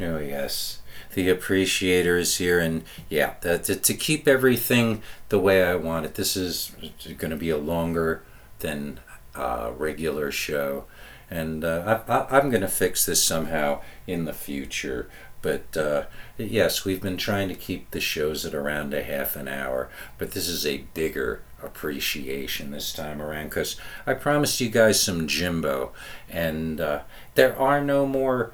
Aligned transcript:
Oh, 0.00 0.18
yes. 0.18 0.80
The 1.14 1.28
appreciator 1.28 2.16
is 2.16 2.36
here, 2.36 2.60
and 2.60 2.84
yeah, 3.08 3.30
to, 3.40 3.58
to 3.58 3.94
keep 3.94 4.28
everything 4.28 5.02
the 5.28 5.38
way 5.38 5.64
I 5.64 5.74
want 5.74 6.06
it. 6.06 6.14
This 6.14 6.36
is 6.36 6.72
going 7.04 7.30
to 7.30 7.36
be 7.36 7.50
a 7.50 7.56
longer 7.56 8.22
than 8.60 9.00
uh, 9.34 9.72
regular 9.76 10.30
show, 10.30 10.84
and 11.30 11.64
uh, 11.64 12.02
I, 12.08 12.38
am 12.38 12.50
going 12.50 12.62
to 12.62 12.68
fix 12.68 13.06
this 13.06 13.22
somehow 13.22 13.80
in 14.06 14.24
the 14.24 14.32
future. 14.32 15.08
But 15.40 15.76
uh, 15.76 16.04
yes, 16.36 16.84
we've 16.84 17.00
been 17.00 17.16
trying 17.16 17.48
to 17.48 17.54
keep 17.54 17.90
the 17.90 18.00
shows 18.00 18.44
at 18.44 18.54
around 18.54 18.92
a 18.92 19.02
half 19.02 19.36
an 19.36 19.48
hour, 19.48 19.88
but 20.18 20.32
this 20.32 20.48
is 20.48 20.66
a 20.66 20.84
bigger 20.94 21.42
appreciation 21.62 22.70
this 22.70 22.92
time 22.92 23.20
around 23.22 23.48
because 23.48 23.76
I 24.06 24.14
promised 24.14 24.60
you 24.60 24.68
guys 24.68 25.00
some 25.00 25.28
Jimbo, 25.28 25.92
and 26.28 26.80
uh, 26.80 27.00
there 27.34 27.56
are 27.58 27.80
no 27.80 28.04
more 28.04 28.52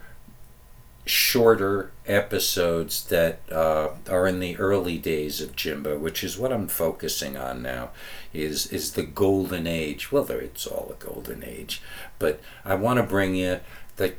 shorter 1.06 1.92
episodes 2.06 3.04
that 3.04 3.40
uh, 3.52 3.90
are 4.08 4.26
in 4.26 4.40
the 4.40 4.56
early 4.56 4.96
days 4.96 5.40
of 5.40 5.56
Jimbo, 5.56 5.98
which 5.98 6.24
is 6.24 6.38
what 6.38 6.52
I'm 6.52 6.68
focusing 6.68 7.36
on 7.36 7.62
now, 7.62 7.90
is 8.32 8.66
is 8.68 8.92
the 8.92 9.02
golden 9.02 9.66
age. 9.66 10.10
Well, 10.10 10.30
it's 10.30 10.66
all 10.66 10.94
a 10.98 11.04
golden 11.04 11.44
age, 11.44 11.82
but 12.18 12.40
I 12.64 12.74
want 12.74 12.98
to 12.98 13.02
bring 13.02 13.34
you 13.34 13.60
the 13.96 14.14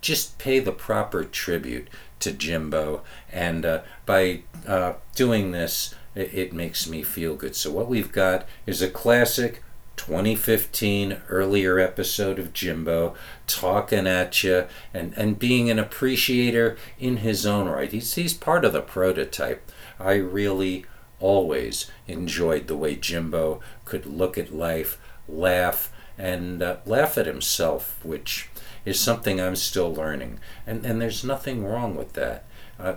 just 0.00 0.38
pay 0.38 0.60
the 0.60 0.72
proper 0.72 1.24
tribute 1.24 1.88
to 2.20 2.32
Jimbo, 2.32 3.02
and 3.32 3.64
uh, 3.64 3.82
by 4.06 4.42
uh, 4.66 4.94
doing 5.14 5.50
this, 5.50 5.94
it, 6.14 6.34
it 6.34 6.52
makes 6.52 6.88
me 6.88 7.02
feel 7.02 7.34
good. 7.34 7.56
So 7.56 7.70
what 7.70 7.88
we've 7.88 8.12
got 8.12 8.46
is 8.66 8.80
a 8.80 8.90
classic 8.90 9.62
2015 9.96 11.22
earlier 11.28 11.78
episode 11.78 12.38
of 12.38 12.52
Jimbo 12.52 13.14
talking 13.46 14.06
at 14.06 14.42
you 14.42 14.66
and, 14.92 15.12
and 15.16 15.38
being 15.38 15.70
an 15.70 15.78
appreciator 15.78 16.76
in 16.98 17.18
his 17.18 17.46
own 17.46 17.68
right. 17.68 17.90
He's, 17.90 18.14
he's 18.14 18.34
part 18.34 18.64
of 18.64 18.72
the 18.72 18.82
prototype. 18.82 19.70
I 19.98 20.14
really 20.14 20.84
always 21.20 21.90
enjoyed 22.06 22.66
the 22.66 22.76
way 22.76 22.96
Jimbo 22.96 23.60
could 23.84 24.06
look 24.06 24.36
at 24.36 24.54
life, 24.54 24.98
laugh, 25.28 25.92
and 26.18 26.62
uh, 26.62 26.76
laugh 26.86 27.16
at 27.18 27.26
himself, 27.26 28.04
which 28.04 28.48
is 28.84 29.00
something 29.00 29.40
I'm 29.40 29.56
still 29.56 29.92
learning. 29.92 30.38
And, 30.66 30.84
and 30.84 31.00
there's 31.00 31.24
nothing 31.24 31.64
wrong 31.64 31.96
with 31.96 32.12
that. 32.14 32.44
Uh, 32.78 32.96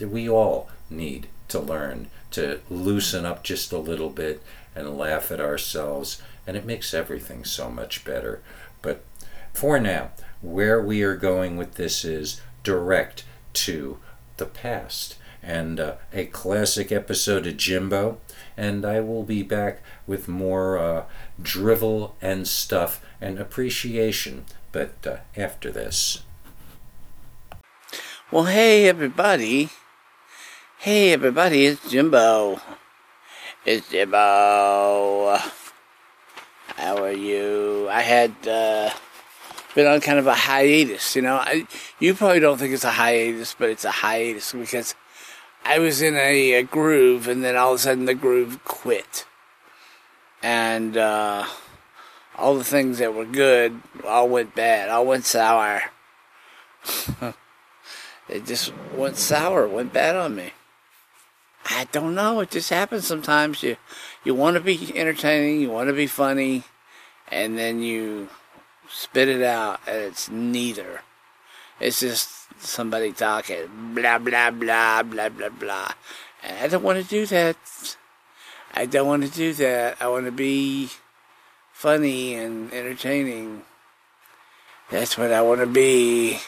we 0.00 0.28
all 0.28 0.68
need 0.90 1.28
to 1.48 1.58
learn 1.60 2.08
to 2.30 2.60
loosen 2.68 3.24
up 3.24 3.42
just 3.42 3.72
a 3.72 3.78
little 3.78 4.10
bit 4.10 4.42
and 4.74 4.96
laugh 4.96 5.30
at 5.30 5.40
ourselves, 5.40 6.22
and 6.48 6.56
it 6.56 6.64
makes 6.64 6.94
everything 6.94 7.44
so 7.44 7.70
much 7.70 8.06
better. 8.06 8.40
But 8.80 9.04
for 9.52 9.78
now, 9.78 10.12
where 10.40 10.80
we 10.80 11.02
are 11.02 11.14
going 11.14 11.58
with 11.58 11.74
this 11.74 12.06
is 12.06 12.40
direct 12.62 13.24
to 13.52 13.98
the 14.38 14.46
past 14.46 15.16
and 15.42 15.78
uh, 15.78 15.96
a 16.10 16.24
classic 16.24 16.90
episode 16.90 17.46
of 17.46 17.58
Jimbo. 17.58 18.18
And 18.56 18.86
I 18.86 19.00
will 19.00 19.24
be 19.24 19.42
back 19.42 19.82
with 20.06 20.26
more 20.26 20.78
uh, 20.78 21.04
drivel 21.40 22.16
and 22.22 22.48
stuff 22.48 23.04
and 23.20 23.38
appreciation, 23.38 24.46
but 24.72 25.06
uh, 25.06 25.16
after 25.36 25.70
this. 25.70 26.22
Well, 28.32 28.44
hey, 28.44 28.88
everybody. 28.88 29.68
Hey 30.78 31.12
everybody, 31.12 31.66
it's 31.66 31.90
Jimbo. 31.90 32.60
It's 33.66 33.90
Jimbo. 33.90 35.38
How 36.78 37.02
are 37.02 37.10
you? 37.10 37.88
I 37.90 38.02
had 38.02 38.30
uh, 38.46 38.90
been 39.74 39.88
on 39.88 40.00
kind 40.00 40.20
of 40.20 40.28
a 40.28 40.34
hiatus, 40.34 41.16
you 41.16 41.22
know. 41.22 41.34
I, 41.34 41.66
you 41.98 42.14
probably 42.14 42.38
don't 42.38 42.56
think 42.56 42.72
it's 42.72 42.84
a 42.84 42.92
hiatus, 42.92 43.56
but 43.58 43.68
it's 43.68 43.84
a 43.84 43.90
hiatus 43.90 44.52
because 44.52 44.94
I 45.64 45.80
was 45.80 46.02
in 46.02 46.14
a, 46.14 46.52
a 46.52 46.62
groove 46.62 47.26
and 47.26 47.42
then 47.42 47.56
all 47.56 47.72
of 47.72 47.80
a 47.80 47.82
sudden 47.82 48.04
the 48.04 48.14
groove 48.14 48.62
quit. 48.62 49.26
And 50.40 50.96
uh, 50.96 51.46
all 52.36 52.54
the 52.54 52.62
things 52.62 52.98
that 52.98 53.12
were 53.12 53.24
good 53.24 53.82
all 54.06 54.28
went 54.28 54.54
bad, 54.54 54.88
all 54.88 55.04
went 55.04 55.24
sour. 55.24 55.82
it 58.28 58.46
just 58.46 58.72
went 58.94 59.16
sour, 59.16 59.66
went 59.66 59.92
bad 59.92 60.14
on 60.14 60.36
me. 60.36 60.52
I 61.70 61.86
don't 61.92 62.14
know. 62.14 62.40
It 62.40 62.50
just 62.50 62.70
happens 62.70 63.06
sometimes. 63.06 63.62
You 63.62 63.76
you 64.24 64.34
want 64.34 64.54
to 64.54 64.60
be 64.60 64.92
entertaining, 64.96 65.60
you 65.60 65.70
want 65.70 65.88
to 65.88 65.94
be 65.94 66.06
funny, 66.06 66.64
and 67.30 67.58
then 67.58 67.82
you 67.82 68.28
spit 68.88 69.28
it 69.28 69.42
out, 69.42 69.80
and 69.86 69.96
it's 69.98 70.30
neither. 70.30 71.02
It's 71.78 72.00
just 72.00 72.30
somebody 72.58 73.12
talking 73.12 73.94
blah 73.94 74.18
blah 74.18 74.50
blah 74.50 75.02
blah 75.02 75.28
blah 75.28 75.48
blah, 75.50 75.92
and 76.42 76.58
I 76.58 76.68
don't 76.68 76.82
want 76.82 77.02
to 77.02 77.08
do 77.08 77.26
that. 77.26 77.56
I 78.74 78.86
don't 78.86 79.06
want 79.06 79.24
to 79.24 79.30
do 79.30 79.52
that. 79.54 79.96
I 80.00 80.08
want 80.08 80.26
to 80.26 80.32
be 80.32 80.90
funny 81.72 82.34
and 82.34 82.72
entertaining. 82.72 83.62
That's 84.90 85.18
what 85.18 85.32
I 85.32 85.42
want 85.42 85.60
to 85.60 85.66
be. 85.66 86.38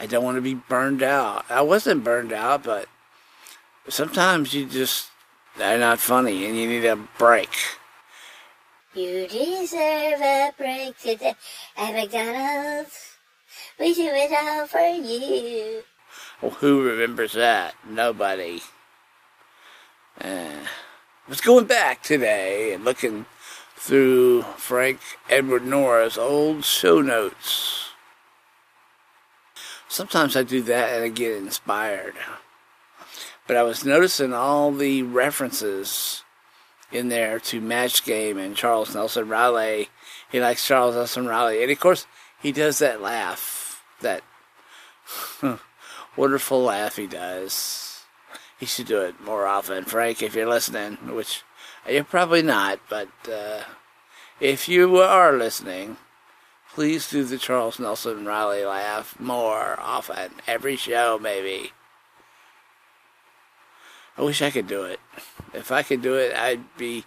I 0.00 0.06
don't 0.06 0.24
want 0.24 0.36
to 0.36 0.42
be 0.42 0.54
burned 0.54 1.02
out. 1.02 1.44
I 1.50 1.60
wasn't 1.62 2.04
burned 2.04 2.32
out, 2.32 2.62
but 2.62 2.88
sometimes 3.88 4.54
you 4.54 4.66
just 4.66 5.10
are 5.60 5.78
not 5.78 5.98
funny 5.98 6.46
and 6.46 6.56
you 6.56 6.66
need 6.66 6.84
a 6.84 6.96
break. 6.96 7.50
You 8.94 9.26
deserve 9.28 10.20
a 10.20 10.52
break 10.56 10.98
today 10.98 11.34
at 11.76 11.94
McDonald's. 11.94 13.16
We 13.78 13.94
do 13.94 14.06
it 14.06 14.32
all 14.32 14.66
for 14.66 14.78
you. 14.80 15.82
Well, 16.42 16.52
who 16.52 16.82
remembers 16.82 17.32
that? 17.32 17.74
Nobody. 17.88 18.60
Uh, 20.20 20.64
I 20.64 21.28
was 21.28 21.40
going 21.40 21.66
back 21.66 22.02
today 22.02 22.72
and 22.72 22.84
looking 22.84 23.26
through 23.76 24.42
Frank 24.56 25.00
Edward 25.28 25.64
Nora's 25.64 26.18
old 26.18 26.64
show 26.64 27.00
notes. 27.00 27.90
Sometimes 29.88 30.36
I 30.36 30.42
do 30.42 30.62
that 30.62 30.94
and 30.94 31.04
I 31.04 31.08
get 31.08 31.36
inspired. 31.36 32.14
But 33.48 33.56
I 33.56 33.62
was 33.62 33.82
noticing 33.82 34.34
all 34.34 34.70
the 34.70 35.02
references 35.02 36.22
in 36.92 37.08
there 37.08 37.40
to 37.40 37.62
Match 37.62 38.04
Game 38.04 38.36
and 38.36 38.54
Charles 38.54 38.94
Nelson 38.94 39.26
Reilly. 39.26 39.88
He 40.30 40.38
likes 40.38 40.66
Charles 40.66 40.94
Nelson 40.94 41.26
Reilly. 41.26 41.62
And 41.62 41.72
of 41.72 41.80
course, 41.80 42.06
he 42.40 42.52
does 42.52 42.78
that 42.78 43.00
laugh, 43.00 43.82
that 44.02 44.22
wonderful 46.16 46.62
laugh 46.62 46.96
he 46.96 47.06
does. 47.06 48.04
He 48.60 48.66
should 48.66 48.86
do 48.86 49.00
it 49.00 49.18
more 49.18 49.46
often. 49.46 49.84
Frank, 49.86 50.22
if 50.22 50.34
you're 50.34 50.46
listening, 50.46 50.96
which 51.14 51.42
you're 51.88 52.04
probably 52.04 52.42
not, 52.42 52.80
but 52.90 53.08
uh, 53.32 53.62
if 54.40 54.68
you 54.68 54.98
are 54.98 55.32
listening, 55.32 55.96
please 56.74 57.08
do 57.08 57.24
the 57.24 57.38
Charles 57.38 57.78
Nelson 57.78 58.26
Reilly 58.26 58.66
laugh 58.66 59.18
more 59.18 59.80
often. 59.80 60.32
Every 60.46 60.76
show, 60.76 61.18
maybe. 61.18 61.72
I 64.18 64.22
wish 64.22 64.42
I 64.42 64.50
could 64.50 64.66
do 64.66 64.82
it. 64.82 64.98
If 65.54 65.70
I 65.70 65.84
could 65.84 66.02
do 66.02 66.16
it, 66.16 66.34
I'd 66.34 66.76
be 66.76 67.04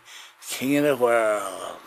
king 0.47 0.77
of 0.77 0.85
the 0.85 0.95
world. 0.95 1.77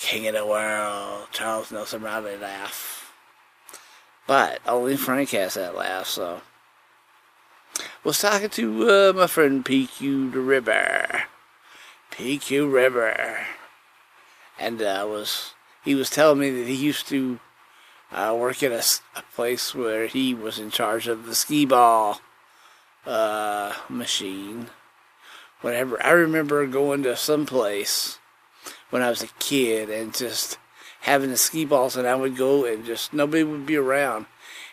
King 0.00 0.26
of 0.26 0.34
the 0.34 0.46
world. 0.46 1.28
Charles 1.32 1.70
Nelson 1.70 2.02
Reilly 2.02 2.38
laugh. 2.38 3.12
But 4.26 4.60
only 4.66 4.96
Frank 4.96 5.30
has 5.30 5.54
that 5.54 5.76
laugh, 5.76 6.06
so. 6.06 6.40
Was 8.04 8.20
talking 8.20 8.48
to 8.48 8.88
uh, 8.88 9.12
my 9.14 9.26
friend 9.26 9.62
PQ 9.62 10.32
the 10.32 10.40
Ribber. 10.40 11.24
PQ 12.10 12.72
Ribber. 12.72 13.38
And 14.58 14.80
uh, 14.80 15.06
was 15.06 15.52
he 15.84 15.94
was 15.94 16.08
telling 16.08 16.38
me 16.38 16.50
that 16.50 16.66
he 16.66 16.74
used 16.74 17.06
to 17.08 17.38
uh, 18.10 18.34
work 18.38 18.62
at 18.62 18.72
a, 18.72 18.84
a 19.14 19.22
place 19.34 19.74
where 19.74 20.06
he 20.06 20.32
was 20.32 20.58
in 20.58 20.70
charge 20.70 21.06
of 21.06 21.26
the 21.26 21.34
skee 21.34 21.66
ball 21.66 22.20
uh, 23.06 23.72
machine. 23.88 24.68
Whatever. 25.60 26.02
I 26.04 26.10
remember 26.10 26.66
going 26.66 27.02
to 27.04 27.16
some 27.16 27.46
place 27.46 28.18
when 28.90 29.02
I 29.02 29.10
was 29.10 29.22
a 29.22 29.28
kid 29.38 29.90
and 29.90 30.14
just 30.14 30.58
having 31.02 31.30
the 31.30 31.36
skee 31.36 31.64
balls, 31.64 31.96
and 31.96 32.06
I 32.06 32.14
would 32.14 32.36
go 32.36 32.64
and 32.64 32.84
just 32.84 33.12
nobody 33.12 33.42
would 33.42 33.66
be 33.66 33.76
around, 33.76 34.26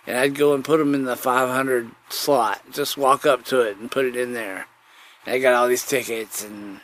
and 0.05 0.17
I'd 0.17 0.35
go 0.35 0.53
and 0.53 0.63
put 0.63 0.77
them 0.77 0.93
in 0.95 1.05
the 1.05 1.15
500 1.15 1.91
slot. 2.09 2.61
Just 2.71 2.97
walk 2.97 3.25
up 3.25 3.45
to 3.45 3.61
it 3.61 3.77
and 3.77 3.91
put 3.91 4.05
it 4.05 4.15
in 4.15 4.33
there. 4.33 4.67
And 5.25 5.35
I 5.35 5.39
got 5.39 5.53
all 5.53 5.67
these 5.67 5.85
tickets 5.85 6.43
and 6.43 6.81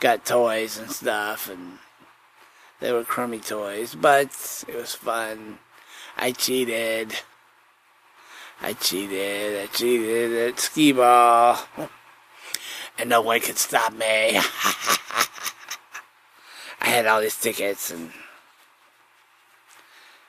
got 0.00 0.24
toys 0.24 0.78
and 0.78 0.90
stuff, 0.90 1.48
and 1.48 1.78
they 2.80 2.92
were 2.92 3.04
crummy 3.04 3.38
toys, 3.38 3.94
but 3.94 4.64
it 4.68 4.74
was 4.74 4.94
fun. 4.94 5.58
I 6.16 6.32
cheated. 6.32 7.14
I 8.62 8.74
cheated, 8.74 9.60
I 9.60 9.66
cheated 9.66 10.32
at 10.32 10.60
skee 10.60 10.92
ball. 10.92 11.58
And 12.98 13.10
no 13.10 13.20
one 13.20 13.40
could 13.40 13.58
stop 13.58 13.92
me. 13.92 14.36
I 16.80 16.86
had 16.86 17.06
all 17.06 17.20
these 17.20 17.36
tickets 17.36 17.90
and 17.90 18.12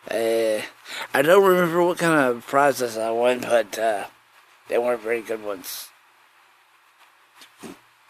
Uh, 0.10 0.62
I 1.14 1.22
don't 1.22 1.46
remember 1.46 1.82
what 1.82 1.98
kind 1.98 2.14
of 2.14 2.46
prizes 2.46 2.98
I 2.98 3.10
won, 3.12 3.40
but 3.40 3.80
uh, 3.80 4.06
they 4.68 4.78
weren't 4.78 5.02
very 5.02 5.22
good 5.22 5.44
ones. 5.44 5.90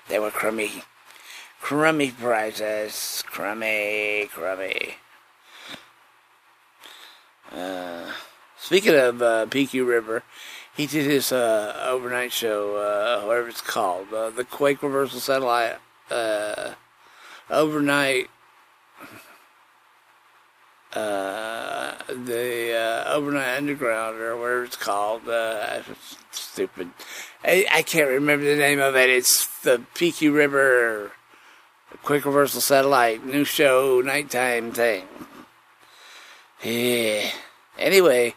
They 0.09 0.17
were 0.17 0.31
crummy, 0.31 0.83
crummy 1.61 2.11
prizes. 2.11 3.23
Crummy, 3.27 4.27
crummy. 4.31 4.95
Uh, 7.51 8.11
speaking 8.63 8.95
of 8.95 9.21
uh, 9.21 9.45
PQ 9.48 9.86
Ribber, 9.86 10.24
he 10.75 10.88
did 10.88 11.06
his 11.06 11.31
uh, 11.31 11.86
overnight 11.86 12.31
show, 12.31 12.77
uh, 12.77 13.25
whatever 13.25 13.50
it's 13.50 13.62
called, 13.62 14.13
uh, 14.13 14.30
the 14.30 14.45
Quake 14.45 14.81
Reversal 14.81 15.19
Satellite 15.19 15.75
uh, 16.10 16.74
overnight. 17.50 18.30
Uh, 20.94 21.95
the 22.07 23.04
overnight 23.07 23.57
underground 23.57 24.15
or 24.18 24.38
whatever 24.38 24.63
it's 24.63 24.75
called. 24.75 25.27
Uh, 25.27 25.81
stupid. 26.31 26.92
I, 27.44 27.65
I 27.71 27.81
can't 27.81 28.10
remember 28.10 28.45
the 28.45 28.56
name 28.56 28.80
of 28.80 28.95
it. 28.95 29.10
It's 29.10 29.48
the 29.62 29.81
PQ 29.95 30.33
Ribber 30.33 31.12
Quick 32.04 32.25
Reversal 32.25 32.62
Satellite 32.62 33.25
new 33.25 33.44
show 33.44 34.01
nighttime 34.01 34.71
thing. 34.71 35.06
Yeah. 36.63 37.31
Anyway, 37.77 38.36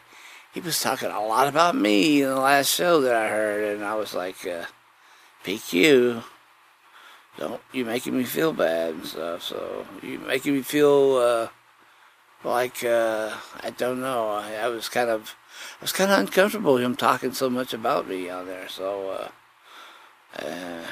he 0.56 0.60
was 0.62 0.80
talking 0.80 1.10
a 1.10 1.20
lot 1.20 1.48
about 1.48 1.76
me 1.76 2.22
in 2.22 2.30
the 2.30 2.40
last 2.40 2.74
show 2.74 3.02
that 3.02 3.14
I 3.14 3.28
heard, 3.28 3.76
and 3.76 3.84
I 3.84 3.94
was 3.94 4.14
like, 4.14 4.46
uh, 4.46 4.64
PQ, 5.44 6.24
don't 7.36 7.60
you 7.74 7.84
making 7.84 8.16
me 8.16 8.24
feel 8.24 8.54
bad 8.54 8.94
and 8.94 9.04
stuff. 9.04 9.42
So 9.42 9.84
you 10.02 10.18
making 10.18 10.54
me 10.54 10.62
feel 10.62 11.16
uh, 11.16 11.48
like 12.42 12.82
uh, 12.82 13.34
I 13.60 13.68
don't 13.68 14.00
know. 14.00 14.30
I, 14.30 14.54
I, 14.54 14.68
was 14.68 14.88
kind 14.88 15.10
of 15.10 15.36
I 15.78 15.84
was 15.84 15.92
kind 15.92 16.10
of 16.10 16.20
uncomfortable 16.20 16.78
him 16.78 16.96
talking 16.96 17.34
so 17.34 17.50
much 17.50 17.74
about 17.74 18.08
me 18.08 18.30
on 18.30 18.46
there. 18.46 18.66
So 18.70 19.10
uh, 20.40 20.42
uh, 20.42 20.86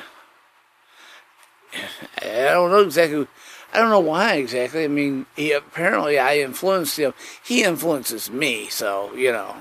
I 2.19 2.51
don't 2.51 2.71
know 2.71 2.83
exactly. 2.83 3.27
I 3.75 3.81
don't 3.81 3.91
know 3.91 3.99
why 3.99 4.35
exactly. 4.35 4.85
I 4.85 4.89
mean, 4.89 5.27
he 5.35 5.51
apparently 5.51 6.17
I 6.17 6.39
influenced 6.39 6.97
him. 6.97 7.13
He 7.45 7.65
influences 7.65 8.31
me, 8.31 8.69
so 8.69 9.13
you 9.15 9.33
know, 9.33 9.57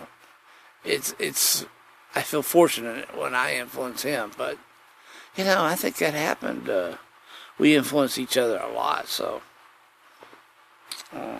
it's 0.86 1.16
it's. 1.18 1.66
I 2.16 2.22
feel 2.22 2.44
fortunate 2.44 3.18
when 3.18 3.34
I 3.34 3.56
influence 3.56 4.04
him, 4.04 4.32
but 4.38 4.60
you 5.36 5.46
know, 5.46 5.64
I 5.64 5.74
think 5.74 5.98
that 5.98 6.14
happened. 6.14 6.70
Uh, 6.70 6.98
we 7.58 7.76
influence 7.76 8.20
each 8.20 8.38
other 8.38 8.58
a 8.60 8.72
lot, 8.72 9.08
so. 9.08 9.42
Uh, 11.12 11.40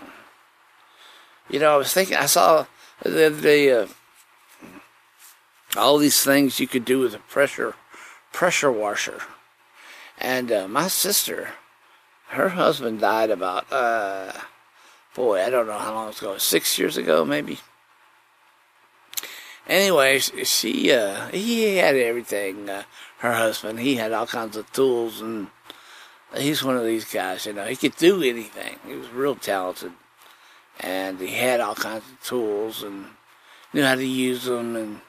you 1.48 1.60
know, 1.60 1.74
I 1.74 1.76
was 1.76 1.92
thinking. 1.92 2.16
I 2.16 2.26
saw 2.26 2.66
the 3.02 3.86
uh, 4.66 4.68
all 5.78 5.98
these 5.98 6.24
things 6.24 6.58
you 6.58 6.66
could 6.66 6.84
do 6.84 6.98
with 6.98 7.14
a 7.14 7.18
pressure 7.18 7.76
pressure 8.32 8.72
washer, 8.72 9.20
and 10.18 10.50
uh, 10.50 10.66
my 10.66 10.88
sister 10.88 11.50
her 12.34 12.50
husband 12.50 13.00
died 13.00 13.30
about, 13.30 13.72
uh, 13.72 14.32
boy, 15.14 15.42
I 15.42 15.50
don't 15.50 15.66
know 15.66 15.78
how 15.78 15.94
long 15.94 16.12
ago, 16.12 16.38
six 16.38 16.78
years 16.78 16.96
ago, 16.96 17.24
maybe. 17.24 17.58
Anyways, 19.66 20.32
she, 20.44 20.92
uh, 20.92 21.28
he 21.28 21.76
had 21.76 21.96
everything. 21.96 22.68
Uh, 22.68 22.82
her 23.18 23.32
husband, 23.32 23.80
he 23.80 23.94
had 23.94 24.12
all 24.12 24.26
kinds 24.26 24.56
of 24.56 24.70
tools, 24.72 25.20
and 25.20 25.48
he's 26.36 26.62
one 26.62 26.76
of 26.76 26.84
these 26.84 27.06
guys, 27.06 27.46
you 27.46 27.52
know, 27.52 27.64
he 27.64 27.76
could 27.76 27.96
do 27.96 28.22
anything. 28.22 28.78
He 28.86 28.94
was 28.94 29.08
real 29.08 29.36
talented, 29.36 29.92
and 30.80 31.18
he 31.20 31.28
had 31.28 31.60
all 31.60 31.74
kinds 31.74 32.04
of 32.10 32.22
tools 32.22 32.82
and 32.82 33.06
knew 33.72 33.84
how 33.84 33.94
to 33.94 34.06
use 34.06 34.44
them, 34.44 34.76
and 34.76 35.00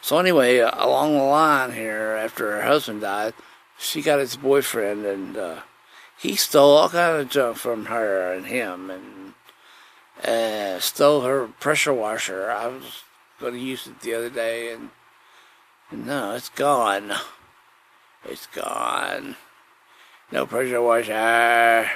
so 0.00 0.18
anyway, 0.18 0.60
uh, 0.60 0.70
along 0.74 1.14
the 1.14 1.22
line 1.22 1.72
here, 1.72 2.16
after 2.22 2.52
her 2.52 2.62
husband 2.62 3.00
died, 3.00 3.34
she 3.78 4.02
got 4.02 4.18
his 4.18 4.36
boyfriend, 4.36 5.06
and 5.06 5.36
uh, 5.36 5.60
he 6.18 6.34
stole 6.34 6.76
all 6.76 6.88
kind 6.88 7.20
of 7.20 7.30
junk 7.30 7.56
from 7.56 7.86
her 7.86 8.32
and 8.32 8.46
him, 8.46 8.90
and 8.90 9.34
uh, 10.24 10.80
stole 10.80 11.22
her 11.22 11.46
pressure 11.46 11.94
washer. 11.94 12.50
I 12.50 12.66
was 12.66 13.02
going 13.40 13.54
to 13.54 13.60
use 13.60 13.86
it 13.86 14.00
the 14.00 14.14
other 14.14 14.30
day, 14.30 14.72
and, 14.72 14.90
and 15.90 16.06
no, 16.06 16.34
it's 16.34 16.48
gone. 16.50 17.12
It's 18.24 18.46
gone. 18.48 19.36
No 20.32 20.44
pressure 20.44 20.82
washer. 20.82 21.88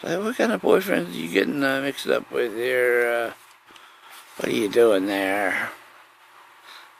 So 0.00 0.22
what 0.22 0.36
kind 0.36 0.52
of 0.52 0.62
boyfriend 0.62 1.08
are 1.08 1.10
you 1.10 1.28
getting 1.28 1.64
uh, 1.64 1.80
mixed 1.80 2.06
up 2.06 2.30
with 2.30 2.54
here? 2.54 3.32
Uh, 3.32 3.32
what 4.36 4.48
are 4.48 4.56
you 4.56 4.68
doing 4.68 5.06
there? 5.06 5.70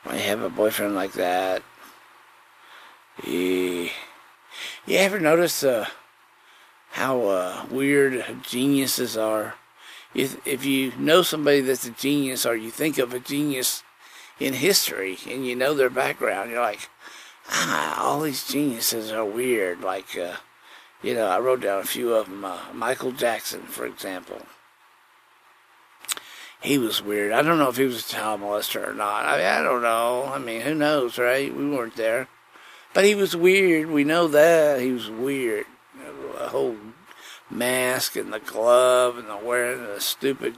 Why 0.03 0.17
have 0.17 0.41
a 0.41 0.49
boyfriend 0.49 0.95
like 0.95 1.13
that? 1.13 1.63
You 3.25 4.99
ever 4.99 5.19
notice 5.19 5.65
uh, 5.65 5.87
how 6.91 7.23
uh, 7.23 7.67
weird 7.71 8.25
geniuses 8.43 9.17
are? 9.17 9.55
If, 10.15 10.47
if 10.47 10.65
you 10.65 10.93
know 10.99 11.23
somebody 11.23 11.61
that's 11.61 11.87
a 11.87 11.91
genius 11.91 12.47
or 12.47 12.57
you 12.57 12.71
think 12.71 12.99
of 12.99 13.13
a 13.13 13.19
genius 13.19 13.83
in 14.39 14.55
history 14.55 15.19
and 15.29 15.47
you 15.47 15.57
know 15.57 15.75
their 15.75 15.91
background, 15.91 16.51
you're 16.51 16.61
like, 16.61 16.89
ah, 17.51 18.03
all 18.03 18.21
these 18.21 18.47
geniuses 18.47 19.11
are 19.11 19.25
weird. 19.25 19.83
Like, 19.83 20.17
uh, 20.17 20.37
you 21.03 21.15
know, 21.15 21.27
I 21.27 21.39
wrote 21.39 21.63
down 21.63 21.81
a 21.81 21.87
few 21.87 22.15
of 22.15 22.27
them. 22.27 22.45
Uh, 22.45 22.59
Michael 22.73 23.13
Jackson, 23.13 23.63
for 23.63 23.87
example. 23.87 24.43
He 26.61 26.79
was 26.79 27.03
weird. 27.03 27.33
I 27.33 27.43
don't 27.43 27.59
know 27.59 27.69
if 27.69 27.77
he 27.77 27.85
was 27.85 28.05
a 28.05 28.09
child 28.09 28.41
molester 28.41 28.89
or 28.89 28.95
not. 28.95 29.27
I 29.27 29.37
mean, 29.37 29.47
I 29.47 29.63
don't 29.63 29.83
know. 29.83 30.31
I 30.33 30.39
mean, 30.39 30.63
who 30.63 30.75
knows, 30.75 31.19
right? 31.19 31.55
We 31.55 31.69
weren't 31.69 31.97
there. 31.97 32.29
But 32.97 33.05
he 33.05 33.15
was 33.15 33.37
weird. 33.37 33.91
We 33.91 34.05
know 34.05 34.27
that. 34.29 34.81
He 34.81 34.91
was 34.91 35.11
weird. 35.11 35.67
The 36.39 36.49
whole 36.49 36.77
mask 37.51 38.17
and 38.17 38.33
the 38.33 38.39
glove 38.39 39.19
and 39.19 39.29
the 39.29 39.37
wearing 39.37 39.83
the 39.83 40.01
stupid 40.01 40.57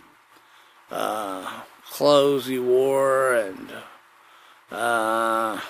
uh, 0.89 1.63
clothes 1.91 2.47
he 2.47 2.61
wore 2.61 3.35
and 3.35 3.73
uh, 4.71 5.61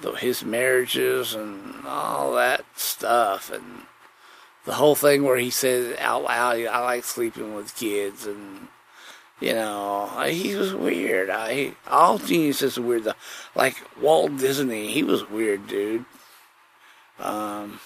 the, 0.00 0.12
his 0.12 0.44
marriages 0.44 1.34
and 1.34 1.84
all 1.84 2.34
that 2.34 2.64
stuff 2.76 3.50
and 3.50 3.82
the 4.66 4.74
whole 4.74 4.94
thing 4.94 5.24
where 5.24 5.38
he 5.38 5.50
said 5.50 5.96
out 5.98 6.22
loud, 6.22 6.64
"I 6.64 6.78
like 6.78 7.02
sleeping 7.02 7.56
with 7.56 7.74
kids," 7.74 8.24
and 8.24 8.68
you 9.40 9.54
know, 9.54 10.06
he 10.28 10.54
was 10.54 10.74
weird. 10.74 11.30
I 11.30 11.72
all 11.88 12.18
geniuses 12.18 12.76
are 12.76 12.82
weird. 12.82 13.08
Like 13.54 13.76
Walt 14.00 14.36
Disney, 14.36 14.92
he 14.92 15.02
was 15.02 15.28
weird, 15.30 15.66
dude. 15.66 16.04
Um, 17.18 17.80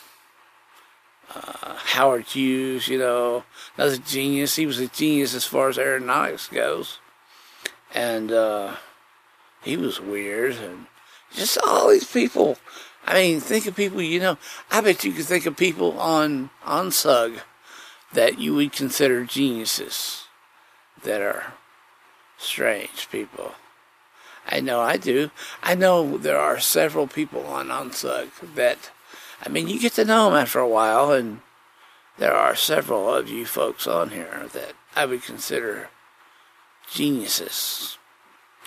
uh, 1.33 1.76
Howard 1.76 2.26
Hughes, 2.26 2.88
you 2.88 2.99
know, 2.99 3.45
another 3.78 3.97
genius. 3.99 4.57
He 4.57 4.67
was 4.67 4.81
a 4.81 4.88
genius 4.88 5.35
as 5.35 5.45
far 5.45 5.69
as 5.69 5.78
aeronautics 5.78 6.49
goes, 6.49 6.99
and 7.95 8.33
uh, 8.33 8.75
he 9.62 9.76
was 9.76 10.00
weird. 10.00 10.57
And 10.57 10.87
just 11.33 11.57
all 11.59 11.90
these 11.90 12.11
people. 12.11 12.59
I 13.07 13.14
mean, 13.14 13.40
think 13.40 13.67
of 13.67 13.76
people. 13.76 14.02
You 14.02 14.19
know, 14.19 14.38
I 14.73 14.81
bet 14.81 15.05
you 15.05 15.12
could 15.12 15.26
think 15.26 15.47
of 15.47 15.57
people 15.57 16.00
on 16.00 16.50
ONSUG 16.64 17.40
that 18.12 18.40
you 18.40 18.55
would 18.55 18.73
consider 18.73 19.25
geniuses 19.25 20.24
that 21.04 21.23
are 21.23 21.54
strange 22.37 23.08
people. 23.11 23.54
I 24.46 24.61
know 24.61 24.80
I 24.80 24.96
do. 24.96 25.30
I 25.62 25.75
know 25.75 26.18
there 26.18 26.38
are 26.38 26.61
several 26.61 27.06
people 27.06 27.46
on 27.46 27.68
ONSUG 27.68 28.54
that, 28.54 28.90
I 29.44 29.49
mean, 29.49 29.68
you 29.68 29.80
get 29.80 29.94
to 29.94 30.04
know 30.04 30.26
them 30.26 30.38
after 30.38 30.58
a 30.58 30.68
while, 30.68 31.12
and 31.12 31.40
there 32.18 32.34
are 32.34 32.54
several 32.54 33.12
of 33.12 33.28
you 33.28 33.46
folks 33.46 33.87
on 33.87 34.11
here 34.11 34.49
that 34.52 34.73
I 34.94 35.06
would 35.06 35.23
consider 35.23 35.88
geniuses. 36.90 37.99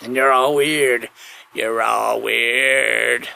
And 0.00 0.16
you're 0.16 0.32
all 0.32 0.54
weird. 0.54 1.10
You're 1.54 1.80
all 1.80 2.20
weird. 2.20 3.28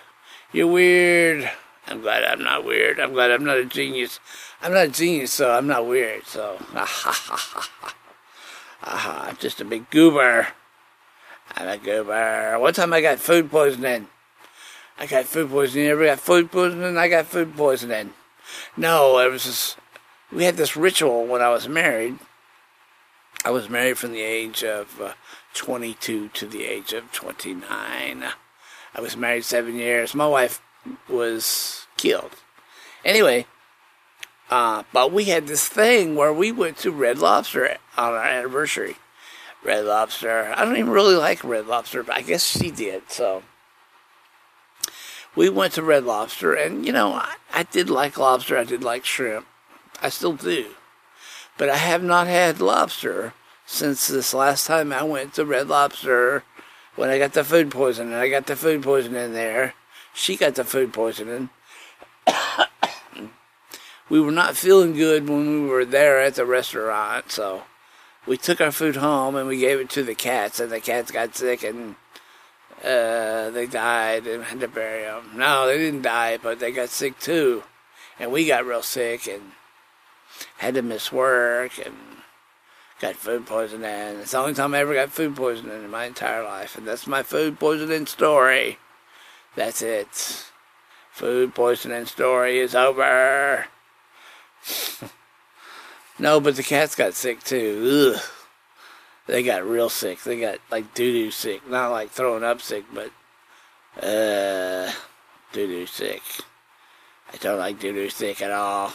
You're 0.53 0.67
weird. 0.67 1.51
I'm 1.87 2.01
glad 2.01 2.25
I'm 2.25 2.43
not 2.43 2.65
weird. 2.65 3.01
I'm 3.01 3.13
glad 3.13 3.31
I'm 3.31 3.45
not 3.45 3.59
a 3.59 3.65
genius. 3.65 4.21
I'm 4.61 4.73
not 4.73 4.87
a 4.87 4.91
genius, 4.91 5.33
so 5.33 5.51
I'm 5.51 5.67
not 5.67 5.87
weird. 5.87 6.27
So, 6.27 6.57
ha 6.61 6.85
ha 6.85 7.13
ha 7.13 7.37
ha. 7.37 7.95
Aha, 8.85 9.27
I'm 9.29 9.37
just 9.37 9.61
a 9.61 9.65
big 9.65 9.89
goober. 9.91 10.49
I'm 11.55 11.69
a 11.69 11.79
goober. 11.79 12.59
One 12.59 12.75
time 12.75 12.93
I 12.93 13.01
got 13.01 13.19
food 13.19 13.51
poisoning. 13.51 14.09
I 14.99 15.07
got 15.07 15.25
food 15.25 15.51
poisoning. 15.51 15.87
You 15.87 15.93
ever 15.93 16.05
got 16.05 16.21
food 16.21 16.51
poisoning? 16.51 16.97
I 16.97 17.09
got 17.09 17.27
food 17.27 17.57
poisoning. 17.57 18.13
No, 18.77 19.19
it 19.19 19.31
was 19.31 19.45
just, 19.45 19.77
we 20.33 20.45
had 20.45 20.57
this 20.57 20.77
ritual 20.77 21.27
when 21.27 21.43
I 21.43 21.51
was 21.51 21.69
married. 21.69 22.19
I 23.45 23.51
was 23.51 23.69
married 23.69 23.99
from 23.99 24.13
the 24.13 24.23
age 24.23 24.63
of 24.63 25.01
uh, 25.01 25.13
22 25.55 26.29
to 26.29 26.47
the 26.47 26.65
age 26.65 26.93
of 26.93 27.11
29. 27.13 27.65
I 28.95 29.01
was 29.01 29.17
married 29.17 29.45
seven 29.45 29.77
years. 29.77 30.15
My 30.15 30.27
wife 30.27 30.61
was 31.09 31.87
killed. 31.97 32.33
Anyway, 33.05 33.47
Uh, 34.51 34.83
but 34.93 35.11
we 35.11 35.25
had 35.25 35.47
this 35.47 35.67
thing 35.67 36.15
where 36.15 36.33
we 36.33 36.53
went 36.53 36.77
to 36.77 36.91
Red 36.91 37.19
Lobster 37.19 37.79
on 37.97 38.13
our 38.13 38.25
anniversary. 38.25 38.97
Red 39.65 39.85
Lobster. 39.85 40.53
I 40.57 40.65
don't 40.65 40.77
even 40.77 40.91
really 40.91 41.15
like 41.15 41.45
Red 41.45 41.67
Lobster, 41.67 42.03
but 42.03 42.17
I 42.17 42.23
guess 42.23 42.45
she 42.45 42.71
did. 42.71 43.11
So 43.11 43.43
we 45.37 45.49
went 45.49 45.75
to 45.75 45.83
Red 45.83 46.05
Lobster, 46.05 46.53
and 46.55 46.85
you 46.85 46.93
know, 46.93 47.13
I, 47.13 47.37
I 47.53 47.63
did 47.63 47.89
like 47.89 48.19
lobster. 48.19 48.59
I 48.59 48.65
did 48.65 48.83
like 48.83 49.05
shrimp. 49.05 49.47
I 50.01 50.09
still 50.09 50.35
do. 50.35 50.71
But 51.57 51.69
I 51.69 51.77
have 51.77 52.03
not 52.03 52.27
had 52.27 52.61
lobster 52.61 53.35
since 53.67 54.09
this 54.09 54.35
last 54.35 54.67
time 54.67 54.93
I 54.93 55.03
went 55.03 55.35
to 55.35 55.45
Red 55.45 55.69
Lobster 55.69 56.43
when 56.97 57.11
I 57.11 57.19
got 57.19 57.33
the 57.35 57.45
food 57.45 57.71
poisoning. 57.71 58.15
I 58.15 58.29
got 58.29 58.47
the 58.47 58.57
food 58.57 58.83
poisoning 58.83 59.33
there. 59.33 59.75
She 60.13 60.37
got 60.37 60.57
the 60.57 60.65
food 60.65 60.93
poisoning. 60.93 61.51
we 64.09 64.21
were 64.21 64.33
not 64.33 64.57
feeling 64.57 64.95
good 64.95 65.29
when 65.29 65.65
we 65.65 65.69
were 65.69 65.85
there 65.85 66.21
at 66.21 66.35
the 66.35 66.45
restaurant, 66.45 67.31
so 67.31 67.63
we 68.27 68.37
took 68.37 68.61
our 68.61 68.73
food 68.73 68.97
home 68.97 69.37
and 69.37 69.49
we 69.49 69.59
gave 69.59 69.81
it 69.81 69.91
to 69.91 70.03
the 70.03 70.15
cats, 70.15 70.61
and 70.61 70.71
the 70.71 70.81
cats 70.81 71.11
got 71.11 71.35
sick 71.35 71.63
and 71.63 71.97
uh, 72.85 73.51
they 73.51 73.67
died 73.67 74.27
and 74.27 74.45
had 74.45 74.61
to 74.61 74.69
bury 74.69 75.03
them. 75.03 75.31
No, 75.35 75.67
they 75.67 75.79
didn't 75.79 76.03
die, 76.03 76.37
but 76.37 76.59
they 76.59 76.73
got 76.73 76.89
sick 76.89 77.19
too, 77.19 77.63
and 78.19 78.33
we 78.33 78.47
got 78.47 78.67
real 78.67 78.83
sick 78.83 79.27
and 79.27 79.53
had 80.59 80.75
to 80.75 80.83
miss 80.83 81.13
work 81.13 81.79
and 81.85 81.95
got 83.01 83.17
food 83.17 83.47
poisoning. 83.47 84.21
It's 84.21 84.33
the 84.33 84.39
only 84.39 84.55
time 84.55 84.75
I 84.75 84.79
ever 84.79 84.95
got 84.95 85.11
food 85.11 85.37
poisoning 85.37 85.85
in 85.85 85.91
my 85.91 86.05
entire 86.07 86.43
life, 86.43 86.77
and 86.77 86.87
that's 86.87 87.07
my 87.07 87.23
food 87.23 87.59
poisoning 87.59 88.07
story. 88.07 88.79
That's 89.55 89.83
it. 89.83 90.47
Food 91.11 91.55
poisoning 91.55 92.07
story 92.07 92.59
is 92.59 92.75
over. 92.75 93.67
no, 96.23 96.39
but 96.39 96.55
the 96.55 96.63
cats 96.63 96.95
got 96.95 97.15
sick 97.15 97.43
too. 97.43 98.15
Ugh. 98.15 98.23
They 99.27 99.43
got 99.43 99.67
real 99.67 99.89
sick. 99.89 100.23
They 100.23 100.39
got 100.39 100.61
like 100.71 100.95
doo 100.95 101.13
doo 101.13 101.31
sick. 101.33 101.69
Not 101.69 101.91
like 101.91 102.11
throwing 102.11 102.45
up 102.45 102.63
sick, 102.63 102.85
but 102.95 103.11
uh, 104.01 104.93
doo 105.53 105.67
doo 105.67 105.87
sick. 105.87 106.23
I 107.33 107.39
don't 107.39 107.59
like 107.59 107.81
doo 107.81 107.93
doo 107.93 108.09
sick 108.09 108.41
at 108.41 108.53
all. 108.53 108.93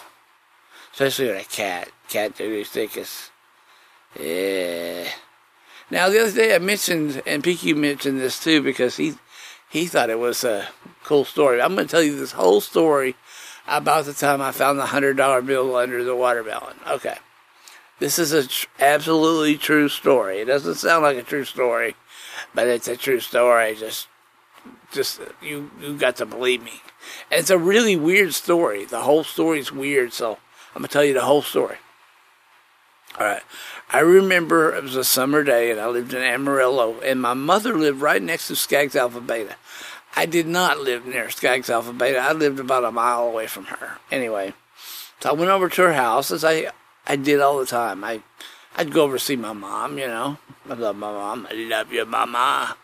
Especially 0.94 1.28
with 1.28 1.46
a 1.46 1.50
cat. 1.50 1.90
Cat 2.08 2.38
doo 2.38 2.48
doo 2.48 2.64
sick 2.64 2.96
is. 2.96 3.30
Yeah. 4.18 5.10
Now 5.92 6.08
the 6.08 6.22
other 6.22 6.32
day 6.32 6.56
I 6.56 6.60
mentioned, 6.60 7.22
and 7.28 7.44
PQ 7.44 7.76
mentioned 7.76 8.22
this 8.22 8.42
too 8.42 8.62
because 8.62 8.96
he 8.96 9.16
he 9.70 9.88
thought 9.88 10.10
it 10.10 10.20
was 10.20 10.46
a 10.46 10.70
cool 11.04 11.26
story. 11.26 11.62
I'm 11.62 11.76
going 11.76 11.88
to 11.88 11.92
tell 11.92 12.02
you 12.02 12.18
this 12.18 12.32
whole 12.32 12.62
story 12.62 13.16
about 13.68 14.06
the 14.06 14.14
time 14.14 14.42
I 14.42 14.52
found 14.52 14.80
the 14.80 14.86
hundred 14.88 15.18
dollar 15.18 15.42
bill 15.42 15.76
under 15.76 16.04
the 16.04 16.16
watermelon. 16.16 16.78
Okay, 16.88 17.18
this 18.00 18.20
is 18.20 18.32
a 18.32 18.48
tr- 18.48 18.68
absolutely 18.80 19.58
true 19.58 19.90
story. 19.90 20.40
It 20.40 20.46
doesn't 20.46 20.76
sound 20.76 21.04
like 21.04 21.18
a 21.18 21.24
true 21.24 21.46
story, 21.46 21.96
but 22.54 22.68
it's 22.68 22.88
a 22.88 22.98
true 22.98 23.20
story. 23.20 23.76
Just, 23.76 24.08
just 24.92 25.20
you 25.42 25.72
you 25.82 25.98
got 25.98 26.16
to 26.18 26.26
believe 26.26 26.64
me. 26.64 26.82
And 27.32 27.40
it's 27.40 27.50
a 27.50 27.58
really 27.58 27.96
weird 27.96 28.34
story. 28.34 28.86
The 28.86 29.02
whole 29.02 29.24
story 29.24 29.60
is 29.60 29.72
weird, 29.72 30.14
so 30.14 30.38
I'm 30.76 30.82
gonna 30.82 30.88
tell 30.88 31.04
you 31.04 31.14
the 31.14 31.22
whole 31.22 31.42
story. 31.42 31.78
All 33.20 33.26
right. 33.26 33.42
I 33.90 34.00
remember 34.00 34.76
it 34.76 34.84
was 34.84 34.96
a 34.96 35.04
summer 35.04 35.44
day 35.44 35.72
and 35.72 35.80
I 35.80 35.88
lived 35.88 36.14
in 36.14 36.22
Amarillo 36.22 37.00
and 37.00 37.22
my 37.22 37.34
mother 37.34 37.76
lived 37.76 38.02
right 38.02 38.22
next 38.22 38.48
to 38.48 38.56
Skaggs 38.56 38.96
Alpha 38.96 39.22
Beta. 39.22 39.56
I 40.16 40.26
did 40.26 40.48
not 40.48 40.80
live 40.80 41.06
near 41.06 41.30
Skaggs 41.30 41.70
Alpha 41.70 41.94
Beta. 41.94 42.20
I 42.20 42.32
lived 42.34 42.60
about 42.60 42.84
a 42.84 42.92
mile 42.92 43.28
away 43.28 43.48
from 43.48 43.66
her. 43.66 44.00
Anyway, 44.12 44.54
so 45.20 45.30
I 45.30 45.34
went 45.34 45.52
over 45.52 45.70
to 45.70 45.82
her 45.84 45.94
house 45.94 46.32
as 46.32 46.44
I, 46.44 46.72
I 47.06 47.16
did 47.16 47.40
all 47.40 47.60
the 47.60 47.66
time. 47.66 48.04
I, 48.04 48.22
I'd 48.76 48.92
go 48.92 49.04
over 49.04 49.18
to 49.18 49.24
see 49.24 49.36
my 49.36 49.54
mom, 49.54 49.98
you 50.00 50.08
know. 50.08 50.38
I 50.70 50.74
love 50.74 50.96
my 50.96 51.12
mom. 51.12 51.48
I 51.50 51.54
love 51.54 51.94
you, 51.94 52.06
mama. 52.06 52.76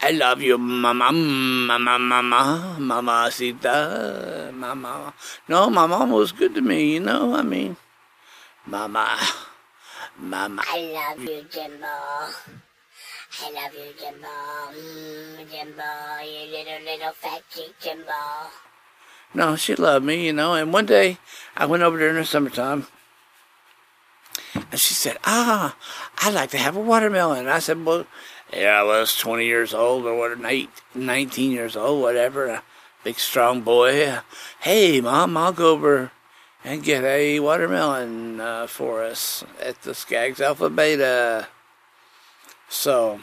I 0.00 0.10
love 0.10 0.42
you, 0.42 0.58
mama, 0.58 1.10
mama, 1.12 1.98
mama, 1.98 2.76
mama, 2.78 3.28
Sita, 3.32 4.50
mama. 4.54 5.14
No, 5.48 5.70
my 5.70 5.86
mom 5.86 6.10
was 6.10 6.32
good 6.32 6.54
to 6.54 6.60
me, 6.60 6.94
you 6.94 7.00
know. 7.00 7.34
I 7.34 7.42
mean, 7.42 7.76
mama. 8.66 9.18
Mama. 10.18 10.62
I 10.66 10.80
love 10.80 11.20
you, 11.20 11.44
Jimbo. 11.50 12.65
I 13.38 13.50
love 13.50 13.74
you, 13.74 13.92
Jimbo. 13.98 14.26
Mm, 14.26 15.50
Jimbo, 15.50 15.82
you 16.24 16.56
little, 16.56 16.84
little 16.84 17.12
fat 17.12 17.42
cheek, 17.52 17.74
Jimbo. 17.80 18.12
No, 19.34 19.56
she 19.56 19.74
loved 19.74 20.04
me, 20.04 20.26
you 20.26 20.32
know. 20.32 20.54
And 20.54 20.72
one 20.72 20.86
day 20.86 21.18
I 21.56 21.66
went 21.66 21.82
over 21.82 21.98
there 21.98 22.08
in 22.08 22.16
the 22.16 22.24
summertime 22.24 22.86
and 24.54 24.80
she 24.80 24.94
said, 24.94 25.18
Ah, 25.24 25.76
I'd 26.22 26.34
like 26.34 26.50
to 26.50 26.58
have 26.58 26.76
a 26.76 26.80
watermelon. 26.80 27.40
And 27.40 27.50
I 27.50 27.58
said, 27.58 27.84
Well, 27.84 28.06
yeah, 28.52 28.80
I 28.80 28.82
was 28.82 29.16
20 29.16 29.44
years 29.44 29.74
old 29.74 30.06
or 30.06 30.16
what, 30.16 30.38
19 30.94 31.50
years 31.50 31.76
old, 31.76 32.00
whatever. 32.00 32.46
A 32.46 32.62
big, 33.04 33.18
strong 33.18 33.60
boy. 33.60 34.18
Hey, 34.60 35.00
Mom, 35.00 35.36
I'll 35.36 35.52
go 35.52 35.72
over 35.72 36.12
and 36.64 36.82
get 36.82 37.04
a 37.04 37.40
watermelon 37.40 38.40
uh, 38.40 38.66
for 38.66 39.02
us 39.02 39.44
at 39.60 39.82
the 39.82 39.94
Skaggs 39.94 40.40
Alpha 40.40 40.70
Beta. 40.70 41.48
So 42.68 43.20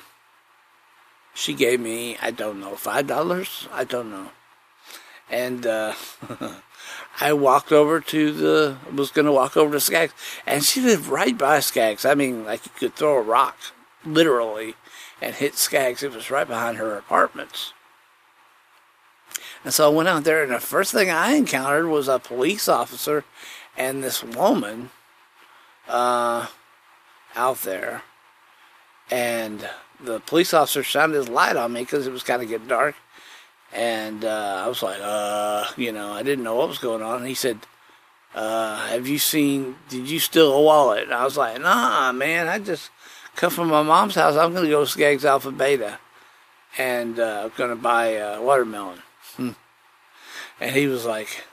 she 1.33 1.53
gave 1.53 1.79
me, 1.79 2.17
I 2.21 2.31
don't 2.31 2.59
know, 2.59 2.75
five 2.75 3.07
dollars. 3.07 3.67
I 3.71 3.83
don't 3.83 4.11
know, 4.11 4.31
and 5.29 5.65
uh, 5.65 5.93
I 7.21 7.33
walked 7.33 7.71
over 7.71 7.99
to 7.99 8.31
the 8.31 8.77
was 8.93 9.11
going 9.11 9.25
to 9.25 9.31
walk 9.31 9.57
over 9.57 9.73
to 9.73 9.79
Skaggs, 9.79 10.13
and 10.45 10.63
she 10.63 10.81
lived 10.81 11.07
right 11.07 11.37
by 11.37 11.59
Skaggs. 11.59 12.05
I 12.05 12.15
mean, 12.15 12.45
like 12.45 12.65
you 12.65 12.71
could 12.77 12.95
throw 12.95 13.17
a 13.17 13.21
rock, 13.21 13.57
literally, 14.05 14.75
and 15.21 15.35
hit 15.35 15.55
Skaggs. 15.55 16.03
It 16.03 16.13
was 16.13 16.31
right 16.31 16.47
behind 16.47 16.77
her 16.77 16.97
apartments. 16.97 17.73
And 19.63 19.73
so 19.73 19.89
I 19.89 19.95
went 19.95 20.09
out 20.09 20.23
there, 20.23 20.43
and 20.43 20.51
the 20.51 20.59
first 20.59 20.91
thing 20.91 21.09
I 21.09 21.35
encountered 21.35 21.87
was 21.87 22.07
a 22.07 22.19
police 22.19 22.67
officer 22.67 23.23
and 23.77 24.03
this 24.03 24.23
woman 24.23 24.89
uh, 25.87 26.47
out 27.35 27.61
there. 27.63 28.03
And 29.11 29.69
the 29.99 30.19
police 30.21 30.53
officer 30.53 30.83
shined 30.83 31.13
his 31.13 31.29
light 31.29 31.55
on 31.55 31.73
me 31.73 31.81
because 31.81 32.07
it 32.07 32.13
was 32.13 32.23
kind 32.23 32.41
of 32.41 32.49
getting 32.49 32.67
dark. 32.67 32.95
And 33.73 34.23
uh, 34.23 34.61
I 34.63 34.67
was 34.67 34.83
like, 34.83 34.99
uh, 35.01 35.65
you 35.77 35.91
know, 35.91 36.11
I 36.13 36.23
didn't 36.23 36.43
know 36.43 36.55
what 36.55 36.69
was 36.69 36.77
going 36.77 37.01
on. 37.01 37.17
And 37.17 37.27
he 37.27 37.33
said, 37.33 37.59
uh, 38.35 38.87
have 38.87 39.07
you 39.07 39.17
seen, 39.17 39.75
did 39.89 40.09
you 40.09 40.19
steal 40.19 40.53
a 40.53 40.61
wallet? 40.61 41.03
And 41.03 41.13
I 41.13 41.23
was 41.23 41.37
like, 41.37 41.59
nah, 41.61 42.11
man, 42.11 42.47
I 42.47 42.59
just 42.59 42.89
come 43.35 43.51
from 43.51 43.69
my 43.69 43.81
mom's 43.81 44.15
house. 44.15 44.35
I'm 44.35 44.53
going 44.53 44.65
to 44.65 44.69
go 44.69 44.83
to 44.83 44.89
Skaggs 44.89 45.25
Alpha 45.25 45.51
Beta 45.51 45.99
and 46.77 47.19
uh, 47.19 47.43
I'm 47.45 47.51
going 47.57 47.69
to 47.69 47.75
buy 47.75 48.07
a 48.07 48.41
watermelon. 48.41 49.01
And 50.59 50.75
he 50.75 50.87
was 50.87 51.05
like, 51.05 51.43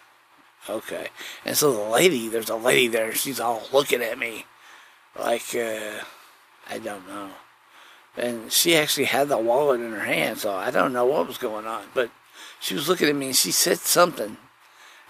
okay. 0.69 1.09
And 1.45 1.57
so 1.57 1.73
the 1.73 1.91
lady, 1.91 2.29
there's 2.29 2.51
a 2.51 2.57
lady 2.57 2.89
there, 2.89 3.15
she's 3.15 3.41
all 3.41 3.63
looking 3.73 4.03
at 4.03 4.19
me 4.19 4.47
like, 5.19 5.55
uh, 5.55 6.05
I 6.71 6.79
don't 6.79 7.07
know. 7.09 7.31
And 8.17 8.53
she 8.53 8.77
actually 8.77 9.05
had 9.05 9.29
the 9.29 9.39
wallet 9.39 9.81
in 9.81 9.93
her 9.93 10.05
hand, 10.05 10.39
so 10.39 10.53
I 10.53 10.71
don't 10.71 10.93
know 10.93 11.05
what 11.05 11.27
was 11.27 11.39
going 11.39 11.67
on. 11.67 11.85
But 11.95 12.11
she 12.61 12.75
was 12.75 12.89
looking 12.89 13.09
at 13.09 13.17
me 13.17 13.27
and 13.27 13.37
she 13.37 13.51
said 13.51 13.79
something. 13.79 14.37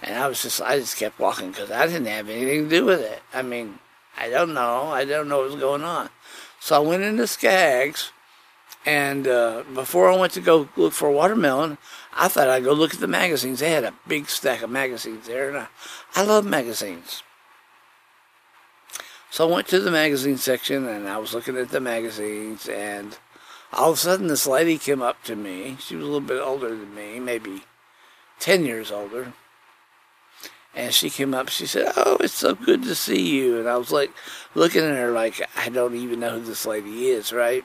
And 0.03 0.17
I 0.17 0.29
was 0.29 0.43
just, 0.43 0.63
I 0.63 0.79
just 0.79 0.97
kept 0.97 1.19
walking 1.19 1.51
because 1.51 1.71
I 1.71 1.87
didn't 1.87 2.07
have 2.07 2.29
anything 2.29 2.65
to 2.65 2.71
do 2.71 2.85
with 2.87 3.01
it. 3.01 3.21
I 3.35 3.43
mean, 3.43 3.79
I 4.17 4.31
don't 4.31 4.55
know. 4.55 4.89
I 4.89 5.05
don't 5.05 5.29
know 5.29 5.39
what 5.39 5.51
was 5.51 5.61
going 5.61 5.83
on. 5.83 6.09
So 6.59 6.77
I 6.77 6.79
went 6.79 7.03
into 7.03 7.27
Skaggs 7.27 8.13
and 8.87 9.29
uh, 9.29 9.65
before 9.75 10.11
I 10.11 10.17
went 10.17 10.33
to 10.35 10.41
go 10.41 10.69
look 10.77 10.93
for 10.93 11.09
a 11.09 11.13
watermelon, 11.13 11.77
I 12.15 12.29
thought 12.29 12.49
I'd 12.49 12.65
go 12.65 12.73
look 12.73 12.95
at 12.95 13.01
the 13.01 13.07
magazines. 13.07 13.61
They 13.61 13.71
had 13.71 13.85
a 13.85 13.95
big 14.07 14.31
stack 14.31 14.63
of 14.63 14.71
magazines 14.71 15.27
there, 15.27 15.49
and 15.49 15.59
I, 15.59 15.67
I 16.17 16.23
love 16.23 16.47
magazines. 16.47 17.23
So 19.31 19.49
I 19.49 19.53
went 19.53 19.69
to 19.69 19.79
the 19.79 19.93
magazine 19.93 20.39
section, 20.39 20.89
and 20.89 21.09
I 21.09 21.19
was 21.19 21.33
looking 21.33 21.57
at 21.57 21.71
the 21.71 21.81
magazines, 21.81 22.69
and 22.69 23.17
all 23.73 23.91
of 23.91 23.95
a 23.95 24.01
sudden 24.01 24.27
this 24.27 24.47
lady 24.47 24.77
came 24.77 25.01
up 25.01 25.23
to 25.25 25.37
me. 25.37 25.77
She 25.79 25.95
was 25.95 26.05
a 26.05 26.07
little 26.07 26.21
bit 26.21 26.43
older 26.43 26.71
than 26.71 26.95
me, 26.95 27.21
maybe 27.21 27.63
10 28.41 28.65
years 28.65 28.91
older. 28.91 29.33
And 30.75 30.93
she 30.93 31.11
came 31.11 31.35
up, 31.35 31.49
she 31.49 31.67
said, 31.67 31.93
Oh, 31.97 32.17
it's 32.21 32.35
so 32.35 32.55
good 32.55 32.83
to 32.85 32.95
see 32.95 33.21
you. 33.21 33.59
And 33.59 33.69
I 33.69 33.77
was 33.77 33.91
like, 33.91 34.13
looking 34.55 34.83
at 34.83 34.97
her 34.97 35.11
like, 35.11 35.49
I 35.57 35.69
don't 35.69 35.97
even 35.97 36.21
know 36.21 36.39
who 36.39 36.45
this 36.45 36.67
lady 36.67 37.09
is, 37.09 37.33
right? 37.33 37.65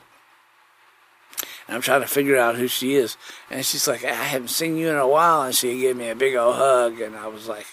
And 1.66 1.76
I'm 1.76 1.82
trying 1.82 2.00
to 2.00 2.08
figure 2.08 2.36
out 2.36 2.56
who 2.56 2.68
she 2.68 2.94
is. 2.94 3.16
And 3.50 3.64
she's 3.64 3.86
like, 3.86 4.04
I 4.04 4.12
haven't 4.12 4.48
seen 4.48 4.76
you 4.76 4.88
in 4.88 4.96
a 4.96 5.06
while. 5.06 5.42
And 5.42 5.54
she 5.54 5.80
gave 5.80 5.96
me 5.96 6.10
a 6.10 6.16
big 6.16 6.34
old 6.36 6.56
hug. 6.56 7.00
And 7.00 7.16
I 7.16 7.28
was 7.28 7.48
like, 7.48 7.66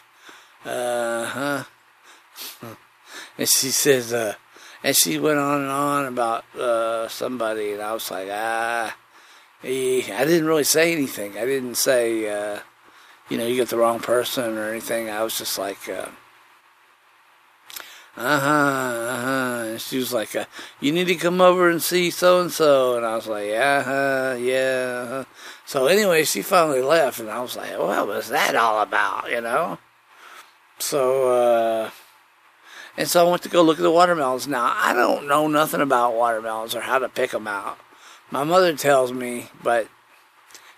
uh 0.65 1.25
huh. 1.25 1.63
And 3.37 3.49
she 3.49 3.69
says, 3.69 4.13
uh, 4.13 4.35
and 4.83 4.95
she 4.95 5.17
went 5.17 5.39
on 5.39 5.61
and 5.61 5.69
on 5.71 6.05
about 6.05 6.43
uh, 6.55 7.07
somebody. 7.07 7.73
And 7.73 7.81
I 7.81 7.93
was 7.93 8.11
like, 8.11 8.27
ah. 8.31 8.95
he, 9.61 10.11
I 10.11 10.25
didn't 10.25 10.47
really 10.47 10.65
say 10.65 10.91
anything. 10.91 11.37
I 11.37 11.45
didn't 11.45 11.75
say, 11.75 12.29
uh, 12.29 12.59
you 13.29 13.37
know, 13.37 13.47
you 13.47 13.57
got 13.57 13.69
the 13.69 13.77
wrong 13.77 13.99
person 13.99 14.57
or 14.57 14.69
anything. 14.69 15.09
I 15.09 15.23
was 15.23 15.37
just 15.37 15.57
like, 15.57 15.87
uh, 15.87 16.09
uh 18.15 18.39
huh, 18.39 18.47
uh 18.47 19.21
huh. 19.21 19.63
And 19.69 19.81
she 19.81 19.97
was 19.97 20.13
like, 20.13 20.35
uh, 20.35 20.45
you 20.79 20.91
need 20.91 21.07
to 21.07 21.15
come 21.15 21.41
over 21.41 21.69
and 21.69 21.81
see 21.81 22.11
so 22.11 22.41
and 22.41 22.51
so. 22.51 22.97
And 22.97 23.05
I 23.05 23.15
was 23.15 23.27
like, 23.27 23.49
uh 23.51 23.83
huh, 23.83 24.35
yeah. 24.39 25.05
Uh-huh. 25.09 25.25
So 25.65 25.87
anyway, 25.87 26.25
she 26.25 26.41
finally 26.41 26.81
left, 26.81 27.19
and 27.19 27.29
I 27.29 27.41
was 27.41 27.55
like, 27.55 27.79
what 27.79 28.05
was 28.05 28.27
that 28.29 28.55
all 28.55 28.81
about, 28.81 29.31
you 29.31 29.41
know? 29.41 29.79
So, 30.77 31.31
uh, 31.31 31.89
and 32.97 33.07
so 33.07 33.25
I 33.25 33.29
went 33.29 33.41
to 33.43 33.49
go 33.49 33.61
look 33.61 33.79
at 33.79 33.83
the 33.83 33.91
watermelons. 33.91 34.47
Now, 34.47 34.73
I 34.75 34.93
don't 34.93 35.27
know 35.27 35.47
nothing 35.47 35.81
about 35.81 36.15
watermelons 36.15 36.75
or 36.75 36.81
how 36.81 36.99
to 36.99 37.09
pick 37.09 37.31
them 37.31 37.47
out. 37.47 37.77
My 38.29 38.43
mother 38.43 38.75
tells 38.75 39.11
me, 39.11 39.49
but 39.63 39.87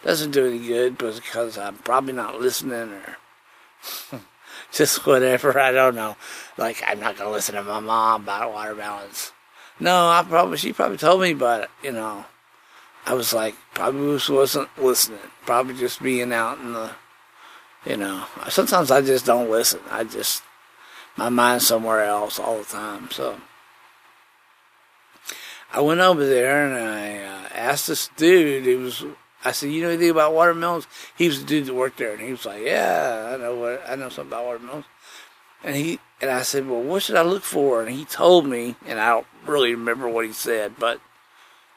doesn't 0.04 0.32
do 0.32 0.46
any 0.46 0.60
good 0.60 0.98
because 0.98 1.58
I'm 1.58 1.78
probably 1.78 2.14
not 2.14 2.40
listening 2.40 2.94
or 2.94 3.18
just 4.72 5.06
whatever. 5.06 5.60
I 5.60 5.72
don't 5.72 5.96
know. 5.96 6.16
Like 6.58 6.82
I'm 6.86 7.00
not 7.00 7.18
gonna 7.18 7.32
listen 7.32 7.56
to 7.56 7.64
my 7.64 7.80
mom 7.80 8.24
about 8.24 8.54
watermelons. 8.54 9.32
No, 9.80 10.10
I 10.10 10.24
probably 10.28 10.58
she 10.58 10.74
probably 10.74 10.98
told 10.98 11.22
me, 11.22 11.34
but 11.34 11.70
you 11.84 11.92
know, 11.92 12.26
I 13.06 13.14
was 13.14 13.34
like 13.34 13.56
probably 13.74 14.20
wasn't 14.30 14.70
listening. 14.78 15.20
Probably 15.46 15.74
just 15.74 16.02
being 16.02 16.32
out 16.32 16.60
in 16.60 16.74
the, 16.74 16.92
you 17.86 17.98
know. 17.98 18.26
Sometimes 18.48 18.92
I 18.92 19.02
just 19.02 19.26
don't 19.26 19.50
listen. 19.50 19.82
I 19.90 20.04
just 20.04 20.44
my 21.18 21.30
mind 21.30 21.62
somewhere 21.62 22.04
else 22.04 22.40
all 22.40 22.60
the 22.60 22.66
time. 22.66 23.10
So 23.12 23.40
I 25.72 25.82
went 25.82 26.00
over 26.00 26.26
there 26.26 26.66
and 26.66 26.76
I 26.76 27.18
uh, 27.24 27.50
asked 27.54 27.88
this 27.88 28.10
dude. 28.16 28.66
He 28.66 28.76
was 28.76 29.04
I 29.46 29.52
said, 29.52 29.70
"You 29.70 29.84
know 29.84 29.90
anything 29.90 30.10
about 30.10 30.34
watermelons?" 30.34 30.88
He 31.16 31.28
was 31.28 31.40
the 31.40 31.46
dude 31.46 31.68
that 31.68 31.74
worked 31.74 32.00
there, 32.00 32.14
and 32.14 32.22
he 32.22 32.32
was 32.32 32.46
like, 32.46 32.64
"Yeah, 32.64 33.34
I 33.34 33.38
know 33.38 33.56
what 33.56 33.84
I 33.88 33.96
know 33.96 34.10
something 34.10 34.34
about 34.34 34.46
watermelons." 34.46 34.86
And 35.64 35.76
he 35.76 36.00
and 36.20 36.32
I 36.32 36.42
said, 36.42 36.68
"Well, 36.68 36.82
what 36.82 37.04
should 37.04 37.16
I 37.16 37.22
look 37.22 37.44
for?" 37.44 37.82
And 37.82 37.92
he 37.92 38.06
told 38.06 38.48
me, 38.48 38.76
and 38.86 39.00
I 39.00 39.10
don't 39.12 39.28
really 39.46 39.76
remember 39.76 40.10
what 40.10 40.26
he 40.26 40.34
said, 40.34 40.74
but 40.80 41.00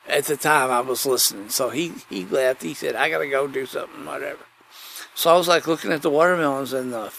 at 0.08 0.24
the 0.24 0.36
time 0.36 0.70
I 0.70 0.80
was 0.80 1.04
listening. 1.04 1.50
So 1.50 1.68
he 1.68 1.92
he 2.08 2.24
left. 2.24 2.62
He 2.62 2.72
said, 2.72 2.96
"I 2.96 3.10
gotta 3.10 3.28
go 3.28 3.46
do 3.46 3.66
something, 3.66 4.06
whatever." 4.06 4.46
So 5.14 5.30
I 5.34 5.36
was 5.36 5.48
like 5.48 5.66
looking 5.66 5.92
at 5.92 6.02
the 6.02 6.10
watermelons, 6.10 6.72
and 6.72 6.92
the 6.92 7.12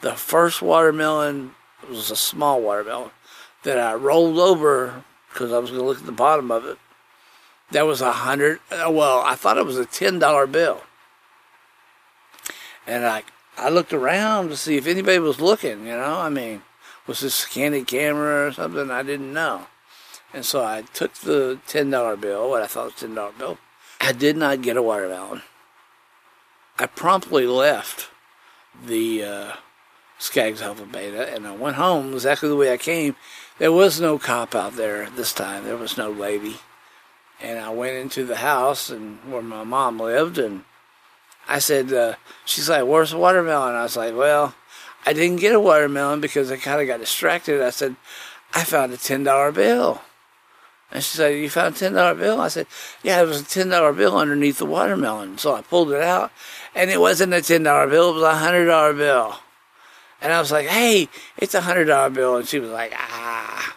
the 0.00 0.14
first 0.14 0.62
watermelon 0.62 1.54
was 1.88 2.10
a 2.10 2.16
small 2.16 2.60
watermelon 2.60 3.10
that 3.62 3.78
I 3.78 3.94
rolled 3.94 4.38
over 4.38 5.04
because 5.32 5.52
I 5.52 5.58
was 5.58 5.70
going 5.70 5.82
to 5.82 5.86
look 5.86 5.98
at 5.98 6.06
the 6.06 6.12
bottom 6.12 6.50
of 6.50 6.64
it 6.64 6.78
that 7.70 7.86
was 7.86 8.00
a 8.00 8.12
hundred. 8.12 8.60
Uh, 8.70 8.90
well, 8.90 9.20
I 9.20 9.34
thought 9.34 9.58
it 9.58 9.66
was 9.66 9.78
a 9.78 9.86
ten 9.86 10.18
dollar 10.18 10.46
bill, 10.46 10.82
and 12.86 13.06
I 13.06 13.22
I 13.56 13.68
looked 13.68 13.92
around 13.92 14.48
to 14.48 14.56
see 14.56 14.76
if 14.76 14.86
anybody 14.86 15.18
was 15.18 15.40
looking. 15.40 15.86
You 15.86 15.96
know, 15.96 16.18
I 16.18 16.28
mean, 16.28 16.62
was 17.06 17.20
this 17.20 17.44
a 17.44 17.48
candid 17.48 17.86
camera 17.86 18.48
or 18.48 18.52
something? 18.52 18.90
I 18.90 19.02
didn't 19.02 19.32
know, 19.32 19.66
and 20.32 20.44
so 20.44 20.64
I 20.64 20.82
took 20.94 21.14
the 21.14 21.58
ten 21.66 21.90
dollar 21.90 22.16
bill, 22.16 22.50
what 22.50 22.62
I 22.62 22.66
thought 22.66 22.86
was 22.86 22.94
ten 22.94 23.14
dollar 23.14 23.32
bill. 23.32 23.58
I 24.00 24.12
did 24.12 24.36
not 24.36 24.62
get 24.62 24.76
a 24.76 24.82
watermelon. 24.82 25.42
I 26.78 26.86
promptly 26.86 27.46
left 27.46 28.10
the 28.86 29.24
uh, 29.24 29.52
Skaggs 30.18 30.62
Alpha 30.62 30.84
Beta, 30.84 31.32
and 31.34 31.46
I 31.46 31.52
went 31.52 31.76
home 31.76 32.12
exactly 32.12 32.48
the 32.48 32.56
way 32.56 32.72
I 32.72 32.76
came. 32.76 33.16
There 33.58 33.72
was 33.72 34.00
no 34.00 34.18
cop 34.18 34.54
out 34.54 34.76
there 34.76 35.08
this 35.10 35.32
time. 35.32 35.64
There 35.64 35.76
was 35.76 35.96
no 35.96 36.10
lady 36.10 36.56
and 37.40 37.58
I 37.58 37.70
went 37.70 37.96
into 37.96 38.24
the 38.24 38.36
house 38.36 38.90
and 38.90 39.18
where 39.30 39.42
my 39.42 39.64
mom 39.64 39.98
lived, 39.98 40.38
and 40.38 40.64
I 41.48 41.58
said, 41.60 41.92
uh, 41.92 42.14
she's 42.44 42.68
like, 42.68 42.84
"Where's 42.84 43.10
the 43.10 43.18
watermelon?" 43.18 43.74
I 43.74 43.82
was 43.82 43.96
like, 43.96 44.16
"Well, 44.16 44.54
I 45.06 45.12
didn't 45.12 45.40
get 45.40 45.54
a 45.54 45.60
watermelon 45.60 46.20
because 46.20 46.50
I 46.50 46.56
kind 46.56 46.80
of 46.80 46.86
got 46.86 47.00
distracted." 47.00 47.62
I 47.62 47.70
said, 47.70 47.96
"I 48.54 48.64
found 48.64 48.92
a 48.92 48.96
ten 48.96 49.24
dollar 49.24 49.52
bill," 49.52 50.02
and 50.90 51.02
she 51.02 51.16
said, 51.16 51.38
"You 51.38 51.48
found 51.48 51.76
a 51.76 51.78
ten 51.78 51.92
dollar 51.94 52.14
bill?" 52.14 52.40
I 52.40 52.48
said, 52.48 52.66
"Yeah, 53.02 53.18
there 53.18 53.26
was 53.26 53.40
a 53.40 53.44
ten 53.44 53.68
dollar 53.68 53.92
bill 53.92 54.18
underneath 54.18 54.58
the 54.58 54.66
watermelon." 54.66 55.38
So 55.38 55.54
I 55.54 55.62
pulled 55.62 55.92
it 55.92 56.02
out, 56.02 56.32
and 56.74 56.90
it 56.90 57.00
wasn't 57.00 57.34
a 57.34 57.42
ten 57.42 57.62
dollar 57.62 57.86
bill; 57.86 58.10
it 58.10 58.14
was 58.14 58.22
a 58.24 58.36
hundred 58.36 58.66
dollar 58.66 58.92
bill. 58.92 59.36
And 60.20 60.32
I 60.32 60.40
was 60.40 60.50
like, 60.50 60.66
"Hey, 60.66 61.08
it's 61.36 61.54
a 61.54 61.60
hundred 61.60 61.86
dollar 61.86 62.10
bill," 62.10 62.36
and 62.36 62.48
she 62.48 62.58
was 62.58 62.70
like, 62.70 62.92
"Ah." 62.96 63.76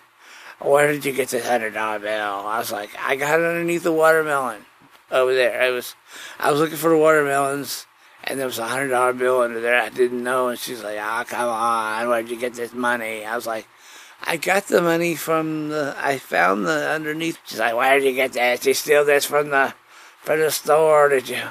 where 0.63 0.91
did 0.91 1.05
you 1.05 1.11
get 1.11 1.29
this 1.29 1.47
hundred 1.47 1.73
dollar 1.73 1.99
bill? 1.99 2.11
I 2.11 2.59
was 2.59 2.71
like, 2.71 2.91
I 2.99 3.15
got 3.15 3.39
it 3.39 3.45
underneath 3.45 3.83
the 3.83 3.91
watermelon 3.91 4.65
over 5.09 5.33
there. 5.33 5.61
I 5.61 5.71
was, 5.71 5.95
I 6.39 6.51
was 6.51 6.59
looking 6.59 6.77
for 6.77 6.91
the 6.91 6.97
watermelons, 6.97 7.87
and 8.23 8.39
there 8.39 8.45
was 8.45 8.59
a 8.59 8.67
hundred 8.67 8.89
dollar 8.89 9.13
bill 9.13 9.41
under 9.41 9.59
there. 9.59 9.81
I 9.81 9.89
didn't 9.89 10.23
know, 10.23 10.49
and 10.49 10.59
she's 10.59 10.83
like, 10.83 10.97
Ah, 10.99 11.21
oh, 11.21 11.25
come 11.25 11.49
on, 11.49 12.09
where'd 12.09 12.29
you 12.29 12.39
get 12.39 12.53
this 12.53 12.73
money? 12.73 13.25
I 13.25 13.35
was 13.35 13.47
like, 13.47 13.67
I 14.23 14.37
got 14.37 14.67
the 14.67 14.81
money 14.81 15.15
from 15.15 15.69
the. 15.69 15.95
I 15.97 16.19
found 16.19 16.65
the 16.65 16.89
underneath. 16.91 17.39
She's 17.45 17.59
like, 17.59 17.75
Where 17.75 17.99
did 17.99 18.07
you 18.07 18.13
get 18.13 18.33
that? 18.33 18.59
Did 18.59 18.67
you 18.67 18.73
steal 18.75 19.03
this 19.03 19.25
from 19.25 19.49
the, 19.49 19.73
from 20.21 20.39
the 20.39 20.51
store? 20.51 21.09
Did 21.09 21.27
you? 21.27 21.41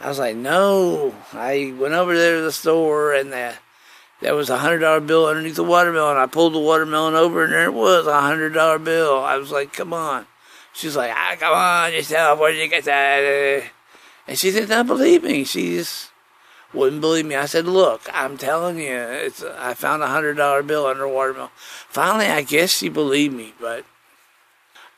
I 0.00 0.08
was 0.08 0.18
like, 0.18 0.34
No, 0.34 1.14
I 1.32 1.72
went 1.78 1.94
over 1.94 2.16
there 2.16 2.38
to 2.38 2.42
the 2.42 2.52
store, 2.52 3.14
and 3.14 3.32
the 3.32 3.54
there 4.20 4.34
was 4.34 4.50
a 4.50 4.58
hundred 4.58 4.78
dollar 4.78 5.00
bill 5.00 5.26
underneath 5.26 5.56
the 5.56 5.64
watermelon. 5.64 6.16
I 6.16 6.26
pulled 6.26 6.54
the 6.54 6.58
watermelon 6.58 7.14
over 7.14 7.44
and 7.44 7.52
there 7.52 7.64
it 7.64 7.74
was, 7.74 8.06
a 8.06 8.20
hundred 8.20 8.54
dollar 8.54 8.78
bill. 8.78 9.18
I 9.18 9.36
was 9.36 9.50
like, 9.50 9.72
come 9.72 9.92
on. 9.92 10.26
She's 10.72 10.96
like, 10.96 11.10
ah, 11.14 11.36
come 11.38 11.54
on 11.54 11.92
yourself. 11.92 12.38
Where 12.38 12.52
did 12.52 12.62
you 12.62 12.68
get 12.68 12.84
that? 12.84 13.70
And 14.28 14.38
she 14.38 14.50
did 14.50 14.68
not 14.68 14.86
believe 14.86 15.22
me. 15.22 15.44
She 15.44 15.76
just 15.76 16.10
wouldn't 16.74 17.00
believe 17.00 17.26
me. 17.26 17.34
I 17.34 17.46
said, 17.46 17.66
look, 17.66 18.02
I'm 18.12 18.36
telling 18.36 18.78
you, 18.78 18.96
it's, 18.96 19.42
I 19.42 19.74
found 19.74 20.02
a 20.02 20.08
hundred 20.08 20.34
dollar 20.34 20.62
bill 20.62 20.86
under 20.86 21.04
a 21.04 21.12
watermelon. 21.12 21.50
Finally, 21.56 22.26
I 22.26 22.42
guess 22.42 22.76
she 22.76 22.88
believed 22.88 23.34
me, 23.34 23.54
but 23.60 23.84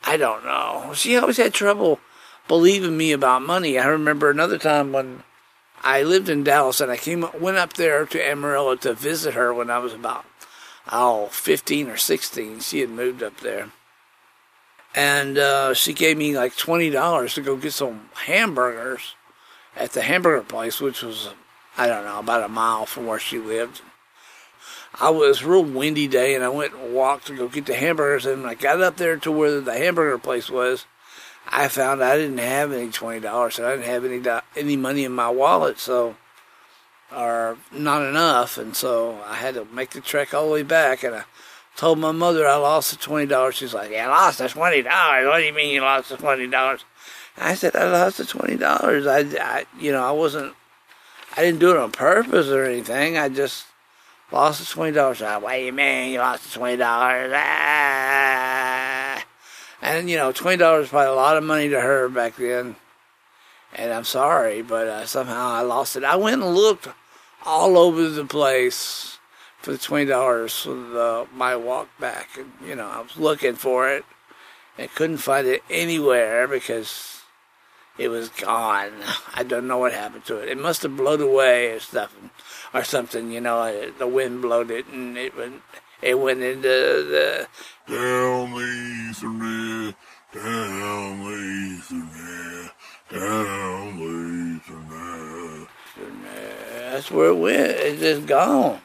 I 0.03 0.17
don't 0.17 0.43
know. 0.43 0.91
She 0.95 1.17
always 1.17 1.37
had 1.37 1.53
trouble 1.53 1.99
believing 2.47 2.97
me 2.97 3.11
about 3.11 3.41
money. 3.41 3.77
I 3.77 3.87
remember 3.87 4.29
another 4.29 4.57
time 4.57 4.91
when 4.91 5.23
I 5.83 6.03
lived 6.03 6.29
in 6.29 6.43
Dallas 6.43 6.81
and 6.81 6.91
I 6.91 6.97
came 6.97 7.25
went 7.39 7.57
up 7.57 7.73
there 7.73 8.05
to 8.05 8.21
Amarillo 8.21 8.75
to 8.77 8.93
visit 8.93 9.33
her 9.33 9.53
when 9.53 9.69
I 9.69 9.79
was 9.79 9.93
about 9.93 10.25
oh 10.91 11.27
15 11.27 11.89
or 11.89 11.97
16. 11.97 12.59
She 12.59 12.79
had 12.79 12.89
moved 12.89 13.23
up 13.23 13.39
there. 13.39 13.71
And 14.95 15.37
uh, 15.37 15.73
she 15.73 15.93
gave 15.93 16.17
me 16.17 16.35
like 16.35 16.55
$20 16.55 17.33
to 17.35 17.41
go 17.41 17.55
get 17.55 17.73
some 17.73 18.09
hamburgers 18.25 19.15
at 19.75 19.91
the 19.91 20.01
hamburger 20.01 20.41
place, 20.41 20.81
which 20.81 21.03
was, 21.03 21.29
I 21.77 21.87
don't 21.87 22.05
know, 22.05 22.19
about 22.19 22.43
a 22.43 22.49
mile 22.49 22.85
from 22.85 23.05
where 23.05 23.19
she 23.19 23.37
lived. 23.37 23.81
I 24.99 25.11
was 25.11 25.43
real 25.43 25.63
windy 25.63 26.07
day 26.07 26.33
and 26.33 26.43
I 26.43 26.49
went 26.49 26.73
and 26.73 26.93
walked 26.93 27.27
to 27.27 27.35
go 27.35 27.47
get 27.47 27.67
the 27.67 27.75
hamburgers. 27.75 28.25
And 28.25 28.47
I 28.47 28.55
got 28.55 28.81
up 28.81 28.97
there 28.97 29.17
to 29.17 29.31
where 29.31 29.61
the 29.61 29.77
hamburger 29.77 30.17
place 30.17 30.49
was, 30.49 30.85
I 31.51 31.67
found 31.67 32.03
I 32.03 32.15
didn't 32.15 32.37
have 32.37 32.71
any 32.71 32.89
twenty 32.89 33.19
dollars, 33.19 33.57
and 33.57 33.67
I 33.67 33.75
didn't 33.75 33.87
have 33.87 34.05
any 34.05 34.21
any 34.55 34.77
money 34.77 35.03
in 35.03 35.11
my 35.11 35.29
wallet, 35.29 35.79
so 35.79 36.15
or 37.15 37.57
not 37.71 38.03
enough, 38.03 38.57
and 38.57 38.75
so 38.75 39.19
I 39.25 39.35
had 39.35 39.55
to 39.55 39.65
make 39.65 39.89
the 39.91 40.01
trek 40.01 40.33
all 40.33 40.47
the 40.47 40.53
way 40.53 40.63
back. 40.63 41.03
And 41.03 41.15
I 41.15 41.23
told 41.75 41.97
my 41.97 42.11
mother 42.11 42.47
I 42.47 42.55
lost 42.55 42.91
the 42.91 42.97
twenty 42.97 43.25
dollars. 43.25 43.55
She's 43.55 43.73
like, 43.73 43.91
"Yeah, 43.91 44.07
lost 44.07 44.37
the 44.37 44.47
twenty 44.47 44.83
dollars. 44.83 45.27
What 45.27 45.39
do 45.39 45.45
you 45.45 45.53
mean 45.53 45.73
you 45.73 45.81
lost 45.81 46.09
the 46.09 46.17
twenty 46.17 46.47
dollars?" 46.47 46.85
I 47.37 47.55
said, 47.55 47.75
"I 47.75 47.89
lost 47.89 48.17
the 48.17 48.25
twenty 48.25 48.57
dollars. 48.57 49.07
I, 49.07 49.19
I, 49.19 49.65
you 49.79 49.91
know, 49.91 50.03
I 50.03 50.11
wasn't, 50.11 50.53
I 51.35 51.41
didn't 51.41 51.59
do 51.59 51.71
it 51.71 51.77
on 51.77 51.91
purpose 51.91 52.47
or 52.47 52.63
anything. 52.63 53.17
I 53.17 53.29
just." 53.29 53.65
Lost 54.31 54.59
the 54.59 54.65
twenty 54.71 54.91
dollars. 54.91 55.21
What 55.21 55.53
do 55.53 55.59
you 55.59 55.73
mean 55.73 56.13
you 56.13 56.19
lost 56.19 56.43
the 56.43 56.59
twenty 56.59 56.77
dollars? 56.77 57.31
Ah. 57.33 58.68
And 59.81 60.09
you 60.09 60.17
know, 60.17 60.31
twenty 60.31 60.57
dollars 60.57 60.85
is 60.85 60.89
probably 60.89 61.07
a 61.07 61.15
lot 61.15 61.37
of 61.37 61.43
money 61.43 61.69
to 61.69 61.79
her 61.79 62.09
back 62.09 62.35
then. 62.35 62.75
And 63.75 63.93
I'm 63.93 64.03
sorry, 64.03 64.61
but 64.61 64.87
uh, 64.87 65.05
somehow 65.05 65.49
I 65.49 65.61
lost 65.61 65.95
it. 65.95 66.03
I 66.03 66.15
went 66.15 66.41
and 66.41 66.55
looked 66.55 66.87
all 67.45 67.77
over 67.77 68.09
the 68.09 68.25
place 68.25 69.19
for 69.61 69.71
the 69.71 69.77
twenty 69.77 70.05
dollars 70.05 70.57
for 70.59 70.73
the, 70.73 71.27
my 71.33 71.55
walk 71.55 71.89
back, 71.99 72.29
and 72.37 72.51
you 72.65 72.75
know, 72.75 72.87
I 72.87 73.01
was 73.01 73.17
looking 73.17 73.55
for 73.55 73.89
it 73.89 74.05
and 74.77 74.93
couldn't 74.95 75.17
find 75.17 75.45
it 75.47 75.63
anywhere 75.69 76.47
because 76.47 77.21
it 77.97 78.07
was 78.07 78.29
gone. 78.29 78.91
I 79.35 79.43
don't 79.43 79.67
know 79.67 79.77
what 79.77 79.93
happened 79.93 80.25
to 80.25 80.37
it. 80.37 80.49
It 80.49 80.57
must 80.57 80.83
have 80.83 80.97
blown 80.97 81.21
away 81.21 81.71
or 81.71 81.79
stuff, 81.79 82.15
or 82.73 82.83
something. 82.83 83.31
You 83.31 83.41
know, 83.41 83.91
the 83.91 84.07
wind 84.07 84.41
blowed 84.41 84.71
it, 84.71 84.87
and 84.87 85.17
it 85.17 85.37
went 85.37 85.61
it 86.01 86.19
went 86.19 86.41
into 86.41 86.61
the 86.67 87.47
down 87.87 88.51
the 88.51 88.59
Ethernet, 89.11 89.95
down 90.33 91.23
the 91.23 91.35
Ethernet, 91.79 92.71
down 93.11 93.99
the 93.99 94.59
Ethernet. 94.59 95.67
That's 96.91 97.11
where 97.11 97.29
it 97.29 97.35
went. 97.35 97.71
It's 97.71 98.01
just 98.01 98.25
gone. 98.27 98.81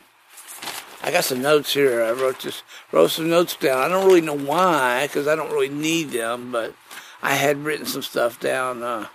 I 1.02 1.10
got 1.10 1.24
some 1.24 1.42
notes 1.42 1.74
here. 1.74 2.02
I 2.02 2.12
wrote 2.12 2.38
just 2.38 2.64
wrote 2.90 3.10
some 3.10 3.28
notes 3.28 3.56
down. 3.56 3.78
I 3.78 3.88
don't 3.88 4.06
really 4.06 4.20
know 4.22 4.38
why, 4.38 5.06
because 5.06 5.28
I 5.28 5.36
don't 5.36 5.52
really 5.52 5.68
need 5.68 6.10
them, 6.10 6.50
but 6.50 6.74
I 7.22 7.34
had 7.34 7.64
written 7.64 7.86
some 7.86 8.02
stuff 8.02 8.40
down. 8.40 8.82
Uh, 8.82 9.08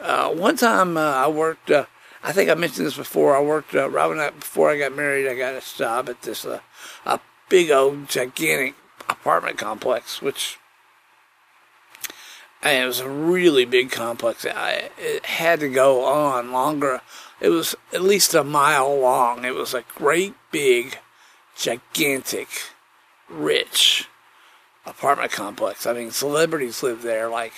uh, 0.00 0.30
one 0.30 0.56
time 0.56 0.96
uh, 0.96 1.00
I 1.00 1.28
worked 1.28 1.70
uh, 1.70 1.86
I 2.26 2.32
think 2.32 2.50
I 2.50 2.54
mentioned 2.54 2.88
this 2.88 2.96
before. 2.96 3.36
I 3.36 3.40
worked 3.40 3.72
uh, 3.72 3.88
Robin. 3.88 4.18
I, 4.18 4.30
before 4.30 4.68
I 4.68 4.78
got 4.78 4.96
married, 4.96 5.28
I 5.28 5.36
got 5.36 5.54
a 5.54 5.76
job 5.76 6.08
at 6.08 6.22
this 6.22 6.44
uh, 6.44 6.58
a 7.04 7.20
big 7.48 7.70
old 7.70 8.08
gigantic 8.08 8.74
apartment 9.08 9.58
complex, 9.58 10.20
which 10.20 10.58
and 12.64 12.82
it 12.82 12.86
was 12.86 12.98
a 12.98 13.08
really 13.08 13.64
big 13.64 13.92
complex. 13.92 14.44
I, 14.44 14.90
it 14.98 15.24
had 15.24 15.60
to 15.60 15.68
go 15.68 16.04
on 16.04 16.50
longer. 16.50 17.00
It 17.40 17.50
was 17.50 17.76
at 17.92 18.02
least 18.02 18.34
a 18.34 18.42
mile 18.42 18.98
long. 18.98 19.44
It 19.44 19.54
was 19.54 19.72
a 19.72 19.84
great 19.94 20.34
big, 20.50 20.98
gigantic, 21.56 22.48
rich 23.28 24.08
apartment 24.84 25.30
complex. 25.30 25.86
I 25.86 25.92
mean, 25.92 26.10
celebrities 26.10 26.82
lived 26.82 27.04
there, 27.04 27.28
like 27.28 27.52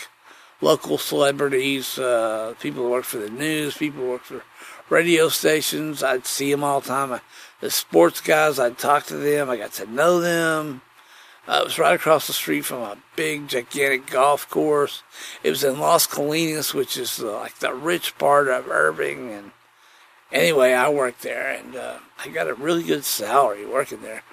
local 0.61 0.99
celebrities, 0.99 1.99
uh, 1.99 2.55
people 2.61 2.85
who 2.85 2.91
work 2.91 3.05
for 3.05 3.19
the 3.19 3.31
news, 3.31 3.77
people 3.77 4.03
who 4.03 4.11
work 4.11 4.25
for 4.25 4.43
radio 4.89 5.29
stations. 5.29 6.03
I'd 6.03 6.27
see 6.27 6.51
them 6.51 6.65
all 6.65 6.81
the 6.81 6.89
time. 6.89 7.21
The 7.61 7.71
sports 7.71 8.21
guys, 8.21 8.59
I'd 8.59 8.79
talk 8.79 9.07
to 9.07 9.17
them. 9.17 9.51
I 9.51 9.57
got 9.57 9.73
to 9.75 9.87
know 9.87 10.21
them. 10.21 10.83
Uh, 11.47 11.61
it 11.63 11.65
was 11.65 11.79
right 11.79 11.95
across 11.95 12.27
the 12.27 12.33
street 12.35 12.67
from 12.67 12.83
a 12.83 12.99
big, 13.17 13.49
gigantic 13.49 14.07
golf 14.07 14.49
course. 14.51 15.03
It 15.43 15.49
was 15.49 15.65
in 15.65 15.79
Las 15.79 16.07
Colinas, 16.07 16.75
which 16.75 16.99
is 16.99 17.21
uh, 17.21 17.33
like 17.33 17.59
the 17.59 17.73
rich 17.73 18.19
part 18.19 18.49
of 18.49 18.69
Irving. 18.69 19.31
And 19.31 19.53
anyway, 20.31 20.75
I 20.75 20.91
worked 20.91 21.23
there, 21.23 21.51
and 21.51 21.75
uh, 21.75 21.99
I 22.23 22.29
got 22.29 22.49
a 22.49 22.55
really 22.55 22.83
good 22.83 23.05
salary 23.05 23.65
working 23.65 24.03
there. 24.03 24.25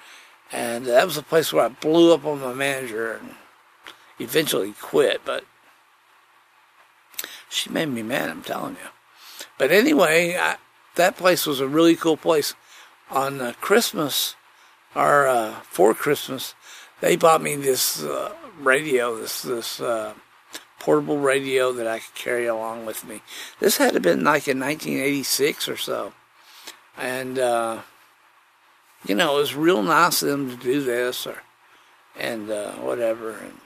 And 0.52 0.84
that 0.84 1.06
was 1.06 1.16
a 1.16 1.22
place 1.22 1.54
where 1.54 1.64
I 1.64 1.68
blew 1.68 2.12
up 2.12 2.26
on 2.26 2.40
my 2.40 2.52
manager 2.52 3.12
and 3.12 3.34
eventually 4.18 4.74
quit. 4.78 5.22
But 5.24 5.44
she 7.56 7.70
made 7.70 7.88
me 7.88 8.02
mad, 8.02 8.28
I'm 8.28 8.42
telling 8.42 8.74
you. 8.74 8.90
But 9.58 9.70
anyway, 9.70 10.36
I, 10.36 10.56
that 10.96 11.16
place 11.16 11.46
was 11.46 11.60
a 11.60 11.68
really 11.68 11.96
cool 11.96 12.16
place. 12.16 12.54
On 13.10 13.40
uh, 13.40 13.52
Christmas, 13.60 14.34
or 14.94 15.26
uh, 15.26 15.60
for 15.62 15.94
Christmas, 15.94 16.54
they 17.00 17.16
bought 17.16 17.42
me 17.42 17.54
this 17.56 18.02
uh, 18.02 18.34
radio, 18.58 19.16
this 19.16 19.42
this 19.42 19.80
uh, 19.80 20.14
portable 20.80 21.18
radio 21.18 21.72
that 21.72 21.86
I 21.86 22.00
could 22.00 22.14
carry 22.14 22.46
along 22.46 22.86
with 22.86 23.06
me. 23.06 23.22
This 23.60 23.76
had 23.76 23.94
to 23.94 24.00
been 24.00 24.24
like 24.24 24.48
in 24.48 24.58
1986 24.58 25.68
or 25.68 25.76
so, 25.76 26.12
and 26.96 27.38
uh, 27.38 27.82
you 29.06 29.14
know 29.14 29.36
it 29.36 29.40
was 29.40 29.54
real 29.54 29.82
nice 29.82 30.22
of 30.22 30.28
them 30.28 30.50
to 30.50 30.56
do 30.56 30.82
this 30.82 31.26
or 31.26 31.42
and 32.18 32.50
uh, 32.50 32.72
whatever. 32.72 33.30
And 33.30 33.60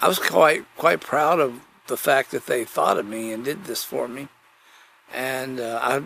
I 0.00 0.08
was 0.08 0.18
quite 0.18 0.64
quite 0.76 1.00
proud 1.00 1.40
of 1.40 1.60
the 1.86 1.96
fact 1.96 2.30
that 2.30 2.46
they 2.46 2.64
thought 2.64 2.98
of 2.98 3.06
me 3.06 3.32
and 3.32 3.44
did 3.44 3.64
this 3.64 3.84
for 3.84 4.08
me. 4.08 4.28
And 5.12 5.60
uh, 5.60 5.78
I 5.82 6.02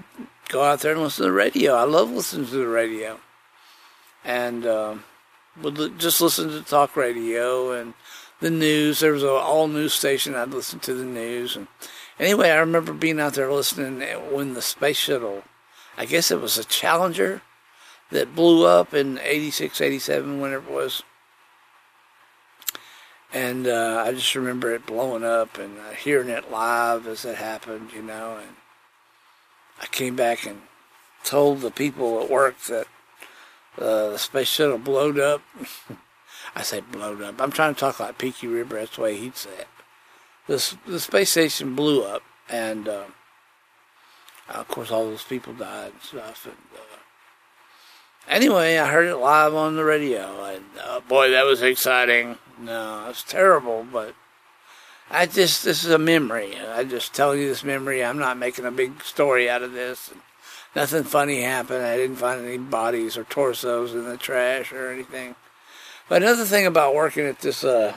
go 0.48 0.64
out 0.64 0.80
there 0.80 0.92
and 0.92 1.02
listen 1.02 1.24
to 1.24 1.30
the 1.30 1.36
radio. 1.36 1.74
I 1.74 1.84
love 1.84 2.10
listening 2.10 2.46
to 2.46 2.56
the 2.56 2.66
radio. 2.66 3.20
And 4.24 4.66
um, 4.66 5.04
would 5.62 5.98
just 5.98 6.20
listen 6.20 6.50
to 6.50 6.62
talk 6.62 6.96
radio 6.96 7.72
and 7.72 7.94
the 8.40 8.50
news. 8.50 9.00
There 9.00 9.12
was 9.12 9.22
an 9.22 9.28
all 9.28 9.68
news 9.68 9.92
station. 9.92 10.34
I'd 10.34 10.50
listen 10.50 10.78
to 10.80 10.94
the 10.94 11.04
news. 11.04 11.56
And 11.56 11.68
anyway, 12.18 12.50
I 12.50 12.58
remember 12.58 12.92
being 12.92 13.20
out 13.20 13.34
there 13.34 13.52
listening 13.52 14.00
when 14.32 14.54
the 14.54 14.62
space 14.62 14.96
shuttle, 14.96 15.44
I 15.96 16.04
guess 16.04 16.30
it 16.30 16.40
was 16.40 16.58
a 16.58 16.64
Challenger 16.64 17.42
that 18.10 18.34
blew 18.34 18.66
up 18.66 18.94
in 18.94 19.18
86, 19.18 19.80
87, 19.80 20.40
whenever 20.40 20.68
it 20.68 20.74
was. 20.74 21.02
And 23.32 23.66
uh, 23.66 24.04
I 24.06 24.12
just 24.12 24.34
remember 24.34 24.74
it 24.74 24.86
blowing 24.86 25.24
up 25.24 25.58
and 25.58 25.78
uh, 25.78 25.90
hearing 25.90 26.30
it 26.30 26.50
live 26.50 27.06
as 27.06 27.24
it 27.24 27.36
happened, 27.36 27.92
you 27.92 28.02
know. 28.02 28.38
And 28.40 28.56
I 29.80 29.86
came 29.86 30.16
back 30.16 30.46
and 30.46 30.62
told 31.24 31.60
the 31.60 31.70
people 31.70 32.22
at 32.22 32.30
work 32.30 32.58
that 32.68 32.86
uh, 33.76 34.10
the 34.10 34.18
space 34.18 34.48
shuttle 34.48 34.78
blowed 34.78 35.18
up. 35.18 35.42
I 36.56 36.62
say 36.62 36.80
blowed 36.80 37.22
up. 37.22 37.40
I'm 37.40 37.52
trying 37.52 37.74
to 37.74 37.80
talk 37.80 38.00
like 38.00 38.18
PQ 38.18 38.54
Ribber. 38.54 38.76
That's 38.76 38.96
the 38.96 39.02
way 39.02 39.16
he'd 39.16 39.36
say 39.36 39.50
it. 39.50 39.68
The, 40.46 40.76
the 40.86 40.98
space 40.98 41.30
station 41.32 41.74
blew 41.74 42.02
up, 42.02 42.22
and 42.48 42.88
uh, 42.88 43.04
of 44.48 44.66
course, 44.68 44.90
all 44.90 45.04
those 45.04 45.22
people 45.22 45.52
died 45.52 45.92
and 45.92 46.02
stuff. 46.02 46.46
And 46.46 46.56
uh, 46.74 46.88
anyway, 48.28 48.78
I 48.78 48.90
heard 48.90 49.06
it 49.06 49.16
live 49.16 49.54
on 49.54 49.76
the 49.76 49.84
radio, 49.84 50.44
and 50.44 50.64
uh, 50.82 51.00
boy, 51.00 51.30
that 51.30 51.44
was 51.44 51.62
exciting. 51.62 52.38
No, 52.60 53.04
it 53.04 53.08
was 53.08 53.22
terrible, 53.22 53.86
but 53.90 54.14
I 55.10 55.26
just 55.26 55.64
this 55.64 55.84
is 55.84 55.90
a 55.90 55.98
memory. 55.98 56.56
I 56.56 56.84
just 56.84 57.14
tell 57.14 57.34
you 57.34 57.48
this 57.48 57.64
memory. 57.64 58.04
I'm 58.04 58.18
not 58.18 58.36
making 58.36 58.66
a 58.66 58.70
big 58.70 59.02
story 59.02 59.48
out 59.48 59.62
of 59.62 59.72
this. 59.72 60.10
Nothing 60.76 61.04
funny 61.04 61.42
happened. 61.42 61.84
I 61.84 61.96
didn't 61.96 62.16
find 62.16 62.44
any 62.44 62.58
bodies 62.58 63.16
or 63.16 63.24
torsos 63.24 63.94
in 63.94 64.04
the 64.04 64.16
trash 64.16 64.72
or 64.72 64.90
anything. 64.90 65.34
But 66.08 66.22
another 66.22 66.44
thing 66.44 66.66
about 66.66 66.94
working 66.94 67.26
at 67.26 67.40
this 67.40 67.64
uh, 67.64 67.94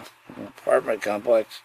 apartment 0.48 1.02
complex 1.02 1.62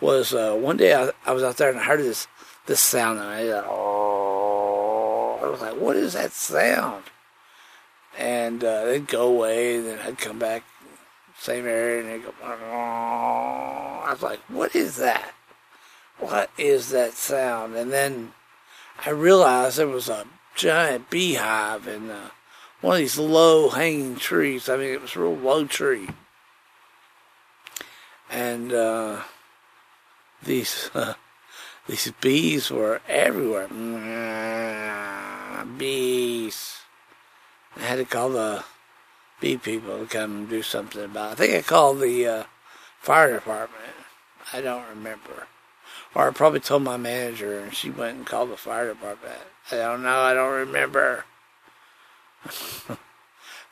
was 0.00 0.32
uh, 0.32 0.54
one 0.54 0.76
day 0.76 0.94
I, 0.94 1.10
I, 1.26 1.32
was 1.32 1.42
out 1.42 1.56
there 1.58 1.70
and 1.70 1.78
I 1.78 1.84
heard 1.84 2.00
this 2.00 2.26
this 2.66 2.80
sound 2.80 3.18
and 3.18 3.28
I 3.28 3.62
oh, 3.66 5.40
I 5.42 5.46
was 5.46 5.60
like, 5.60 5.76
what 5.76 5.96
is 5.96 6.14
that 6.14 6.32
sound? 6.32 7.04
And 8.18 8.62
uh, 8.62 8.84
they'd 8.84 9.06
go 9.06 9.28
away, 9.28 9.76
and 9.76 9.86
then 9.86 9.98
I'd 10.00 10.18
come 10.18 10.38
back, 10.38 10.64
same 11.38 11.66
area, 11.66 12.00
and 12.00 12.08
they'd 12.08 12.24
go, 12.24 12.34
oh. 12.42 14.02
I 14.04 14.12
was 14.12 14.22
like, 14.22 14.40
what 14.48 14.74
is 14.74 14.96
that? 14.96 15.32
What 16.18 16.50
is 16.58 16.90
that 16.90 17.14
sound? 17.14 17.76
And 17.76 17.92
then 17.92 18.32
I 19.04 19.10
realized 19.10 19.78
there 19.78 19.86
was 19.86 20.08
a 20.08 20.26
giant 20.54 21.08
beehive 21.08 21.88
in 21.88 22.10
uh, 22.10 22.30
one 22.80 22.94
of 22.94 22.98
these 22.98 23.18
low 23.18 23.70
hanging 23.70 24.16
trees. 24.16 24.68
I 24.68 24.76
mean, 24.76 24.92
it 24.92 25.00
was 25.00 25.16
a 25.16 25.20
real 25.20 25.36
low 25.36 25.64
tree. 25.64 26.08
And 28.30 28.72
uh, 28.72 29.22
these 30.42 30.90
these 31.86 32.12
bees 32.20 32.70
were 32.70 33.00
everywhere. 33.08 33.68
Bees. 35.78 36.79
I 37.80 37.84
had 37.84 37.96
to 37.96 38.04
call 38.04 38.30
the 38.30 38.64
bee 39.40 39.56
people 39.56 39.98
to 39.98 40.06
come 40.06 40.36
and 40.36 40.48
do 40.48 40.62
something 40.62 41.02
about 41.02 41.30
it. 41.30 41.32
I 41.32 41.34
think 41.34 41.54
I 41.54 41.62
called 41.66 42.00
the 42.00 42.26
uh, 42.26 42.44
fire 43.00 43.32
department. 43.32 43.94
I 44.52 44.60
don't 44.60 44.88
remember. 44.88 45.46
Or 46.14 46.28
I 46.28 46.30
probably 46.32 46.60
told 46.60 46.82
my 46.82 46.96
manager 46.96 47.58
and 47.58 47.74
she 47.74 47.90
went 47.90 48.18
and 48.18 48.26
called 48.26 48.50
the 48.50 48.56
fire 48.56 48.88
department. 48.88 49.38
I 49.70 49.76
don't 49.76 50.02
know, 50.02 50.20
I 50.20 50.34
don't 50.34 50.52
remember. 50.52 51.24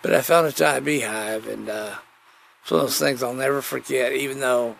but 0.02 0.14
I 0.14 0.22
found 0.22 0.46
a 0.46 0.52
giant 0.52 0.86
beehive 0.86 1.46
and 1.46 1.68
uh, 1.68 1.96
it's 2.62 2.70
one 2.70 2.80
of 2.80 2.86
those 2.86 2.98
things 2.98 3.22
I'll 3.22 3.34
never 3.34 3.60
forget, 3.60 4.12
even 4.12 4.40
though 4.40 4.76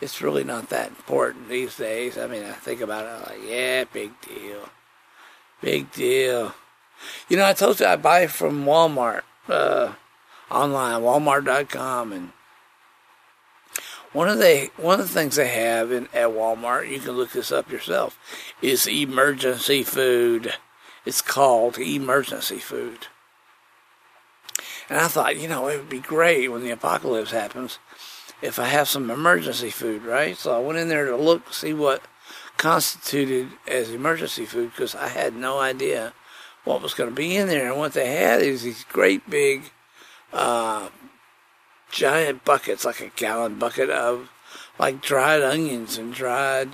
it's 0.00 0.22
really 0.22 0.44
not 0.44 0.68
that 0.68 0.88
important 0.88 1.48
these 1.48 1.76
days. 1.76 2.18
I 2.18 2.26
mean, 2.26 2.44
I 2.44 2.52
think 2.52 2.80
about 2.80 3.06
it 3.06 3.08
I'm 3.08 3.22
like, 3.22 3.48
yeah, 3.50 3.84
big 3.84 4.20
deal. 4.20 4.68
Big 5.62 5.90
deal. 5.90 6.54
You 7.28 7.36
know, 7.36 7.46
I 7.46 7.52
told 7.52 7.80
you 7.80 7.86
I 7.86 7.96
buy 7.96 8.26
from 8.26 8.64
Walmart, 8.64 9.22
uh, 9.48 9.94
online, 10.50 11.02
walmart.com, 11.02 12.12
and 12.12 12.32
one 14.12 14.28
of 14.28 14.38
the 14.38 14.70
one 14.76 15.00
of 15.00 15.08
the 15.08 15.12
things 15.12 15.36
they 15.36 15.48
have 15.48 15.92
in 15.92 16.04
at 16.14 16.30
Walmart, 16.30 16.88
you 16.90 17.00
can 17.00 17.12
look 17.12 17.32
this 17.32 17.52
up 17.52 17.70
yourself, 17.70 18.18
is 18.62 18.86
emergency 18.86 19.82
food. 19.82 20.54
It's 21.04 21.22
called 21.22 21.78
emergency 21.78 22.58
food. 22.58 23.08
And 24.88 24.98
I 24.98 25.08
thought, 25.08 25.36
you 25.36 25.48
know, 25.48 25.68
it 25.68 25.78
would 25.78 25.88
be 25.88 25.98
great 25.98 26.48
when 26.48 26.62
the 26.62 26.70
apocalypse 26.70 27.30
happens 27.32 27.78
if 28.42 28.58
I 28.58 28.66
have 28.66 28.88
some 28.88 29.10
emergency 29.10 29.70
food, 29.70 30.04
right? 30.04 30.36
So 30.36 30.54
I 30.54 30.60
went 30.60 30.78
in 30.78 30.88
there 30.88 31.06
to 31.06 31.16
look, 31.16 31.52
see 31.52 31.72
what 31.72 32.02
constituted 32.56 33.50
as 33.66 33.90
emergency 33.90 34.46
food 34.46 34.70
because 34.70 34.94
I 34.94 35.08
had 35.08 35.34
no 35.34 35.58
idea 35.58 36.12
what 36.66 36.82
was 36.82 36.94
going 36.94 37.08
to 37.08 37.16
be 37.16 37.36
in 37.36 37.46
there. 37.46 37.70
And 37.70 37.78
what 37.78 37.94
they 37.94 38.16
had 38.16 38.42
is 38.42 38.64
these 38.64 38.84
great 38.84 39.28
big 39.30 39.70
uh, 40.32 40.90
giant 41.90 42.44
buckets, 42.44 42.84
like 42.84 43.00
a 43.00 43.10
gallon 43.16 43.58
bucket 43.58 43.88
of 43.88 44.28
like 44.78 45.00
dried 45.00 45.42
onions 45.42 45.96
and 45.96 46.12
dried 46.12 46.68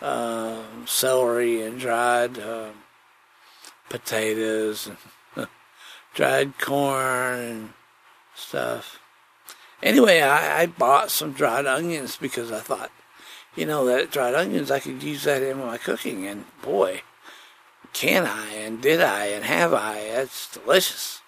uh, 0.00 0.62
celery 0.86 1.62
and 1.62 1.78
dried 1.78 2.38
uh, 2.38 2.70
potatoes 3.90 4.88
and 5.36 5.46
dried 6.14 6.58
corn 6.58 7.38
and 7.38 7.72
stuff. 8.34 8.98
Anyway, 9.82 10.22
I, 10.22 10.62
I 10.62 10.66
bought 10.66 11.10
some 11.10 11.32
dried 11.32 11.66
onions 11.66 12.16
because 12.16 12.50
I 12.50 12.60
thought, 12.60 12.90
you 13.54 13.66
know, 13.66 13.84
that 13.84 14.10
dried 14.10 14.34
onions, 14.34 14.70
I 14.70 14.80
could 14.80 15.02
use 15.02 15.24
that 15.24 15.42
in 15.42 15.58
my 15.58 15.76
cooking. 15.76 16.26
And 16.26 16.46
boy, 16.62 17.02
can 17.94 18.26
I 18.26 18.48
and 18.56 18.82
did 18.82 19.00
I 19.00 19.26
and 19.26 19.44
have 19.44 19.72
I? 19.72 19.96
It's 19.98 20.52
delicious. 20.52 21.22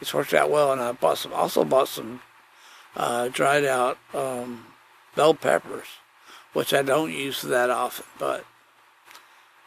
It's 0.00 0.12
worked 0.12 0.34
out 0.34 0.50
well. 0.50 0.70
And 0.72 0.82
I 0.82 0.92
bought 0.92 1.16
some, 1.16 1.32
also 1.32 1.64
bought 1.64 1.88
some 1.88 2.20
uh, 2.94 3.28
dried 3.28 3.64
out 3.64 3.96
um, 4.12 4.66
bell 5.16 5.32
peppers, 5.32 5.86
which 6.52 6.74
I 6.74 6.82
don't 6.82 7.10
use 7.10 7.40
that 7.40 7.70
often, 7.70 8.04
but 8.18 8.44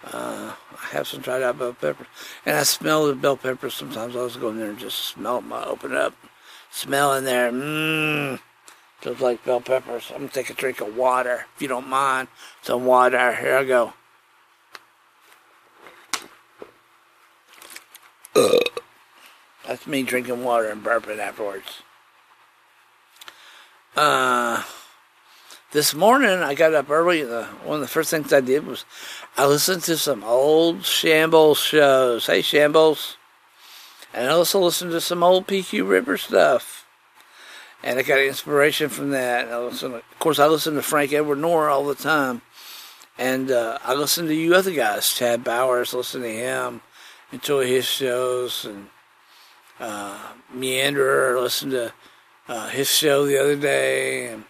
Uh, 0.04 0.58
I 0.82 0.86
have 0.98 1.08
some 1.08 1.22
dried 1.22 1.44
out 1.44 1.60
bell 1.60 1.78
peppers, 1.78 2.08
and 2.44 2.58
I 2.58 2.64
smell 2.64 3.06
the 3.06 3.14
bell 3.14 3.38
peppers 3.38 3.76
sometimes. 3.76 4.16
I 4.16 4.24
was 4.24 4.36
going 4.36 4.58
there 4.58 4.72
and 4.74 4.80
just 4.80 4.98
smell 4.98 5.42
them. 5.42 5.54
I 5.54 5.64
open 5.66 5.92
it 5.92 5.98
up, 5.98 6.16
smell 6.72 7.14
in 7.14 7.24
there. 7.24 7.52
Mmm, 7.52 8.40
feels 9.00 9.22
like 9.22 9.46
bell 9.46 9.62
peppers. 9.62 10.10
I'm 10.10 10.26
gonna 10.26 10.30
take 10.30 10.50
a 10.50 10.56
drink 10.56 10.82
of 10.82 10.98
water, 10.98 11.46
if 11.56 11.62
you 11.62 11.68
don't 11.68 11.88
mind. 11.88 12.30
Some 12.64 12.84
water. 12.86 13.36
Here 13.36 13.58
I 13.58 13.64
go. 13.64 13.94
That's 18.34 19.88
me 19.88 20.04
drinking 20.04 20.44
water 20.44 20.70
and 20.70 20.84
burping 20.84 21.20
afterwards. 21.20 21.84
Uh, 23.96 24.64
this 25.72 25.94
morning 25.94 26.40
I 26.40 26.54
got 26.54 26.74
up 26.74 26.90
early. 26.90 27.24
The, 27.24 27.46
one 27.64 27.76
of 27.76 27.82
the 27.82 27.88
first 27.88 28.10
things 28.10 28.34
I 28.34 28.42
did 28.42 28.66
was 28.66 28.86
I 29.38 29.46
listened 29.46 29.84
to 29.84 29.98
some 29.98 30.24
old 30.24 30.86
Shambles 30.86 31.60
shows. 31.60 32.28
Hey, 32.28 32.42
Shambles. 32.42 33.18
And 34.14 34.28
I 34.28 34.32
also 34.32 34.60
listened 34.60 34.92
to 34.92 35.02
some 35.02 35.24
old 35.24 35.48
PQ 35.48 35.88
Ribber 35.88 36.18
stuff. 36.18 36.86
And 37.84 37.98
I 37.98 38.04
got 38.04 38.20
inspiration 38.20 38.90
from 38.90 39.12
that. 39.12 39.50
Listened, 39.50 39.96
of 39.96 40.20
course, 40.20 40.38
I 40.38 40.48
listen 40.48 40.76
to 40.76 40.82
Frank 40.82 41.14
Edward 41.14 41.40
Nora 41.40 41.74
all 41.74 41.86
the 41.86 41.96
time. 41.96 42.42
And 43.18 43.52
uh, 43.52 43.78
I 43.84 43.94
listen 43.94 44.28
to 44.28 44.36
you 44.36 44.56
other 44.56 44.72
guys, 44.72 45.10
Chad 45.10 45.44
Bowers, 45.44 45.94
listen 45.94 46.22
to 46.22 46.30
him, 46.30 46.82
enjoy 47.32 47.68
his 47.68 47.86
shows. 47.86 48.66
And 48.66 48.88
uh, 49.80 50.18
Meanderer, 50.56 51.42
listen 51.42 51.70
to 51.72 51.94
uh, 52.48 52.70
his 52.70 52.90
show 52.90 53.26
the 53.26 53.38
other 53.40 53.56
day. 53.56 54.28
And 54.28 54.44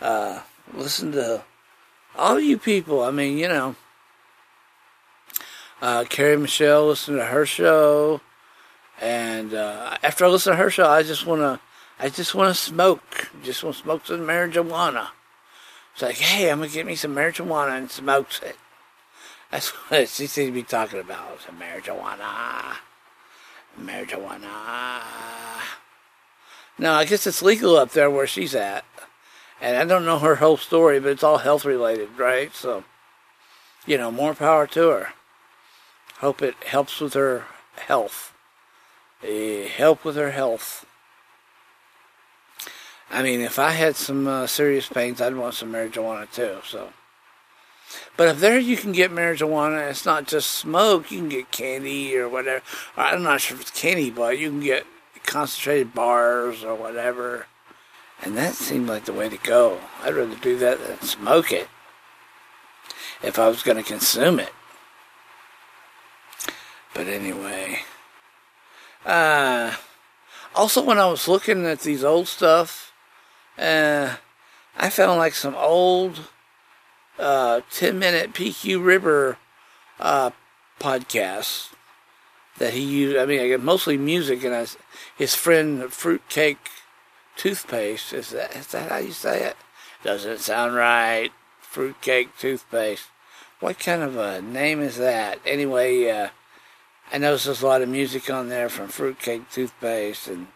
uh, 0.00 0.42
listen 0.74 1.12
to 1.12 1.42
all 2.16 2.40
you 2.40 2.58
people. 2.58 3.02
I 3.02 3.10
mean, 3.10 3.38
you 3.38 3.48
know, 3.48 3.76
uh, 5.80 6.04
Carrie 6.08 6.36
Michelle, 6.36 6.86
listen 6.86 7.16
to 7.16 7.24
her 7.24 7.44
show, 7.44 8.20
and 9.00 9.52
uh, 9.52 9.96
after 10.02 10.24
I 10.24 10.28
listen 10.28 10.52
to 10.52 10.56
her 10.56 10.70
show, 10.70 10.88
I 10.88 11.02
just 11.02 11.26
wanna, 11.26 11.60
I 11.98 12.08
just 12.08 12.34
wanna 12.34 12.54
smoke, 12.54 13.30
just 13.42 13.64
wanna 13.64 13.74
smoke 13.74 14.06
some 14.06 14.20
marijuana. 14.20 15.08
It's 15.92 16.02
like, 16.02 16.16
hey, 16.16 16.50
I'm 16.50 16.58
gonna 16.58 16.70
get 16.70 16.86
me 16.86 16.94
some 16.94 17.14
marijuana 17.14 17.76
and 17.76 17.90
smokes 17.90 18.40
it. 18.42 18.56
That's 19.52 19.68
what 19.68 20.08
she 20.08 20.26
seems 20.26 20.48
to 20.48 20.52
be 20.52 20.62
talking 20.62 20.98
about, 20.98 21.42
some 21.42 21.60
marijuana, 21.60 22.76
marijuana. 23.78 25.02
No, 26.78 26.94
I 26.94 27.04
guess 27.04 27.26
it's 27.26 27.42
legal 27.42 27.76
up 27.76 27.90
there 27.90 28.10
where 28.10 28.26
she's 28.26 28.54
at. 28.54 28.86
And 29.60 29.76
I 29.76 29.84
don't 29.84 30.06
know 30.06 30.18
her 30.18 30.36
whole 30.36 30.56
story, 30.56 30.98
but 30.98 31.10
it's 31.10 31.22
all 31.22 31.38
health 31.38 31.66
related, 31.66 32.18
right? 32.18 32.52
So, 32.54 32.84
you 33.86 33.98
know, 33.98 34.10
more 34.10 34.34
power 34.34 34.66
to 34.68 34.88
her. 34.88 35.08
Hope 36.20 36.40
it 36.40 36.54
helps 36.64 36.98
with 36.98 37.12
her 37.12 37.44
health. 37.76 38.32
Uh, 39.22 39.68
help 39.68 40.02
with 40.02 40.16
her 40.16 40.30
health. 40.30 40.86
I 43.10 43.22
mean, 43.22 43.42
if 43.42 43.58
I 43.58 43.72
had 43.72 43.96
some 43.96 44.26
uh, 44.26 44.46
serious 44.46 44.88
pains, 44.88 45.20
I'd 45.20 45.36
want 45.36 45.54
some 45.54 45.72
marijuana 45.72 46.32
too. 46.32 46.56
So, 46.64 46.94
but 48.16 48.28
if 48.28 48.40
there 48.40 48.58
you 48.58 48.76
can 48.76 48.92
get 48.92 49.10
marijuana, 49.10 49.90
it's 49.90 50.06
not 50.06 50.26
just 50.26 50.50
smoke. 50.50 51.10
You 51.10 51.18
can 51.18 51.28
get 51.28 51.50
candy 51.50 52.16
or 52.16 52.28
whatever. 52.28 52.62
I'm 52.96 53.22
not 53.22 53.40
sure 53.40 53.56
if 53.56 53.62
it's 53.62 53.70
candy, 53.70 54.10
but 54.10 54.38
you 54.38 54.50
can 54.50 54.60
get 54.60 54.86
concentrated 55.24 55.94
bars 55.94 56.64
or 56.64 56.74
whatever. 56.74 57.46
And 58.22 58.36
that 58.36 58.54
seemed 58.54 58.88
like 58.88 59.04
the 59.04 59.12
way 59.12 59.28
to 59.28 59.38
go. 59.38 59.80
I'd 60.02 60.14
rather 60.14 60.36
do 60.36 60.56
that 60.58 60.86
than 60.86 61.00
smoke 61.00 61.52
it 61.52 61.68
if 63.22 63.38
I 63.38 63.48
was 63.48 63.62
going 63.62 63.76
to 63.76 63.82
consume 63.82 64.38
it. 64.38 64.52
But 66.94 67.06
anyway. 67.06 67.80
Uh, 69.04 69.74
also, 70.54 70.84
when 70.84 70.98
I 70.98 71.06
was 71.06 71.26
looking 71.26 71.66
at 71.66 71.80
these 71.80 72.04
old 72.04 72.28
stuff, 72.28 72.92
uh, 73.58 74.16
I 74.76 74.90
found 74.90 75.18
like 75.18 75.34
some 75.34 75.54
old 75.54 76.28
uh, 77.18 77.60
10 77.70 77.98
minute 77.98 78.32
PQ 78.32 78.84
Ribber 78.84 79.38
uh, 80.00 80.30
podcasts 80.80 81.72
that 82.58 82.74
he 82.74 82.82
used. 82.82 83.16
I 83.16 83.26
mean, 83.26 83.64
mostly 83.64 83.96
music, 83.96 84.44
and 84.44 84.54
I, 84.54 84.66
his 85.16 85.34
friend 85.34 85.92
Fruitcake 85.92 86.70
toothpaste. 87.36 88.12
Is 88.12 88.30
that 88.30 88.54
is 88.56 88.68
that 88.68 88.90
how 88.90 88.98
you 88.98 89.12
say 89.12 89.44
it? 89.44 89.56
Doesn't 90.04 90.40
sound 90.40 90.74
right. 90.74 91.30
Fruitcake 91.60 92.36
toothpaste. 92.38 93.06
What 93.60 93.78
kind 93.78 94.02
of 94.02 94.16
a 94.16 94.42
name 94.42 94.80
is 94.80 94.98
that? 94.98 95.38
Anyway, 95.46 96.10
uh, 96.10 96.28
I 97.12 97.18
noticed 97.18 97.44
there's 97.46 97.62
a 97.62 97.66
lot 97.66 97.82
of 97.82 97.88
music 97.88 98.28
on 98.28 98.48
there 98.48 98.68
from 98.68 98.88
Fruitcake 98.88 99.50
toothpaste 99.50 100.28
and 100.28 100.48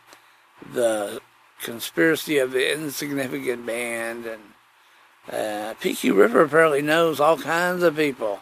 the 0.73 1.21
conspiracy 1.63 2.39
of 2.39 2.51
the 2.51 2.75
insignificant 2.75 3.65
band 3.65 4.27
and 4.27 4.43
uh, 5.31 5.75
PQ 5.81 6.17
Ribber 6.17 6.43
apparently 6.43 6.83
knows 6.83 7.21
all 7.21 7.39
kinds 7.39 7.83
of 7.83 7.97
people. 7.97 8.41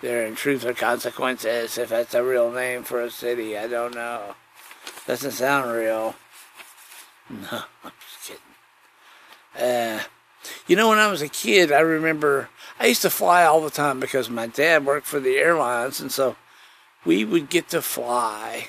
They're 0.00 0.26
in 0.26 0.34
truth 0.34 0.64
or 0.64 0.74
consequences, 0.74 1.78
if 1.78 1.88
that's 1.88 2.14
a 2.14 2.22
real 2.22 2.50
name 2.50 2.82
for 2.82 3.00
a 3.00 3.10
city. 3.10 3.56
I 3.56 3.68
don't 3.68 3.94
know. 3.94 4.34
Doesn't 5.06 5.32
sound 5.32 5.72
real. 5.72 6.14
No, 7.30 7.62
I'm 7.82 7.92
just 8.06 8.28
kidding. 8.28 8.42
Uh, 9.58 10.02
you 10.66 10.76
know, 10.76 10.90
when 10.90 10.98
I 10.98 11.06
was 11.06 11.22
a 11.22 11.28
kid, 11.28 11.72
I 11.72 11.80
remember 11.80 12.50
I 12.78 12.84
used 12.84 13.00
to 13.00 13.08
fly 13.08 13.44
all 13.44 13.62
the 13.62 13.70
time 13.70 13.98
because 13.98 14.28
my 14.28 14.46
dad 14.46 14.84
worked 14.84 15.06
for 15.06 15.20
the 15.20 15.38
airlines, 15.38 16.00
and 16.00 16.12
so 16.12 16.36
we 17.02 17.24
would 17.24 17.48
get 17.48 17.70
to 17.70 17.80
fly 17.80 18.68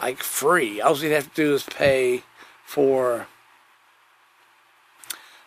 like 0.00 0.22
free. 0.22 0.80
All 0.80 0.94
we'd 0.94 1.10
have 1.10 1.34
to 1.34 1.42
do 1.42 1.54
is 1.54 1.64
pay 1.64 2.22
for 2.64 3.26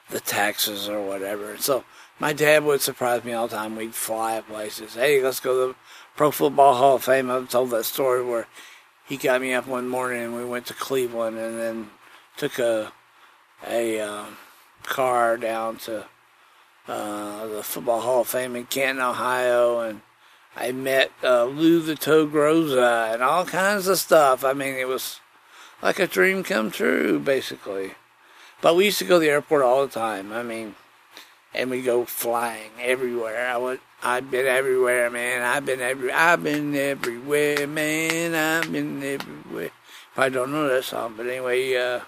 the 0.09 0.19
taxes 0.19 0.87
or 0.87 1.01
whatever. 1.01 1.57
So 1.57 1.83
my 2.19 2.33
dad 2.33 2.63
would 2.63 2.81
surprise 2.81 3.23
me 3.23 3.33
all 3.33 3.47
the 3.47 3.55
time. 3.55 3.75
We'd 3.75 3.93
fly 3.93 4.41
places. 4.41 4.95
Hey, 4.95 5.21
let's 5.21 5.39
go 5.39 5.53
to 5.53 5.73
the 5.73 5.79
Pro 6.15 6.31
Football 6.31 6.75
Hall 6.75 6.95
of 6.95 7.03
Fame. 7.03 7.29
I've 7.29 7.49
told 7.49 7.69
that 7.71 7.85
story 7.85 8.23
where 8.23 8.47
he 9.07 9.17
got 9.17 9.41
me 9.41 9.53
up 9.53 9.67
one 9.67 9.87
morning 9.87 10.23
and 10.23 10.35
we 10.35 10.45
went 10.45 10.65
to 10.67 10.73
Cleveland 10.73 11.37
and 11.37 11.59
then 11.59 11.89
took 12.37 12.59
a 12.59 12.91
a 13.67 13.99
um, 13.99 14.37
car 14.83 15.37
down 15.37 15.77
to 15.77 16.05
uh, 16.87 17.47
the 17.47 17.63
Football 17.63 18.01
Hall 18.01 18.21
of 18.21 18.27
Fame 18.27 18.55
in 18.55 18.65
Canton, 18.65 19.03
Ohio, 19.03 19.79
and 19.79 20.01
I 20.55 20.71
met 20.71 21.11
uh, 21.23 21.45
Lou 21.45 21.81
the 21.81 21.95
Toe 21.95 22.27
Groza 22.27 23.13
and 23.13 23.21
all 23.21 23.45
kinds 23.45 23.87
of 23.87 23.97
stuff. 23.97 24.43
I 24.43 24.53
mean, 24.53 24.75
it 24.75 24.87
was 24.87 25.19
like 25.81 25.99
a 25.99 26.07
dream 26.07 26.43
come 26.43 26.71
true, 26.71 27.19
basically. 27.19 27.95
But 28.61 28.75
we 28.75 28.85
used 28.85 28.99
to 28.99 29.05
go 29.05 29.19
to 29.19 29.25
the 29.25 29.31
airport 29.31 29.63
all 29.63 29.85
the 29.85 29.91
time. 29.91 30.33
I 30.33 30.43
mean, 30.43 30.75
and 31.53 31.69
we 31.69 31.81
go 31.81 32.05
flying 32.05 32.71
everywhere. 32.79 33.47
I 33.47 33.57
went. 33.57 33.81
I've 34.03 34.29
been 34.29 34.45
everywhere, 34.45 35.09
man. 35.09 35.41
I've 35.41 35.65
been 35.65 35.81
every. 35.81 36.11
I've 36.11 36.43
been 36.43 36.75
everywhere, 36.75 37.67
man. 37.67 38.35
I've 38.35 38.71
been 38.71 39.03
everywhere. 39.03 39.71
I 40.15 40.29
don't 40.29 40.51
know 40.51 40.67
that 40.67 40.83
song, 40.83 41.13
but 41.15 41.27
anyway, 41.27 41.75
uh, 41.75 42.01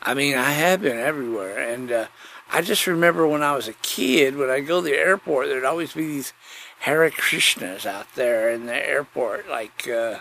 I 0.00 0.14
mean, 0.14 0.36
I 0.36 0.50
have 0.50 0.82
been 0.82 0.98
everywhere, 0.98 1.58
and 1.58 1.90
uh, 1.90 2.06
I 2.52 2.62
just 2.62 2.86
remember 2.86 3.26
when 3.26 3.42
I 3.42 3.56
was 3.56 3.66
a 3.66 3.72
kid, 3.72 4.36
when 4.36 4.50
I 4.50 4.60
go 4.60 4.80
to 4.80 4.84
the 4.84 4.96
airport, 4.96 5.48
there'd 5.48 5.64
always 5.64 5.94
be 5.94 6.06
these 6.06 6.32
Hare 6.80 7.10
Krishnas 7.10 7.86
out 7.86 8.14
there 8.14 8.50
in 8.50 8.66
the 8.66 8.88
airport, 8.88 9.48
like 9.48 9.88
uh, 9.88 10.18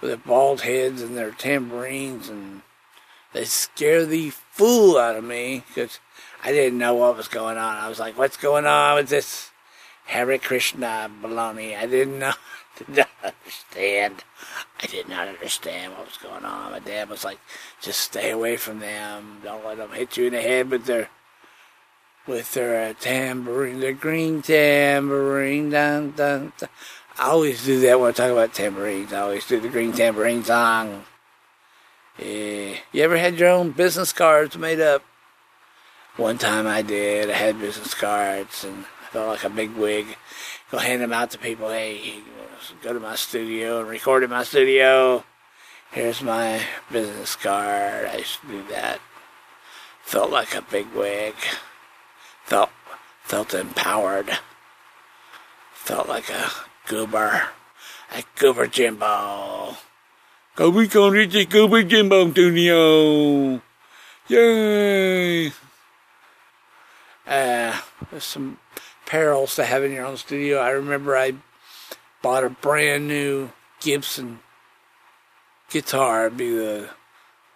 with 0.00 0.10
their 0.10 0.16
bald 0.16 0.62
heads 0.62 1.02
and 1.02 1.16
their 1.16 1.30
tambourines, 1.30 2.28
and 2.28 2.62
they 3.32 3.44
scare 3.44 4.04
the 4.04 4.30
fool 4.30 4.98
out 4.98 5.16
of 5.16 5.24
me 5.24 5.64
because 5.68 6.00
I 6.42 6.52
didn't 6.52 6.78
know 6.78 6.94
what 6.94 7.16
was 7.16 7.28
going 7.28 7.58
on. 7.58 7.76
I 7.76 7.88
was 7.88 8.00
like, 8.00 8.18
"What's 8.18 8.36
going 8.36 8.66
on 8.66 8.96
with 8.96 9.08
this 9.08 9.50
Hare 10.06 10.38
Krishna 10.38 11.10
baloney?" 11.22 11.76
I 11.76 11.86
didn't 11.86 12.18
know, 12.18 12.32
did 12.78 12.96
not 12.96 13.08
understand. 13.22 14.24
I 14.82 14.86
did 14.86 15.08
not 15.08 15.28
understand 15.28 15.92
what 15.92 16.06
was 16.06 16.16
going 16.16 16.44
on. 16.44 16.72
My 16.72 16.78
dad 16.78 17.08
was 17.08 17.24
like, 17.24 17.38
"Just 17.80 18.00
stay 18.00 18.30
away 18.30 18.56
from 18.56 18.80
them. 18.80 19.40
Don't 19.44 19.64
let 19.64 19.76
them 19.78 19.92
hit 19.92 20.16
you 20.16 20.26
in 20.26 20.32
the 20.32 20.42
head 20.42 20.70
with 20.70 20.86
their 20.86 21.08
with 22.26 22.52
their 22.54 22.90
uh, 22.90 22.94
tambourine, 22.98 23.80
their 23.80 23.92
green 23.92 24.42
tambourine." 24.42 25.70
Dun, 25.70 26.12
dun, 26.12 26.52
dun. 26.58 26.68
I 27.18 27.28
always 27.28 27.64
do 27.64 27.80
that 27.80 28.00
when 28.00 28.08
I 28.08 28.12
talk 28.12 28.30
about 28.30 28.54
tambourines. 28.54 29.12
I 29.12 29.20
always 29.20 29.46
do 29.46 29.60
the 29.60 29.68
green 29.68 29.92
tambourine 29.92 30.42
song. 30.42 31.04
Yeah. 32.20 32.76
You 32.92 33.02
ever 33.02 33.16
had 33.16 33.38
your 33.38 33.48
own 33.48 33.70
business 33.70 34.12
cards 34.12 34.58
made 34.58 34.80
up? 34.80 35.02
One 36.16 36.36
time 36.36 36.66
I 36.66 36.82
did. 36.82 37.30
I 37.30 37.34
had 37.34 37.58
business 37.58 37.94
cards 37.94 38.62
and 38.62 38.84
I 38.84 39.06
felt 39.06 39.28
like 39.28 39.44
a 39.44 39.48
big 39.48 39.74
wig. 39.74 40.06
Go 40.70 40.78
hand 40.78 41.00
them 41.00 41.14
out 41.14 41.30
to 41.30 41.38
people. 41.38 41.70
Hey, 41.70 42.20
go 42.82 42.92
to 42.92 43.00
my 43.00 43.16
studio 43.16 43.80
and 43.80 43.88
record 43.88 44.22
in 44.22 44.28
my 44.30 44.44
studio. 44.44 45.24
Here's 45.92 46.20
my 46.20 46.60
business 46.92 47.36
card. 47.36 48.06
I 48.06 48.18
used 48.18 48.40
to 48.42 48.48
do 48.48 48.64
that. 48.68 49.00
Felt 50.02 50.30
like 50.30 50.54
a 50.54 50.62
big 50.62 50.92
wig. 50.94 51.34
Felt 52.44 52.70
felt 53.22 53.54
empowered. 53.54 54.38
felt 55.72 56.08
like 56.08 56.28
a 56.28 56.50
goober, 56.86 57.48
a 58.12 58.22
goober 58.38 58.66
Jimbo. 58.66 59.76
Reach 60.60 60.92
the 60.92 61.46
goober 61.48 61.82
Jimbo 61.82 62.30
studio. 62.32 63.62
Yay! 64.28 65.46
Uh, 67.26 67.80
there's 68.10 68.24
some 68.24 68.58
perils 69.06 69.56
to 69.56 69.64
having 69.64 69.94
your 69.94 70.04
own 70.04 70.18
studio. 70.18 70.58
I 70.58 70.68
remember 70.70 71.16
I 71.16 71.32
bought 72.20 72.44
a 72.44 72.50
brand 72.50 73.08
new 73.08 73.52
Gibson 73.80 74.40
guitar. 75.70 76.26
It'd 76.26 76.36
be 76.36 76.50
the 76.50 76.90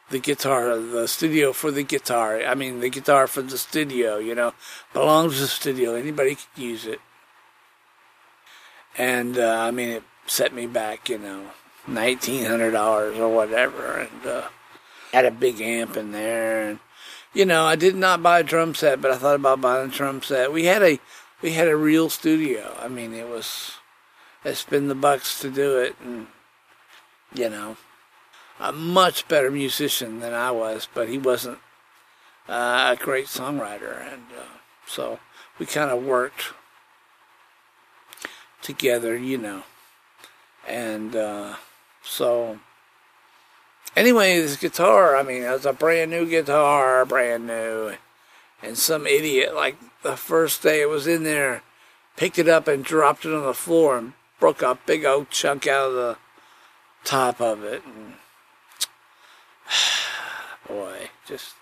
the 0.09 0.19
guitar, 0.19 0.79
the 0.79 1.07
studio 1.07 1.53
for 1.53 1.71
the 1.71 1.83
guitar. 1.83 2.41
I 2.41 2.55
mean, 2.55 2.81
the 2.81 2.89
guitar 2.89 3.27
for 3.27 3.43
the 3.43 3.59
studio. 3.59 4.17
You 4.17 4.35
know, 4.35 4.55
belongs 4.95 5.35
to 5.35 5.41
the 5.43 5.49
studio. 5.49 5.95
Anybody 5.95 6.37
could 6.37 6.63
use 6.63 6.87
it. 6.87 7.01
And 8.97 9.37
uh, 9.37 9.59
I 9.61 9.73
mean, 9.73 9.91
it 9.91 10.05
set 10.27 10.55
me 10.55 10.67
back. 10.67 11.11
You 11.11 11.19
know, 11.19 11.51
nineteen 11.87 12.45
hundred 12.45 12.73
dollars 12.73 13.19
or 13.19 13.35
whatever, 13.35 13.99
and 13.99 14.27
uh, 14.27 14.49
had 15.13 15.25
a 15.25 15.31
big 15.31 15.61
amp 15.61 15.97
in 15.97 16.13
there. 16.13 16.69
And 16.69 16.79
you 17.33 17.45
know, 17.45 17.65
I 17.65 17.77
did 17.77 17.97
not 17.97 18.23
buy 18.23 18.41
a 18.41 18.45
drum 18.45 18.75
set, 18.75 19.01
but 19.01 19.11
I 19.11 19.17
thought 19.17 19.37
about 19.37 19.61
buying 19.61 19.89
a 19.89 19.93
drum 19.93 20.23
set. 20.23 20.53
We 20.53 20.65
had 20.65 20.83
a 20.83 20.99
we 21.43 21.53
had 21.53 21.69
a 21.69 21.77
real 21.77 22.09
studio. 22.09 22.77
I 22.81 22.89
mean, 22.89 23.13
it 23.13 23.29
was 23.29 23.73
I 24.45 24.53
spend 24.53 24.91
the 24.91 24.95
bucks 24.95 25.41
to 25.41 25.51
do 25.51 25.79
it, 25.79 25.97
and 26.03 26.27
you 27.35 27.49
know, 27.49 27.77
a 28.61 28.73
much 28.73 29.27
better 29.29 29.51
musician 29.51 30.21
than 30.21 30.33
I 30.33 30.51
was, 30.51 30.89
but 30.93 31.09
he 31.09 31.19
wasn't 31.19 31.59
uh, 32.49 32.95
a 32.99 33.03
great 33.03 33.27
songwriter, 33.27 34.01
and 34.01 34.23
uh, 34.39 34.59
so 34.87 35.19
we 35.59 35.67
kind 35.67 35.91
of 35.91 36.05
worked 36.05 36.53
together, 38.63 39.17
you 39.17 39.39
know, 39.39 39.63
and 40.67 41.17
uh, 41.17 41.57
so 42.05 42.59
anyway, 43.97 44.41
this 44.41 44.57
guitar, 44.57 45.17
I 45.17 45.23
mean, 45.23 45.43
it 45.43 45.51
was 45.51 45.67
a 45.67 45.73
brand 45.73 46.11
new 46.11 46.27
guitar, 46.27 47.05
brand 47.05 47.47
new, 47.47 47.95
and 48.63 48.79
some 48.79 49.07
idiot 49.07 49.55
like 49.55 49.77
the 50.03 50.17
first 50.17 50.63
day 50.63 50.83
it 50.83 50.89
was 50.89 51.07
in 51.07 51.25
there 51.25 51.63
picked 52.17 52.39
it 52.39 52.49
up 52.49 52.69
and 52.69 52.85
dropped 52.85 53.25
it 53.25 53.35
on 53.35 53.45
the 53.45 53.55
floor 53.55 53.99
and 53.99 54.13
broke 54.39 54.63
a 54.63 54.79
big 54.87 55.05
old 55.05 55.31
chunk 55.31 55.67
out 55.67 55.89
of 55.89 55.95
the 55.95 56.17
top 57.05 57.41
of 57.41 57.65
it. 57.65 57.83
And 57.85 58.15
boy, 60.69 61.11
just 61.27 61.55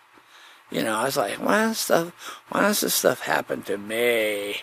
you 0.71 0.83
know, 0.83 0.97
I 0.97 1.05
was 1.05 1.17
like, 1.17 1.35
why 1.35 1.67
does 1.67 1.79
stuff? 1.79 2.13
Why 2.49 2.63
does 2.63 2.81
this 2.81 2.95
stuff 2.95 3.21
happen 3.21 3.63
to 3.63 3.77
me? 3.77 4.57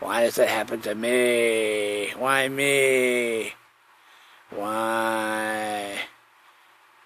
Why 0.00 0.22
does 0.22 0.38
it 0.38 0.48
happen 0.48 0.80
to 0.82 0.94
me? 0.94 2.10
Why 2.16 2.48
me? 2.48 3.52
Why? 4.56 5.98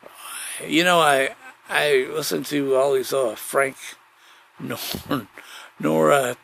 Why? 0.01 0.67
You 0.67 0.85
know, 0.85 1.01
I 1.01 1.35
I 1.69 2.09
listen 2.11 2.45
to 2.45 2.75
all 2.77 2.95
these 2.95 3.13
uh, 3.13 3.35
Frank 3.35 3.77
Nor- 4.59 5.27
Nora 5.81 6.37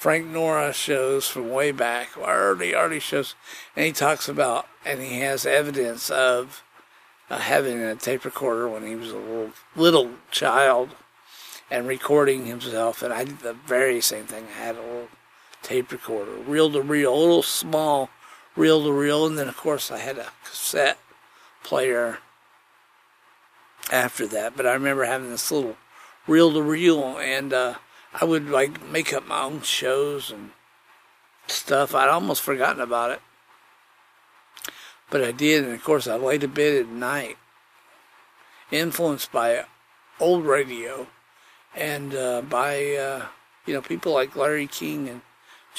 Frank 0.00 0.28
Nora 0.28 0.72
shows 0.72 1.28
from 1.28 1.50
way 1.50 1.72
back, 1.72 2.16
early, 2.16 2.72
early 2.72 3.00
shows, 3.00 3.34
and 3.76 3.84
he 3.84 3.92
talks 3.92 4.30
about, 4.30 4.66
and 4.82 5.02
he 5.02 5.20
has 5.20 5.44
evidence 5.44 6.08
of 6.08 6.62
uh, 7.28 7.36
having 7.36 7.82
a 7.82 7.94
tape 7.96 8.24
recorder 8.24 8.66
when 8.66 8.86
he 8.86 8.96
was 8.96 9.10
a 9.10 9.18
little, 9.18 9.52
little 9.76 10.10
child 10.30 10.96
and 11.70 11.86
recording 11.86 12.46
himself. 12.46 13.02
And 13.02 13.12
I 13.12 13.24
did 13.24 13.40
the 13.40 13.52
very 13.52 14.00
same 14.00 14.24
thing. 14.24 14.46
I 14.58 14.64
had 14.64 14.76
a 14.76 14.80
little 14.80 15.08
tape 15.62 15.92
recorder, 15.92 16.32
reel 16.32 16.72
to 16.72 16.80
reel, 16.80 17.14
a 17.14 17.20
little 17.20 17.42
small 17.42 18.08
reel 18.60 18.84
to 18.84 18.92
reel, 18.92 19.26
and 19.26 19.38
then 19.38 19.48
of 19.48 19.56
course 19.56 19.90
I 19.90 19.98
had 19.98 20.18
a 20.18 20.28
cassette 20.44 20.98
player 21.64 22.18
after 23.90 24.26
that. 24.28 24.56
But 24.56 24.66
I 24.66 24.74
remember 24.74 25.04
having 25.04 25.30
this 25.30 25.50
little 25.50 25.76
reel 26.26 26.52
to 26.52 26.62
reel, 26.62 27.18
and 27.18 27.52
uh, 27.54 27.74
I 28.12 28.26
would 28.26 28.50
like 28.50 28.84
make 28.84 29.14
up 29.14 29.26
my 29.26 29.42
own 29.42 29.62
shows 29.62 30.30
and 30.30 30.50
stuff. 31.46 31.94
I'd 31.94 32.10
almost 32.10 32.42
forgotten 32.42 32.82
about 32.82 33.12
it. 33.12 33.20
But 35.08 35.24
I 35.24 35.32
did, 35.32 35.64
and 35.64 35.72
of 35.72 35.82
course, 35.82 36.06
I 36.06 36.16
laid 36.16 36.42
to 36.42 36.48
bed 36.48 36.82
at 36.82 36.88
night, 36.88 37.38
influenced 38.70 39.32
by 39.32 39.64
old 40.20 40.44
radio 40.44 41.08
and 41.74 42.14
uh, 42.14 42.42
by 42.42 42.94
uh, 42.94 43.26
you 43.64 43.72
know 43.72 43.80
people 43.80 44.12
like 44.12 44.36
Larry 44.36 44.66
King 44.66 45.08
and 45.08 45.22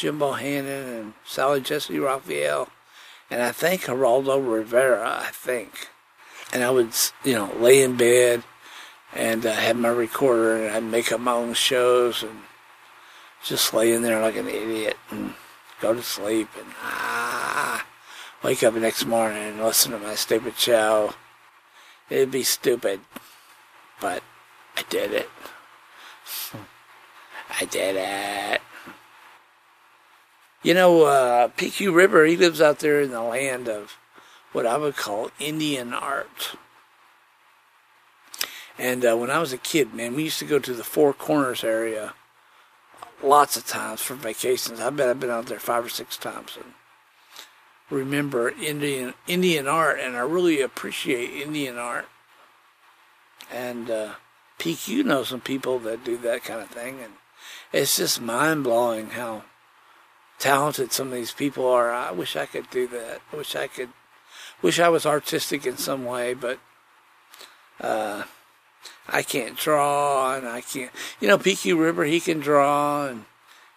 Jim 0.02 0.18
Bohannon 0.18 1.00
and 1.00 1.14
Sally 1.24 1.62
Jessy 1.62 2.00
Raphael, 2.00 2.70
and 3.30 3.44
I 3.44 3.52
think 3.52 3.84
Geraldo 3.84 4.40
Rivera. 4.44 5.20
I 5.22 5.30
think, 5.30 5.90
and 6.52 6.64
I 6.64 6.72
would 6.72 6.90
you 7.24 7.34
know 7.34 7.54
lay 7.60 7.84
in 7.84 7.98
bed 7.98 8.42
and 9.14 9.46
uh, 9.46 9.54
have 9.54 9.78
my 9.78 9.90
recorder 9.90 10.56
and 10.56 10.76
I'd 10.76 10.84
make 10.84 11.12
up 11.12 11.20
my 11.20 11.34
own 11.34 11.54
shows 11.54 12.24
and 12.24 12.40
just 13.44 13.76
lay 13.76 13.94
in 13.94 14.02
there 14.02 14.20
like 14.20 14.36
an 14.36 14.48
idiot 14.48 14.98
and 15.12 15.36
go 15.80 15.94
to 15.94 16.02
sleep 16.02 16.50
and 16.58 16.74
ah, 16.82 17.86
wake 18.44 18.64
up 18.64 18.74
the 18.74 18.80
next 18.80 19.06
morning 19.06 19.38
and 19.38 19.64
listen 19.64 19.92
to 19.92 20.00
my 20.00 20.16
stupid 20.16 20.58
show. 20.58 21.14
It'd 22.10 22.32
be 22.32 22.42
stupid, 22.42 23.02
but 24.00 24.24
I 24.76 24.82
did 24.90 25.12
it. 25.12 25.30
I 27.52 27.66
did 27.66 27.98
it. 27.98 28.62
You 30.63 30.74
know, 30.74 31.04
uh, 31.04 31.47
PQ 31.50 31.93
Ribber, 31.93 32.26
he 32.26 32.38
lives 32.38 32.62
out 32.62 32.80
there 32.80 33.02
in 33.02 33.12
the 33.12 33.21
land 33.21 33.67
of 33.67 33.97
what 34.52 34.65
I 34.65 34.78
would 34.78 34.95
call 34.95 35.32
Indian 35.39 35.93
art. 35.93 36.56
And 38.78 39.06
uh, 39.06 39.15
when 39.15 39.30
I 39.30 39.39
was 39.39 39.54
a 39.54 39.58
kid, 39.58 39.93
man, 39.93 40.15
we 40.15 40.24
used 40.24 40.39
to 40.39 40.45
go 40.45 40.60
to 40.60 40.74
the 40.74 40.84
Four 40.84 41.13
Corners 41.13 41.63
area 41.63 42.13
lots 43.24 43.58
of 43.58 43.65
times 43.65 44.02
for 44.02 44.15
vacations. 44.15 44.80
I 44.80 44.89
bet 44.89 45.10
I've 45.10 45.19
been 45.19 45.30
out 45.30 45.45
there 45.47 45.60
five 45.60 45.86
or 45.86 45.89
six 45.89 46.17
times 46.17 46.58
and 46.58 46.74
remember 47.89 48.50
Indian 48.50 49.13
Indian 49.28 49.67
art, 49.67 50.00
and 50.00 50.15
I 50.15 50.21
really 50.21 50.62
appreciate 50.62 51.41
Indian 51.41 51.78
art. 51.78 52.08
And 53.52 53.91
uh, 53.91 54.13
PQ 54.60 55.06
knows 55.06 55.30
some 55.30 55.41
people 55.41 55.80
that 55.80 56.04
do 56.04 56.17
that 56.17 56.43
kind 56.43 56.62
of 56.62 56.69
thing, 56.69 57.00
and 57.04 57.13
it's 57.74 57.97
just 57.97 58.21
mind 58.21 58.63
blowing 58.63 59.12
how 59.12 59.43
talented 60.41 60.91
some 60.91 61.08
of 61.08 61.13
these 61.13 61.32
people 61.32 61.65
are. 61.65 61.91
I 61.91 62.12
wish 62.12 62.36
I 62.36 62.45
could 62.45 62.69
do 62.69 62.88
that. 62.88 63.21
I 63.32 63.36
wish 63.36 63.56
I 63.56 63.67
could. 63.67 63.89
Wish 64.62 64.80
I 64.80 64.89
was 64.89 65.06
artistic 65.06 65.65
in 65.65 65.77
some 65.77 66.04
way, 66.04 66.34
but. 66.34 66.60
Uh, 67.80 68.23
I 69.08 69.23
can't 69.23 69.58
draw 69.58 70.36
and 70.36 70.47
I 70.47 70.62
can't. 70.62 70.91
You 71.19 71.27
know, 71.27 71.38
PQ 71.38 71.80
Ribber, 71.80 72.06
he 72.06 72.19
can 72.19 72.39
draw 72.39 73.08
and 73.08 73.25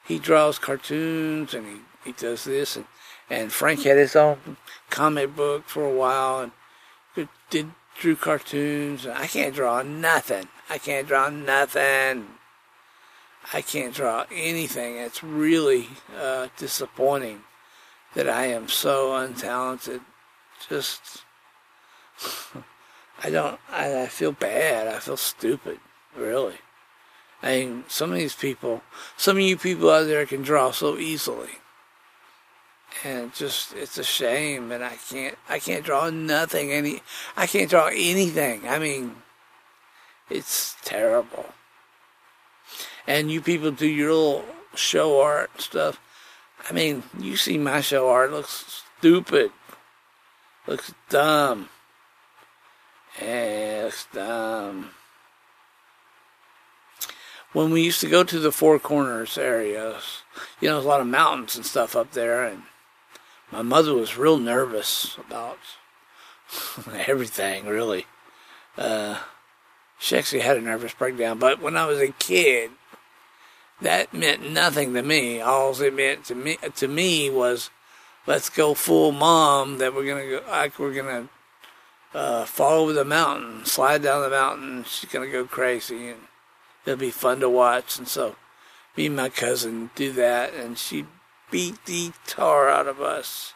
he 0.07 0.19
draws 0.19 0.59
cartoons 0.59 1.55
and 1.55 1.67
he, 1.67 1.77
he 2.05 2.13
does 2.13 2.45
this. 2.45 2.77
And, 2.77 2.87
and 3.29 3.53
Frank 3.53 3.83
had 3.83 3.97
his 3.97 4.15
own 4.15 4.57
comic 4.91 5.35
book 5.35 5.65
for 5.67 5.85
a 5.85 5.93
while 5.93 6.41
and 6.41 7.29
did 7.51 7.71
drew 7.99 8.17
cartoons. 8.17 9.07
I 9.07 9.27
can't 9.27 9.55
draw 9.55 9.83
nothing. 9.83 10.49
I 10.69 10.79
can't 10.79 11.09
draw 11.09 11.31
nothing. 11.31 12.27
I 13.53 13.63
can't 13.63 13.95
draw 13.95 14.25
anything. 14.33 14.97
It's 14.97 15.23
really 15.23 15.89
uh, 16.19 16.49
disappointing 16.57 17.43
that 18.15 18.29
I 18.29 18.47
am 18.47 18.69
so 18.69 19.11
untalented. 19.11 20.01
Just. 20.69 21.25
I 23.23 23.31
don't, 23.31 23.61
I, 23.71 24.03
I 24.03 24.07
feel 24.07 24.33
bad. 24.33 24.89
I 24.89 24.99
feel 24.99 25.17
stupid, 25.17 25.79
really. 26.17 26.57
I 27.43 27.59
mean, 27.59 27.85
some 27.89 28.11
of 28.11 28.17
these 28.17 28.35
people, 28.35 28.83
some 29.17 29.37
of 29.37 29.43
you 29.43 29.57
people 29.57 29.91
out 29.91 30.07
there 30.07 30.27
can 30.27 30.43
draw 30.43 30.71
so 30.71 30.97
easily. 30.97 31.51
And 33.05 33.35
just, 33.35 33.75
it's 33.75 33.99
a 33.99 34.05
shame, 34.05 34.73
and 34.73 34.85
I 34.85 34.97
can't, 35.11 35.37
I 35.49 35.59
can't 35.59 35.85
draw 35.85 36.11
nothing, 36.11 36.73
any, 36.73 37.03
I 37.37 37.47
can't 37.47 37.69
draw 37.69 37.87
anything. 37.87 38.69
I 38.69 38.79
mean, 38.79 39.17
it's 40.31 40.77
terrible. 40.85 41.47
And 43.07 43.31
you 43.31 43.41
people 43.41 43.71
do 43.71 43.87
your 43.87 44.13
little 44.13 44.45
show 44.75 45.21
art 45.21 45.61
stuff. 45.61 46.01
I 46.69 46.73
mean, 46.73 47.03
you 47.19 47.37
see 47.37 47.59
my 47.59 47.81
show 47.81 48.09
art, 48.09 48.33
looks 48.33 48.83
stupid, 48.99 49.51
looks 50.67 50.95
dumb. 51.11 51.69
Yes, 53.21 54.07
dumb. 54.13 54.91
when 57.53 57.71
we 57.71 57.83
used 57.83 58.01
to 58.01 58.09
go 58.09 58.25
to 58.25 58.41
the 58.41 58.51
Four 58.51 58.81
Corners 58.81 59.39
areas, 59.39 60.23
you 60.61 60.69
know, 60.69 60.75
there's 60.75 60.85
a 60.85 60.89
lot 60.89 61.01
of 61.01 61.07
mountains 61.07 61.55
and 61.55 61.65
stuff 61.65 61.95
up 61.95 62.11
there, 62.11 62.45
and 62.45 62.65
my 63.53 63.63
mother 63.63 63.95
was 63.95 64.19
real 64.19 64.39
nervous 64.39 65.17
about 65.17 65.59
everything, 67.07 67.67
really. 67.67 68.07
Uh, 68.77 69.19
she 70.01 70.19
actually 70.19 70.41
had 70.41 70.57
a 70.57 70.61
nervous 70.61 70.95
breakdown, 70.95 71.39
but 71.39 71.63
when 71.63 71.77
I 71.77 71.87
was 71.87 72.01
a 72.01 72.09
kid, 72.09 72.73
that 73.81 74.15
meant 74.15 74.51
nothing 74.51 74.95
to 74.95 75.03
me. 75.03 75.41
All 75.41 75.79
it 75.81 75.95
meant 75.95 76.25
to 76.27 76.35
me 76.35 76.59
to 76.77 76.89
me 76.89 77.31
was 77.31 77.71
let's 78.27 78.49
go 78.49 78.75
full 78.75 79.13
mom 79.13 79.79
that 79.79 79.95
we're 79.95 80.07
gonna 80.07 80.29
go 80.29 80.43
like 80.49 80.79
we're 80.79 80.95
gonna 80.95 81.29
uh, 82.15 82.45
fall 82.45 82.83
over 82.83 82.93
the 82.93 83.05
mountain, 83.05 83.65
slide 83.65 84.03
down 84.03 84.23
the 84.23 84.31
mountain. 84.31 84.85
She's 84.85 85.11
gonna 85.11 85.31
go 85.31 85.45
crazy, 85.45 86.09
and 86.09 86.21
it'll 86.87 86.99
be 86.99 87.11
fun 87.11 87.41
to 87.41 87.51
watch. 87.51 87.99
And 87.99 88.07
so, 88.07 88.37
me 88.97 89.07
and 89.07 89.17
my 89.17 89.29
cousin 89.29 89.91
do 89.95 90.13
that, 90.13 90.55
and 90.55 90.79
she 90.79 91.07
beat 91.51 91.85
the 91.87 92.13
tar 92.27 92.69
out 92.71 92.87
of 92.87 93.01
us. 93.01 93.55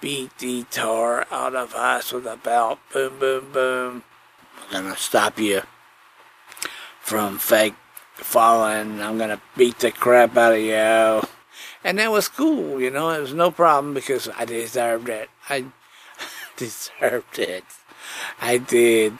Beat 0.00 0.36
the 0.38 0.64
tar 0.64 1.26
out 1.30 1.54
of 1.54 1.74
us 1.74 2.12
with 2.12 2.26
a 2.26 2.36
belt. 2.36 2.80
Boom, 2.92 3.18
boom, 3.18 3.52
boom. 3.52 4.02
I'm 4.72 4.84
gonna 4.84 4.96
stop 4.96 5.38
you 5.38 5.62
from 7.00 7.38
fake 7.38 7.74
falling. 8.16 9.00
I'm 9.00 9.18
gonna 9.18 9.40
beat 9.56 9.78
the 9.78 9.92
crap 9.92 10.36
out 10.36 10.54
of 10.54 10.60
you. 10.60 11.28
And 11.84 11.98
that 11.98 12.10
was 12.10 12.28
cool, 12.28 12.80
you 12.80 12.90
know. 12.90 13.10
It 13.10 13.20
was 13.20 13.34
no 13.34 13.50
problem 13.50 13.94
because 13.94 14.28
I 14.36 14.44
deserved 14.44 15.08
it. 15.08 15.30
I 15.48 15.66
deserved 16.56 17.38
it. 17.38 17.64
I 18.40 18.58
did. 18.58 19.14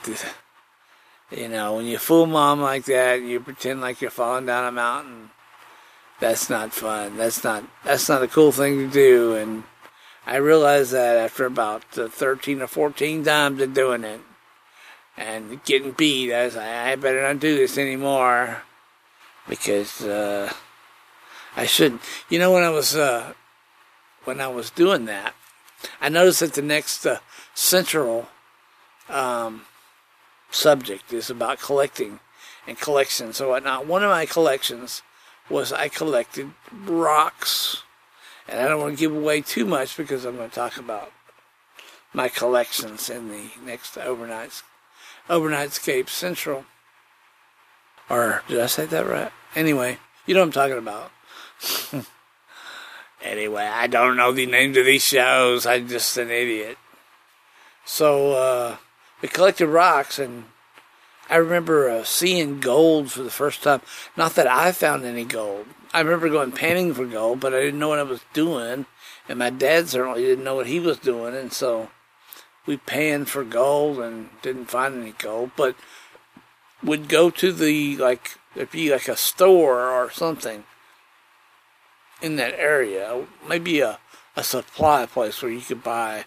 You 1.31 1.47
know, 1.49 1.75
when 1.75 1.85
you 1.85 1.97
fool 1.97 2.25
mom 2.25 2.61
like 2.61 2.85
that, 2.85 3.21
you 3.21 3.39
pretend 3.39 3.81
like 3.81 4.01
you're 4.01 4.11
falling 4.11 4.45
down 4.45 4.65
a 4.65 4.71
mountain. 4.71 5.29
That's 6.19 6.49
not 6.49 6.73
fun. 6.73 7.17
That's 7.17 7.43
not. 7.43 7.63
That's 7.83 8.09
not 8.09 8.23
a 8.23 8.27
cool 8.27 8.51
thing 8.51 8.77
to 8.77 8.87
do. 8.87 9.35
And 9.35 9.63
I 10.25 10.37
realized 10.37 10.91
that 10.91 11.17
after 11.17 11.45
about 11.45 11.83
uh, 11.97 12.07
13 12.07 12.61
or 12.61 12.67
14 12.67 13.23
times 13.23 13.61
of 13.61 13.73
doing 13.73 14.03
it 14.03 14.21
and 15.15 15.63
getting 15.63 15.91
beat, 15.91 16.33
I 16.33 16.45
was 16.45 16.55
like, 16.55 16.65
I 16.65 16.95
better 16.95 17.21
not 17.21 17.39
do 17.39 17.55
this 17.55 17.77
anymore 17.77 18.63
because 19.47 20.01
uh, 20.01 20.51
I 21.55 21.65
shouldn't. 21.65 22.01
You 22.29 22.39
know, 22.39 22.51
when 22.51 22.63
I 22.63 22.69
was 22.69 22.95
uh, 22.95 23.33
when 24.25 24.41
I 24.41 24.47
was 24.47 24.69
doing 24.69 25.05
that, 25.05 25.33
I 26.01 26.09
noticed 26.09 26.41
that 26.41 26.53
the 26.53 26.61
next 26.61 27.05
uh, 27.05 27.19
central 27.53 28.27
um, 29.09 29.65
subject 30.51 31.13
is 31.13 31.29
about 31.29 31.59
collecting 31.59 32.19
and 32.67 32.79
collections 32.79 33.39
and 33.39 33.49
whatnot. 33.49 33.87
One 33.87 34.03
of 34.03 34.09
my 34.09 34.25
collections 34.25 35.01
was 35.49 35.71
I 35.71 35.87
collected 35.87 36.51
rocks, 36.85 37.83
and 38.47 38.59
I 38.59 38.67
don't 38.67 38.81
want 38.81 38.97
to 38.97 38.99
give 38.99 39.15
away 39.15 39.41
too 39.41 39.65
much 39.65 39.95
because 39.95 40.25
I'm 40.25 40.35
going 40.35 40.49
to 40.49 40.55
talk 40.55 40.77
about 40.77 41.11
my 42.13 42.27
collections 42.27 43.09
in 43.09 43.29
the 43.29 43.49
next 43.63 43.97
overnight 43.97 44.61
overnightscape 45.29 46.09
central. 46.09 46.65
Or 48.09 48.43
did 48.47 48.59
I 48.59 48.67
say 48.67 48.85
that 48.85 49.05
right? 49.05 49.31
Anyway, 49.55 49.97
you 50.25 50.33
know 50.33 50.41
what 50.41 50.47
I'm 50.47 50.51
talking 50.51 50.77
about. 50.77 51.11
anyway, 53.21 53.63
I 53.63 53.87
don't 53.87 54.17
know 54.17 54.31
the 54.31 54.45
names 54.45 54.77
of 54.77 54.85
these 54.85 55.03
shows. 55.03 55.65
I'm 55.65 55.87
just 55.87 56.17
an 56.17 56.29
idiot. 56.29 56.77
So 57.85 58.33
uh, 58.33 58.77
we 59.21 59.27
collected 59.27 59.67
rocks, 59.67 60.19
and 60.19 60.45
I 61.29 61.37
remember 61.37 61.89
uh, 61.89 62.03
seeing 62.03 62.59
gold 62.59 63.11
for 63.11 63.23
the 63.23 63.31
first 63.31 63.63
time. 63.63 63.81
Not 64.15 64.35
that 64.35 64.47
I 64.47 64.71
found 64.71 65.05
any 65.05 65.25
gold. 65.25 65.67
I 65.93 66.01
remember 66.01 66.29
going 66.29 66.51
panning 66.51 66.93
for 66.93 67.05
gold, 67.05 67.39
but 67.39 67.53
I 67.53 67.61
didn't 67.61 67.79
know 67.79 67.89
what 67.89 67.99
I 67.99 68.03
was 68.03 68.21
doing, 68.33 68.85
and 69.27 69.39
my 69.39 69.49
dad 69.49 69.89
certainly 69.89 70.21
didn't 70.21 70.43
know 70.43 70.55
what 70.55 70.67
he 70.67 70.79
was 70.79 70.99
doing, 70.99 71.35
and 71.35 71.51
so 71.51 71.89
we 72.65 72.77
panned 72.77 73.29
for 73.29 73.43
gold 73.43 73.99
and 73.99 74.29
didn't 74.41 74.65
find 74.65 75.01
any 75.01 75.13
gold, 75.13 75.51
but 75.55 75.75
would 76.83 77.09
go 77.09 77.29
to 77.29 77.51
the 77.51 77.97
like 77.97 78.37
there'd 78.55 78.71
be 78.71 78.91
like 78.91 79.07
a 79.07 79.15
store 79.15 79.89
or 79.89 80.11
something 80.11 80.63
in 82.21 82.35
that 82.37 82.55
area, 82.57 83.25
maybe 83.47 83.79
a, 83.79 83.99
a 84.35 84.43
supply 84.43 85.05
place 85.05 85.41
where 85.41 85.51
you 85.51 85.61
could 85.61 85.83
buy 85.83 86.25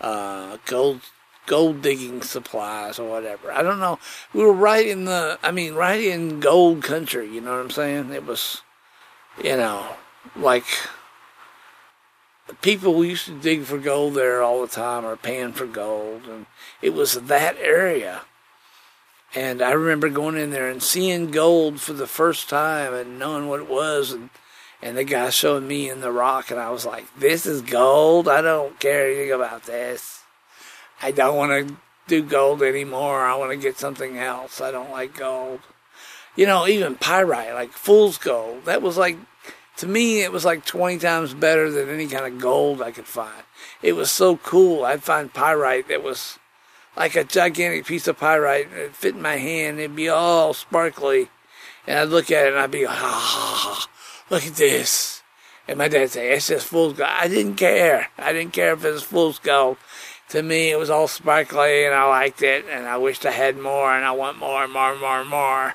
uh, 0.00 0.58
gold 0.66 1.00
gold 1.46 1.82
digging 1.82 2.22
supplies 2.22 2.98
or 2.98 3.08
whatever. 3.08 3.52
I 3.52 3.62
don't 3.62 3.80
know. 3.80 3.98
We 4.32 4.44
were 4.44 4.52
right 4.52 4.86
in 4.86 5.04
the 5.04 5.38
I 5.42 5.50
mean 5.50 5.74
right 5.74 6.00
in 6.00 6.40
gold 6.40 6.82
country, 6.82 7.28
you 7.28 7.40
know 7.40 7.52
what 7.52 7.64
I'm 7.64 7.70
saying? 7.70 8.12
It 8.12 8.26
was 8.26 8.62
you 9.42 9.56
know, 9.56 9.96
like 10.36 10.66
people 12.60 13.04
used 13.04 13.26
to 13.26 13.38
dig 13.38 13.62
for 13.62 13.78
gold 13.78 14.14
there 14.14 14.42
all 14.42 14.60
the 14.60 14.68
time 14.68 15.04
or 15.04 15.16
pan 15.16 15.52
for 15.52 15.66
gold 15.66 16.26
and 16.26 16.46
it 16.82 16.90
was 16.90 17.14
that 17.14 17.56
area 17.58 18.22
and 19.34 19.62
i 19.62 19.72
remember 19.72 20.08
going 20.08 20.36
in 20.36 20.50
there 20.50 20.68
and 20.68 20.82
seeing 20.82 21.30
gold 21.30 21.80
for 21.80 21.92
the 21.92 22.06
first 22.06 22.48
time 22.48 22.94
and 22.94 23.18
knowing 23.18 23.48
what 23.48 23.60
it 23.60 23.68
was. 23.68 24.12
And 24.12 24.30
and 24.84 24.96
the 24.96 25.04
guy 25.04 25.30
showing 25.30 25.68
me 25.68 25.88
in 25.88 26.00
the 26.00 26.10
rock 26.10 26.50
and 26.50 26.58
i 26.58 26.70
was 26.70 26.84
like 26.84 27.04
this 27.16 27.46
is 27.46 27.62
gold? 27.62 28.28
I 28.28 28.42
don't 28.42 28.78
care 28.80 29.06
anything 29.06 29.32
about 29.32 29.64
this. 29.64 30.22
I 31.00 31.10
don't 31.10 31.36
want 31.36 31.68
to 31.68 31.76
do 32.06 32.22
gold 32.22 32.62
anymore. 32.62 33.24
I 33.24 33.34
want 33.36 33.50
to 33.50 33.56
get 33.56 33.78
something 33.78 34.18
else. 34.18 34.60
I 34.60 34.70
don't 34.70 34.90
like 34.90 35.16
gold. 35.16 35.60
You 36.36 36.46
know 36.46 36.66
even 36.66 36.96
pyrite 36.96 37.54
like 37.54 37.72
fool's 37.72 38.18
gold. 38.18 38.64
That 38.64 38.82
was 38.82 38.96
like 38.96 39.16
to 39.78 39.86
me, 39.86 40.22
it 40.22 40.32
was 40.32 40.44
like 40.44 40.64
20 40.64 40.98
times 40.98 41.34
better 41.34 41.70
than 41.70 41.88
any 41.88 42.06
kind 42.06 42.26
of 42.26 42.40
gold 42.40 42.82
I 42.82 42.90
could 42.90 43.06
find. 43.06 43.42
It 43.82 43.94
was 43.94 44.10
so 44.10 44.36
cool. 44.36 44.84
I'd 44.84 45.02
find 45.02 45.32
pyrite 45.32 45.88
that 45.88 46.02
was 46.02 46.38
like 46.96 47.16
a 47.16 47.24
gigantic 47.24 47.86
piece 47.86 48.06
of 48.06 48.18
pyrite. 48.18 48.68
It'd 48.72 48.94
fit 48.94 49.14
in 49.14 49.22
my 49.22 49.36
hand. 49.36 49.78
It'd 49.78 49.96
be 49.96 50.08
all 50.08 50.54
sparkly. 50.54 51.28
And 51.86 51.98
I'd 51.98 52.08
look 52.08 52.30
at 52.30 52.46
it 52.46 52.52
and 52.52 52.60
I'd 52.60 52.70
be, 52.70 52.86
ah, 52.88 53.88
look 54.30 54.46
at 54.46 54.54
this. 54.54 55.22
And 55.66 55.78
my 55.78 55.88
dad'd 55.88 56.10
say, 56.10 56.32
it's 56.32 56.48
just 56.48 56.66
fool's 56.66 56.94
gold. 56.94 57.10
I 57.10 57.28
didn't 57.28 57.54
care. 57.54 58.08
I 58.18 58.32
didn't 58.32 58.52
care 58.52 58.72
if 58.72 58.84
it 58.84 58.92
was 58.92 59.02
fool's 59.02 59.38
gold. 59.38 59.76
To 60.30 60.42
me, 60.42 60.70
it 60.70 60.78
was 60.78 60.90
all 60.90 61.08
sparkly 61.08 61.84
and 61.84 61.94
I 61.94 62.04
liked 62.04 62.42
it 62.42 62.64
and 62.70 62.86
I 62.86 62.96
wished 62.96 63.26
I 63.26 63.32
had 63.32 63.58
more 63.58 63.94
and 63.94 64.04
I 64.04 64.12
want 64.12 64.38
more 64.38 64.64
and 64.64 64.72
more 64.72 64.92
and 64.92 65.00
more 65.00 65.20
and 65.20 65.28
more 65.28 65.74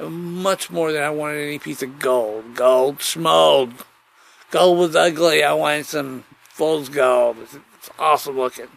much 0.00 0.70
more 0.70 0.92
than 0.92 1.02
I 1.02 1.10
wanted 1.10 1.40
any 1.40 1.58
piece 1.58 1.82
of 1.82 1.98
gold. 1.98 2.54
Gold 2.54 2.98
schmold. 2.98 3.84
Gold 4.50 4.78
was 4.78 4.96
ugly. 4.96 5.42
I 5.42 5.52
wanted 5.52 5.86
some 5.86 6.24
fool's 6.42 6.88
gold. 6.88 7.38
It's, 7.42 7.54
it's 7.54 7.90
awesome 7.98 8.36
looking. 8.36 8.68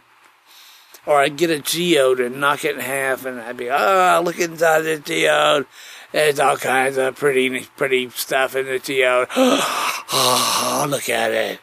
Or 1.08 1.20
I'd 1.20 1.38
get 1.38 1.48
a 1.48 1.58
geode 1.58 2.20
and 2.20 2.38
knock 2.38 2.66
it 2.66 2.74
in 2.74 2.82
half, 2.82 3.24
and 3.24 3.40
I'd 3.40 3.56
be, 3.56 3.70
oh, 3.70 4.20
look 4.22 4.38
inside 4.38 4.82
the 4.82 4.98
geode. 4.98 5.66
There's 6.12 6.38
all 6.38 6.58
kinds 6.58 6.98
of 6.98 7.16
pretty, 7.16 7.60
pretty 7.78 8.10
stuff 8.10 8.54
in 8.54 8.66
the 8.66 8.78
geode. 8.78 9.28
oh, 9.34 10.86
look 10.90 11.08
at 11.08 11.32
it. 11.32 11.60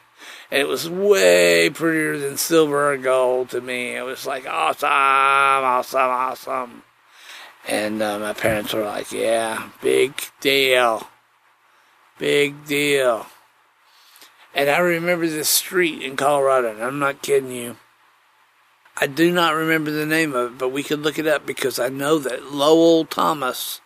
And 0.50 0.62
it 0.62 0.68
was 0.68 0.90
way 0.90 1.70
prettier 1.70 2.18
than 2.18 2.38
silver 2.38 2.92
or 2.92 2.98
gold 2.98 3.52
to 3.52 3.62
me. 3.62 3.96
It 3.96 4.02
was 4.02 4.26
like 4.26 4.48
awesome, 4.48 4.90
awesome, 4.90 6.00
awesome. 6.00 6.82
And 7.68 8.02
uh, 8.02 8.18
my 8.18 8.34
parents 8.34 8.74
were 8.74 8.84
like, 8.84 9.12
yeah, 9.12 9.70
big 9.80 10.24
deal. 10.42 11.08
Big 12.18 12.66
deal. 12.66 13.28
And 14.56 14.72
I 14.72 14.80
remember 14.80 15.28
this 15.28 15.50
street 15.50 16.02
in 16.02 16.16
Colorado, 16.16 16.72
and 16.72 16.82
I'm 16.82 16.98
not 16.98 17.22
kidding 17.22 17.52
you. 17.52 17.78
I 18.98 19.08
do 19.08 19.32
not 19.32 19.56
remember 19.56 19.92
the 19.92 20.06
name 20.06 20.34
of 20.34 20.54
it, 20.54 20.58
but 20.58 20.70
we 20.70 20.84
could 20.84 21.02
look 21.02 21.20
it 21.20 21.28
up 21.28 21.46
because 21.46 21.80
I 21.80 21.90
know 21.90 22.18
that 22.20 22.52
Lowell 22.52 23.06
Thomas, 23.06 23.82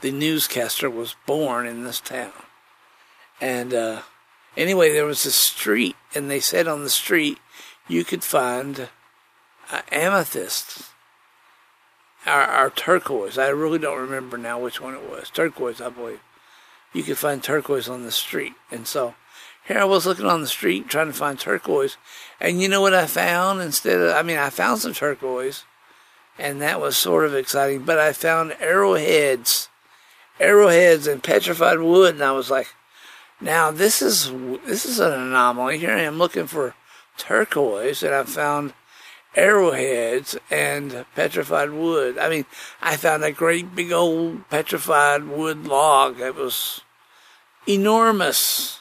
the 0.00 0.12
newscaster, 0.12 0.88
was 0.88 1.16
born 1.26 1.66
in 1.66 1.82
this 1.82 2.00
town. 2.00 2.32
And 3.40 3.74
uh, 3.74 4.02
anyway, 4.56 4.92
there 4.92 5.04
was 5.04 5.26
a 5.26 5.32
street, 5.32 5.96
and 6.14 6.30
they 6.30 6.38
said 6.38 6.68
on 6.68 6.84
the 6.84 6.90
street 6.90 7.38
you 7.88 8.04
could 8.04 8.22
find 8.22 8.88
uh, 9.72 9.82
amethysts 9.90 10.90
or, 12.24 12.32
our 12.32 12.70
turquoise. 12.70 13.38
I 13.38 13.48
really 13.48 13.80
don't 13.80 13.98
remember 14.00 14.38
now 14.38 14.60
which 14.60 14.80
one 14.80 14.94
it 14.94 15.10
was. 15.10 15.28
Turquoise, 15.28 15.80
I 15.80 15.88
believe. 15.88 16.20
You 16.92 17.02
could 17.02 17.18
find 17.18 17.42
turquoise 17.42 17.88
on 17.88 18.04
the 18.04 18.12
street. 18.12 18.52
And 18.70 18.86
so 18.86 19.14
here 19.66 19.78
I 19.78 19.84
was 19.84 20.06
looking 20.06 20.26
on 20.26 20.40
the 20.40 20.46
street 20.46 20.88
trying 20.88 21.06
to 21.06 21.12
find 21.12 21.38
turquoise. 21.38 21.96
And 22.40 22.60
you 22.60 22.68
know 22.68 22.80
what 22.80 22.94
I 22.94 23.06
found 23.06 23.60
instead 23.60 24.00
of, 24.00 24.14
I 24.14 24.22
mean, 24.22 24.38
I 24.38 24.50
found 24.50 24.80
some 24.80 24.92
turquoise 24.92 25.64
and 26.38 26.60
that 26.60 26.80
was 26.80 26.96
sort 26.96 27.24
of 27.24 27.34
exciting, 27.34 27.84
but 27.84 27.98
I 27.98 28.12
found 28.12 28.56
arrowheads, 28.58 29.68
arrowheads 30.40 31.06
and 31.06 31.22
petrified 31.22 31.78
wood. 31.78 32.14
And 32.14 32.24
I 32.24 32.32
was 32.32 32.50
like, 32.50 32.68
now 33.40 33.70
this 33.70 34.02
is, 34.02 34.30
this 34.66 34.84
is 34.84 34.98
an 34.98 35.12
anomaly. 35.12 35.78
Here 35.78 35.92
I 35.92 36.02
am 36.02 36.18
looking 36.18 36.46
for 36.46 36.74
turquoise 37.16 38.02
and 38.02 38.14
I 38.14 38.24
found 38.24 38.72
arrowheads 39.36 40.36
and 40.50 41.04
petrified 41.14 41.70
wood. 41.70 42.18
I 42.18 42.28
mean, 42.28 42.44
I 42.80 42.96
found 42.96 43.24
a 43.24 43.32
great 43.32 43.74
big 43.74 43.92
old 43.92 44.48
petrified 44.50 45.24
wood 45.24 45.66
log 45.66 46.18
that 46.18 46.34
was 46.34 46.82
enormous. 47.66 48.80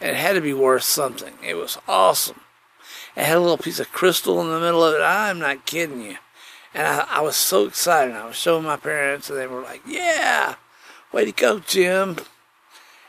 It 0.00 0.14
had 0.14 0.34
to 0.34 0.40
be 0.40 0.54
worth 0.54 0.84
something. 0.84 1.34
It 1.44 1.54
was 1.54 1.78
awesome. 1.88 2.40
It 3.16 3.24
had 3.24 3.36
a 3.36 3.40
little 3.40 3.58
piece 3.58 3.80
of 3.80 3.92
crystal 3.92 4.40
in 4.40 4.48
the 4.48 4.60
middle 4.60 4.84
of 4.84 4.94
it. 4.94 5.02
I'm 5.02 5.40
not 5.40 5.66
kidding 5.66 6.02
you. 6.02 6.16
And 6.72 6.86
I, 6.86 7.06
I 7.08 7.20
was 7.20 7.36
so 7.36 7.66
excited. 7.66 8.14
I 8.14 8.26
was 8.26 8.36
showing 8.36 8.64
my 8.64 8.76
parents, 8.76 9.28
and 9.28 9.38
they 9.38 9.46
were 9.46 9.62
like, 9.62 9.82
Yeah, 9.86 10.54
way 11.12 11.24
to 11.24 11.32
go, 11.32 11.58
Jim. 11.58 12.18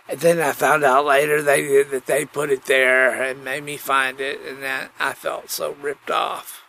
And 0.08 0.20
then 0.22 0.40
I 0.40 0.54
found 0.54 0.84
out 0.84 1.06
later 1.06 1.42
they 1.42 1.84
that 1.84 2.08
they 2.08 2.26
put 2.26 2.50
it 2.50 2.66
there 2.66 3.22
and 3.22 3.44
made 3.44 3.64
me 3.64 3.78
find 3.78 4.20
it, 4.20 4.40
and 4.42 4.64
that 4.64 4.92
I 5.00 5.14
felt 5.14 5.52
so 5.52 5.76
ripped 5.80 6.10
off, 6.10 6.64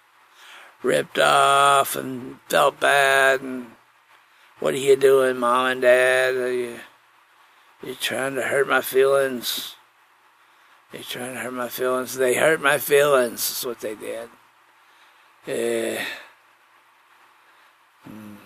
ripped 0.83 1.19
off, 1.19 1.97
and 1.97 2.41
felt 2.51 2.81
bad. 2.81 3.41
And 3.41 3.69
what 4.59 4.75
are 4.75 4.79
you 4.79 4.97
doing, 4.97 5.39
mom 5.39 5.67
and 5.67 5.81
dad? 5.81 6.35
Are 6.35 6.53
you 6.53 6.81
you 7.83 7.95
trying 7.95 8.35
to 8.35 8.43
hurt 8.43 8.69
my 8.69 8.83
feelings? 8.83 9.77
You're 10.93 11.03
trying 11.03 11.35
to 11.35 11.41
hurt 11.41 11.53
my 11.53 11.69
feelings. 11.69 12.17
They 12.17 12.35
hurt 12.35 12.61
my 12.61 12.79
feelings. 12.79 13.49
That's 13.49 13.65
what 13.65 13.81
they 13.81 13.95
did. 13.95 14.29
Mm. 18.09 18.37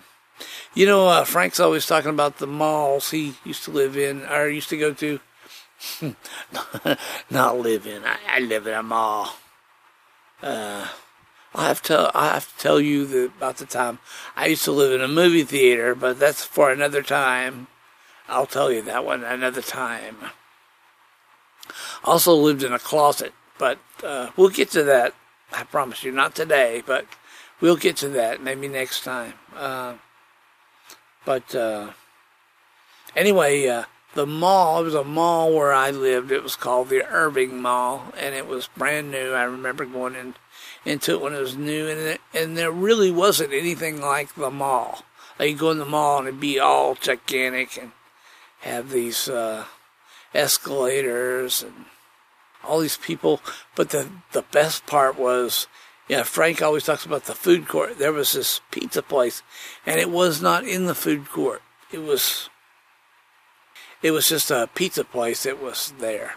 You 0.75 0.85
know, 0.85 1.07
uh, 1.07 1.23
Frank's 1.23 1.59
always 1.59 1.85
talking 1.85 2.11
about 2.11 2.37
the 2.37 2.47
malls 2.47 3.11
he 3.11 3.35
used 3.43 3.63
to 3.63 3.71
live 3.71 3.97
in, 3.97 4.23
or 4.25 4.47
used 4.47 4.69
to 4.69 4.77
go 4.77 4.93
to. 4.93 5.19
Not 7.29 7.59
live 7.59 7.87
in. 7.87 8.03
I, 8.03 8.17
I, 8.29 8.39
live 8.39 8.67
in 8.67 8.73
a 8.73 8.83
mall. 8.83 9.35
Uh, 10.41 10.87
I 11.53 11.67
have 11.67 11.81
to. 11.83 12.11
I 12.13 12.33
have 12.33 12.51
to 12.51 12.61
tell 12.61 12.79
you 12.79 13.05
the, 13.05 13.25
about 13.25 13.57
the 13.57 13.65
time 13.65 13.99
I 14.35 14.47
used 14.47 14.65
to 14.65 14.71
live 14.71 14.91
in 14.91 15.01
a 15.01 15.07
movie 15.07 15.43
theater, 15.43 15.95
but 15.95 16.19
that's 16.19 16.43
for 16.43 16.71
another 16.71 17.01
time. 17.01 17.67
I'll 18.27 18.47
tell 18.47 18.71
you 18.71 18.81
that 18.83 19.05
one 19.05 19.23
another 19.23 19.61
time. 19.61 20.17
Also 22.03 22.33
lived 22.33 22.63
in 22.63 22.73
a 22.73 22.79
closet, 22.79 23.33
but 23.57 23.79
uh, 24.03 24.29
we'll 24.35 24.49
get 24.49 24.71
to 24.71 24.83
that. 24.83 25.13
I 25.51 25.63
promise 25.63 26.03
you, 26.03 26.11
not 26.11 26.35
today, 26.35 26.83
but 26.85 27.05
we'll 27.61 27.77
get 27.77 27.97
to 27.97 28.09
that 28.09 28.41
maybe 28.41 28.67
next 28.67 29.03
time. 29.03 29.33
Uh, 29.55 29.95
but 31.25 31.55
uh, 31.55 31.91
anyway, 33.15 33.67
uh, 33.67 33.85
the 34.13 34.25
mall, 34.25 34.81
it 34.81 34.85
was 34.85 34.95
a 34.95 35.03
mall 35.03 35.53
where 35.53 35.73
I 35.73 35.91
lived. 35.91 36.31
It 36.31 36.43
was 36.43 36.55
called 36.55 36.89
the 36.89 37.05
Irving 37.05 37.61
Mall, 37.61 38.13
and 38.17 38.33
it 38.33 38.47
was 38.47 38.67
brand 38.77 39.11
new. 39.11 39.33
I 39.33 39.43
remember 39.43 39.85
going 39.85 40.15
in, 40.15 40.35
into 40.85 41.13
it 41.13 41.21
when 41.21 41.33
it 41.33 41.39
was 41.39 41.57
new, 41.57 41.87
and, 41.87 41.99
it, 41.99 42.21
and 42.33 42.57
there 42.57 42.71
really 42.71 43.11
wasn't 43.11 43.53
anything 43.53 43.99
like 43.99 44.33
the 44.35 44.51
mall. 44.51 45.03
Like 45.37 45.49
you 45.49 45.57
go 45.57 45.71
in 45.71 45.79
the 45.79 45.85
mall 45.85 46.19
and 46.19 46.27
it'd 46.27 46.39
be 46.39 46.59
all 46.59 46.95
gigantic 46.95 47.77
and 47.77 47.91
have 48.61 48.89
these 48.89 49.27
uh, 49.27 49.65
escalators 50.35 51.63
and 51.63 51.85
all 52.63 52.79
these 52.79 52.97
people. 52.97 53.41
But 53.75 53.89
the, 53.89 54.09
the 54.31 54.43
best 54.51 54.85
part 54.85 55.17
was 55.17 55.67
yeah, 56.07 56.23
Frank 56.23 56.61
always 56.61 56.83
talks 56.83 57.05
about 57.05 57.25
the 57.25 57.33
food 57.33 57.67
court. 57.67 57.97
There 57.97 58.13
was 58.13 58.33
this 58.33 58.61
pizza 58.69 59.01
place, 59.01 59.41
and 59.85 59.99
it 59.99 60.11
was 60.11 60.41
not 60.41 60.63
in 60.63 60.85
the 60.85 60.93
food 60.95 61.29
court. 61.29 61.63
It 61.91 62.03
was, 62.03 62.49
it 64.03 64.11
was 64.11 64.29
just 64.29 64.51
a 64.51 64.69
pizza 64.75 65.03
place 65.03 65.43
that 65.43 65.61
was 65.61 65.93
there, 65.99 66.35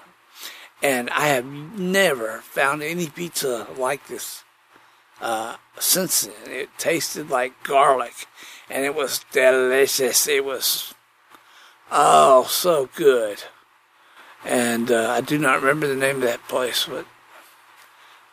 and 0.83 1.11
I 1.11 1.29
have 1.29 1.45
never 1.45 2.39
found 2.39 2.83
any 2.83 3.09
pizza 3.09 3.67
like 3.77 4.07
this 4.07 4.43
uh, 5.21 5.57
since 5.79 6.23
then. 6.23 6.51
It 6.51 6.71
tasted 6.79 7.29
like 7.29 7.63
garlic, 7.63 8.27
and 8.71 8.87
it 8.87 8.95
was 8.95 9.25
delicious. 9.33 10.27
It 10.27 10.47
was, 10.47 10.95
oh, 11.93 12.45
so 12.45 12.89
good. 12.95 13.43
And 14.45 14.91
uh, 14.91 15.11
I 15.11 15.21
do 15.21 15.39
not 15.39 15.61
remember 15.61 15.87
the 15.87 15.97
name 15.97 16.17
of 16.17 16.23
that 16.23 16.47
place, 16.49 16.87
but 16.89 17.07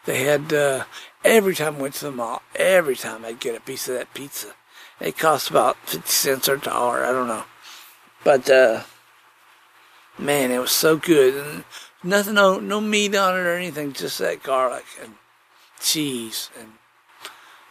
they 0.05 0.23
had 0.23 0.53
uh, 0.53 0.85
Every 1.25 1.55
time 1.55 1.77
I 1.77 1.79
went 1.79 1.95
to 1.95 2.05
the 2.05 2.11
mall, 2.11 2.43
every 2.55 2.95
time 2.95 3.25
I'd 3.25 3.39
get 3.39 3.57
a 3.57 3.59
piece 3.59 3.89
of 3.89 3.95
that 3.95 4.13
pizza. 4.13 4.53
It 4.99 5.17
cost 5.17 5.49
about 5.49 5.75
50 5.89 6.07
cents 6.07 6.47
or 6.47 6.53
a 6.53 6.59
dollar, 6.59 7.03
I 7.03 7.11
don't 7.11 7.27
know. 7.27 7.45
But, 8.23 8.47
uh, 8.47 8.83
man, 10.19 10.51
it 10.51 10.59
was 10.59 10.71
so 10.71 10.97
good. 10.97 11.33
And 11.33 11.63
nothing, 12.03 12.35
no, 12.35 12.59
no 12.59 12.79
meat 12.79 13.15
on 13.15 13.33
it 13.33 13.39
or 13.39 13.55
anything, 13.55 13.91
just 13.91 14.19
that 14.19 14.43
garlic 14.43 14.85
and 15.01 15.15
cheese. 15.81 16.51
And, 16.59 16.73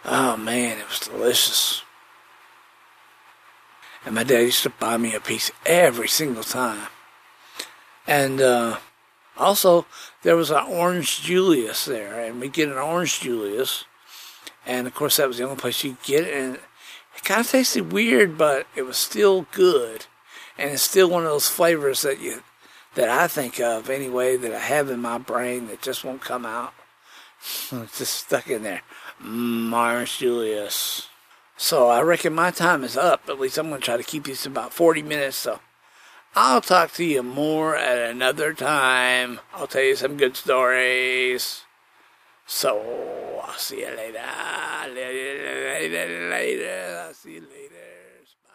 oh 0.05 0.37
man, 0.37 0.79
it 0.79 0.89
was 0.89 0.99
delicious. 0.99 1.83
And 4.05 4.17
my 4.17 4.25
dad 4.25 4.41
used 4.41 4.65
to 4.65 4.71
buy 4.71 4.97
me 4.97 5.15
a 5.15 5.21
piece 5.21 5.53
every 5.65 6.09
single 6.09 6.43
time. 6.43 6.89
And, 8.07 8.41
uh, 8.41 8.79
also, 9.37 9.87
there 10.23 10.37
was 10.37 10.51
an 10.51 10.65
Orange 10.69 11.23
Julius 11.23 11.85
there, 11.85 12.21
and 12.21 12.41
we 12.41 12.49
get 12.49 12.69
an 12.69 12.79
Orange 12.79 13.21
Julius, 13.21 13.85
and 14.65 14.87
of 14.87 14.95
course 14.95 15.17
that 15.17 15.29
was 15.29 15.39
the 15.39 15.45
only 15.45 15.57
place 15.57 15.83
you 15.83 15.97
get 16.05 16.25
it, 16.25 16.35
and 16.35 16.55
it 16.55 17.25
kind 17.25 17.41
of 17.41 17.51
tasted 17.51 17.93
weird, 17.93 18.39
but 18.39 18.67
it 18.77 18.83
was 18.83 18.97
still 18.97 19.47
good, 19.51 20.07
and 20.57 20.71
it's 20.71 20.83
still 20.83 21.11
one 21.11 21.25
of 21.25 21.31
those 21.31 21.49
flavors 21.49 22.03
that 22.03 22.21
you 22.21 22.43
that 22.95 23.09
I 23.09 23.27
think 23.27 23.59
of 23.59 23.91
anyway 23.91 24.37
that 24.37 24.55
I 24.55 24.61
have 24.61 24.89
in 24.89 25.01
my 25.01 25.19
brain 25.19 25.67
that 25.67 25.83
just 25.83 26.05
won't 26.05 26.21
come 26.21 26.47
out. 26.47 26.73
it's 27.73 27.99
just 27.99 28.15
stuck 28.15 28.49
in 28.49 28.63
there. 28.63 28.83
Mm, 29.21 29.73
Orange 29.73 30.19
Julius. 30.19 31.09
So 31.57 31.89
I 31.89 32.03
reckon 32.03 32.35
my 32.35 32.53
time 32.53 32.85
is 32.85 32.97
up. 32.97 33.29
At 33.29 33.41
least 33.41 33.59
I'm 33.59 33.69
going 33.69 33.81
to 33.81 33.85
try 33.85 33.97
to 33.97 34.05
keep 34.05 34.27
this 34.27 34.47
about 34.47 34.73
40 34.73 35.03
minutes. 35.03 35.37
So 35.37 35.59
I'll 36.37 36.61
talk 36.61 36.93
to 36.95 37.05
you 37.05 37.23
more 37.23 37.77
at 37.77 38.11
another 38.11 38.55
time. 38.55 39.39
I'll 39.53 39.69
tell 39.69 39.85
you 39.85 39.95
some 39.95 40.17
good 40.17 40.37
stories. 40.37 41.63
So, 42.45 43.41
I'll 43.47 43.55
see 43.55 43.83
you 43.83 43.87
later. 43.97 44.19
Later, 44.89 45.93
later, 45.93 46.29
later. 46.31 47.05
I'll 47.07 47.15
see 47.15 47.35
you 47.35 47.43
later. 47.43 47.75
Bye. 48.45 48.53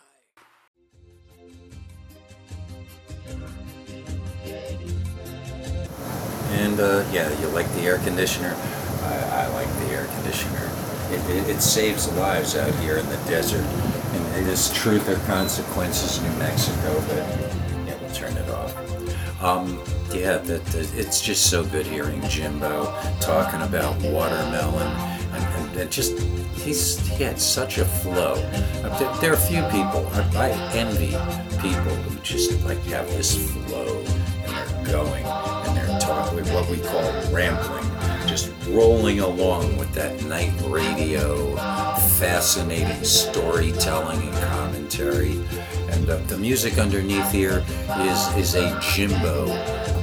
And, 6.52 6.82
uh, 6.82 7.06
yeah, 7.14 7.30
you 7.40 7.48
like 7.48 7.72
the 7.76 7.84
air 7.84 8.00
conditioner? 8.00 8.58
I, 9.04 9.46
I 9.46 9.48
like 9.54 9.70
the 9.80 9.94
air 9.94 10.06
conditioner. 10.16 10.70
It, 11.12 11.22
it, 11.30 11.56
it 11.56 11.62
saves 11.62 12.12
lives 12.18 12.58
out 12.58 12.76
here 12.82 12.98
in 12.98 13.08
the 13.08 13.18
desert. 13.30 13.64
And 13.64 14.46
it 14.46 14.52
is 14.52 14.70
truth 14.74 15.08
or 15.08 15.18
consequences, 15.28 16.22
New 16.22 16.34
Mexico, 16.40 17.02
but 17.08 17.49
turn 18.14 18.36
it 18.38 18.50
off. 18.50 19.44
Um, 19.44 19.80
yeah, 20.14 20.38
that, 20.38 20.66
that, 20.66 20.94
it's 20.96 21.22
just 21.22 21.50
so 21.50 21.64
good 21.64 21.86
hearing 21.86 22.22
Jimbo 22.28 22.86
talking 23.22 23.62
about 23.62 23.96
watermelon 24.02 24.88
and, 25.34 25.44
and, 25.44 25.78
and 25.78 25.92
just 25.92 26.20
he's 26.60 27.00
he 27.08 27.24
had 27.24 27.40
such 27.40 27.78
a 27.78 27.86
flow. 27.86 28.34
Uh, 28.84 29.00
there, 29.00 29.16
there, 29.22 29.32
are 29.32 29.36
a 29.36 29.38
few 29.38 29.62
people 29.64 30.08
I, 30.14 30.50
I 30.50 30.74
envy 30.74 31.16
people 31.62 31.96
who 31.96 32.20
just 32.22 32.64
like 32.66 32.82
have 32.86 33.08
this 33.10 33.52
flow 33.54 34.04
and 34.46 34.56
they're 34.56 34.94
going 34.94 35.26
and 35.26 35.78
they're 35.78 36.00
talking 36.00 36.40
what 36.54 36.70
we 36.70 36.78
call 36.78 37.12
rambling, 37.32 37.86
just 38.28 38.52
rolling 38.70 39.20
along 39.20 39.78
with 39.78 39.94
that 39.94 40.22
night 40.24 40.54
radio, 40.66 41.56
fascinating 42.18 43.04
storytelling 43.04 44.22
and 44.22 44.36
commentary 44.48 45.40
and 45.92 46.10
uh, 46.10 46.18
the 46.28 46.38
music 46.38 46.78
underneath 46.78 47.32
here 47.32 47.64
is 48.00 48.38
is 48.38 48.56
a 48.56 48.80
Jimbo 48.80 49.48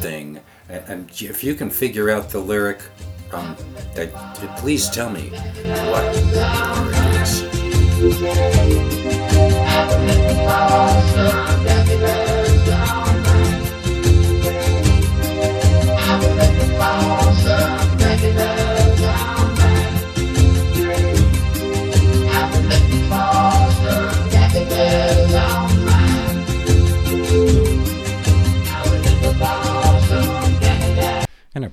thing. 0.00 0.40
And, 0.68 1.08
if 1.22 1.44
you 1.44 1.54
can 1.54 1.70
figure 1.70 2.10
out 2.10 2.28
the 2.30 2.40
lyric, 2.40 2.80
um, 3.32 3.54
please 4.56 4.90
tell 4.90 5.10
me 5.10 5.30
what 5.90 6.12
lyric 6.32 6.96
is. 7.22 7.46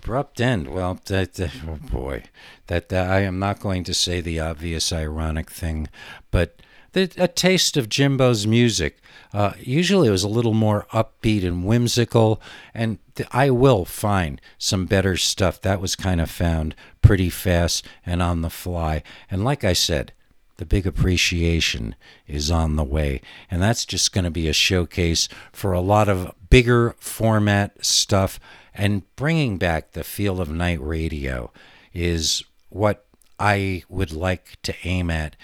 Abrupt 0.04 0.42
end. 0.42 0.68
Well, 0.68 1.00
that, 1.06 1.34
that 1.36 1.52
oh 1.68 1.80
boy, 1.92 2.24
that, 2.68 2.90
that 2.90 3.10
I 3.10 3.22
am 3.22 3.40
not 3.40 3.60
going 3.60 3.84
to 3.86 3.94
say 3.94 4.20
the 4.20 4.40
obvious 4.40 4.92
ironic 4.92 5.50
thing, 5.50 5.88
but 6.30 6.62
the, 6.92 7.12
a 7.18 7.28
taste 7.28 7.78
of 7.78 7.90
Jimbo's 7.90 8.46
music. 8.46 8.98
Uh, 9.34 9.54
usually 9.60 10.10
it 10.10 10.12
was 10.12 10.24
a 10.24 10.30
little 10.30 10.54
more 10.54 10.86
upbeat 10.92 11.44
and 11.44 11.66
whimsical, 11.66 12.42
and 12.74 13.00
I 13.32 13.50
will 13.50 13.86
find 13.86 14.40
some 14.58 14.86
better 14.86 15.18
stuff. 15.18 15.62
That 15.62 15.82
was 15.82 15.96
kind 15.96 16.22
of 16.22 16.30
found 16.30 16.76
pretty 17.02 17.30
fast 17.30 17.86
and 18.06 18.22
on 18.22 18.42
the 18.42 18.50
fly. 18.50 19.04
And 19.32 19.44
like 19.44 19.64
I 19.64 19.74
said, 19.74 20.14
the 20.58 20.66
big 20.66 20.86
appreciation 20.86 21.96
is 22.28 22.52
on 22.52 22.76
the 22.76 22.84
way. 22.84 23.22
And 23.50 23.62
that's 23.62 23.86
just 23.86 24.14
going 24.14 24.26
to 24.26 24.32
be 24.32 24.48
a 24.48 24.54
showcase 24.54 25.28
for 25.52 25.74
a 25.74 25.82
lot 25.82 26.10
of 26.10 26.36
bigger 26.50 26.96
format 27.00 27.84
stuff 27.84 28.40
and 28.74 29.04
bringing 29.16 29.58
back 29.58 29.92
the 29.92 30.04
feel 30.04 30.42
of 30.42 30.50
night 30.50 30.82
radio 30.82 31.52
is 31.94 32.44
what 32.70 33.06
I 33.40 33.84
would 33.90 34.12
like 34.12 34.58
to 34.64 34.74
aim 34.84 35.10
at 35.10 35.36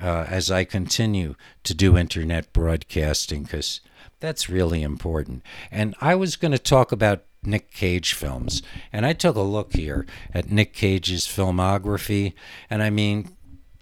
uh, 0.00 0.26
as 0.28 0.50
I 0.50 0.64
continue 0.64 1.34
to 1.62 1.74
do 1.74 1.96
internet 1.96 2.52
broadcasting 2.52 3.44
because 3.44 3.80
that's 4.20 4.48
really 4.48 4.82
important. 4.82 5.42
And 5.70 5.94
I 6.00 6.14
was 6.14 6.36
going 6.36 6.52
to 6.52 6.58
talk 6.58 6.92
about 6.92 7.24
Nick 7.42 7.70
Cage 7.70 8.14
films, 8.14 8.62
and 8.92 9.04
I 9.04 9.12
took 9.12 9.36
a 9.36 9.42
look 9.42 9.74
here 9.74 10.06
at 10.32 10.50
Nick 10.50 10.72
Cage's 10.72 11.26
filmography, 11.26 12.32
and 12.70 12.82
I 12.82 12.90
mean, 12.90 13.36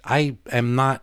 I 0.05 0.37
am 0.51 0.75
not. 0.75 1.03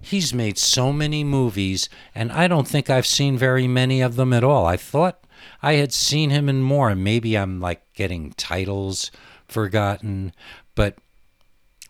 He's 0.00 0.34
made 0.34 0.58
so 0.58 0.92
many 0.92 1.24
movies, 1.24 1.88
and 2.14 2.30
I 2.30 2.46
don't 2.46 2.68
think 2.68 2.90
I've 2.90 3.06
seen 3.06 3.38
very 3.38 3.66
many 3.66 4.02
of 4.02 4.16
them 4.16 4.34
at 4.34 4.44
all. 4.44 4.66
I 4.66 4.76
thought 4.76 5.23
I 5.62 5.74
had 5.74 5.92
seen 5.92 6.30
him 6.30 6.48
in 6.48 6.62
more, 6.62 6.90
and 6.90 7.02
maybe 7.02 7.36
I'm 7.36 7.60
like 7.60 7.82
getting 7.94 8.32
titles 8.32 9.10
forgotten, 9.46 10.32
but 10.74 10.96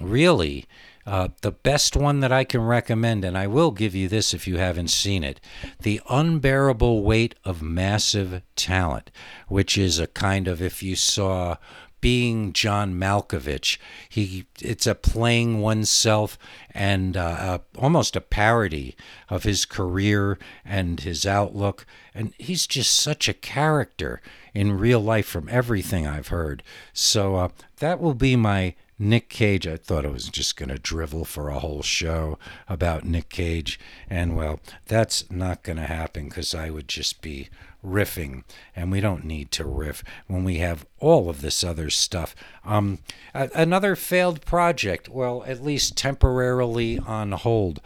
really, 0.00 0.66
uh, 1.07 1.28
the 1.42 1.52
best 1.52 1.96
one 1.96 2.20
that 2.20 2.32
I 2.32 2.44
can 2.44 2.62
recommend, 2.62 3.24
and 3.24 3.36
I 3.36 3.46
will 3.46 3.70
give 3.70 3.94
you 3.94 4.09
this 4.09 4.32
if 4.32 4.46
you 4.48 4.57
haven't 4.57 4.88
seen 4.88 5.22
it 5.22 5.40
The 5.82 6.00
Unbearable 6.09 7.02
Weight 7.02 7.34
of 7.44 7.61
Massive 7.61 8.42
Talent, 8.57 9.11
which 9.48 9.76
is 9.76 9.98
a 9.98 10.07
kind 10.07 10.48
of, 10.48 10.62
if 10.62 10.82
you 10.82 10.96
saw 10.96 11.57
being 12.05 12.52
John 12.52 13.00
Malkovich. 13.00 13.78
He 14.11 14.44
it's 14.61 14.86
a 14.86 14.94
playing 14.94 15.62
oneself 15.62 16.38
and 16.72 17.16
uh, 17.16 17.61
almost 17.78 18.14
a 18.14 18.20
parody 18.20 18.94
of 19.30 19.44
his 19.44 19.64
career 19.64 20.38
and 20.66 21.00
his 21.00 21.24
outlook. 21.24 21.86
And 22.14 22.34
he's 22.36 22.66
just 22.66 22.92
such 22.92 23.26
a 23.26 23.32
character 23.32 24.20
in 24.52 24.76
real 24.76 25.00
life 25.00 25.24
from 25.24 25.48
everything 25.48 26.07
I've 26.07 26.28
heard. 26.28 26.62
So 26.92 27.36
uh, 27.36 27.48
that 27.78 28.02
will 28.02 28.12
be 28.12 28.36
my 28.36 28.74
Nick 28.98 29.30
Cage. 29.30 29.66
I 29.66 29.78
thought 29.78 30.05
I 30.05 30.11
was 30.11 30.28
just 30.28 30.59
going 30.59 30.68
to 30.68 30.78
drivel 30.78 31.24
for 31.24 31.48
a 31.48 31.61
whole 31.61 31.82
show 31.82 32.38
about 32.68 33.07
Nick 33.07 33.30
Cage. 33.30 33.80
And 34.11 34.36
well, 34.36 34.61
that's 34.84 35.30
not 35.30 35.62
going 35.62 35.78
to 35.78 35.86
happen 35.86 36.28
because 36.28 36.55
I 36.55 36.68
would 36.68 36.86
just 36.86 37.22
be 37.22 37.48
riffing, 37.85 38.45
and 38.74 38.91
we 38.91 39.01
don't 39.01 39.24
need 39.24 39.51
to 39.53 39.64
riff 39.64 40.03
when 40.26 40.45
we 40.45 40.59
have 40.59 40.87
all 41.01 41.28
of 41.28 41.41
this 41.41 41.62
other 41.62 41.91
stuff. 41.91 42.35
Um, 42.64 42.99
a- 43.35 43.51
another 43.55 43.95
failed 43.97 44.45
project, 44.45 45.09
well, 45.09 45.45
at 45.47 45.62
least 45.62 45.97
temporarily 45.97 46.99
on 46.99 47.32
hold. 47.32 47.80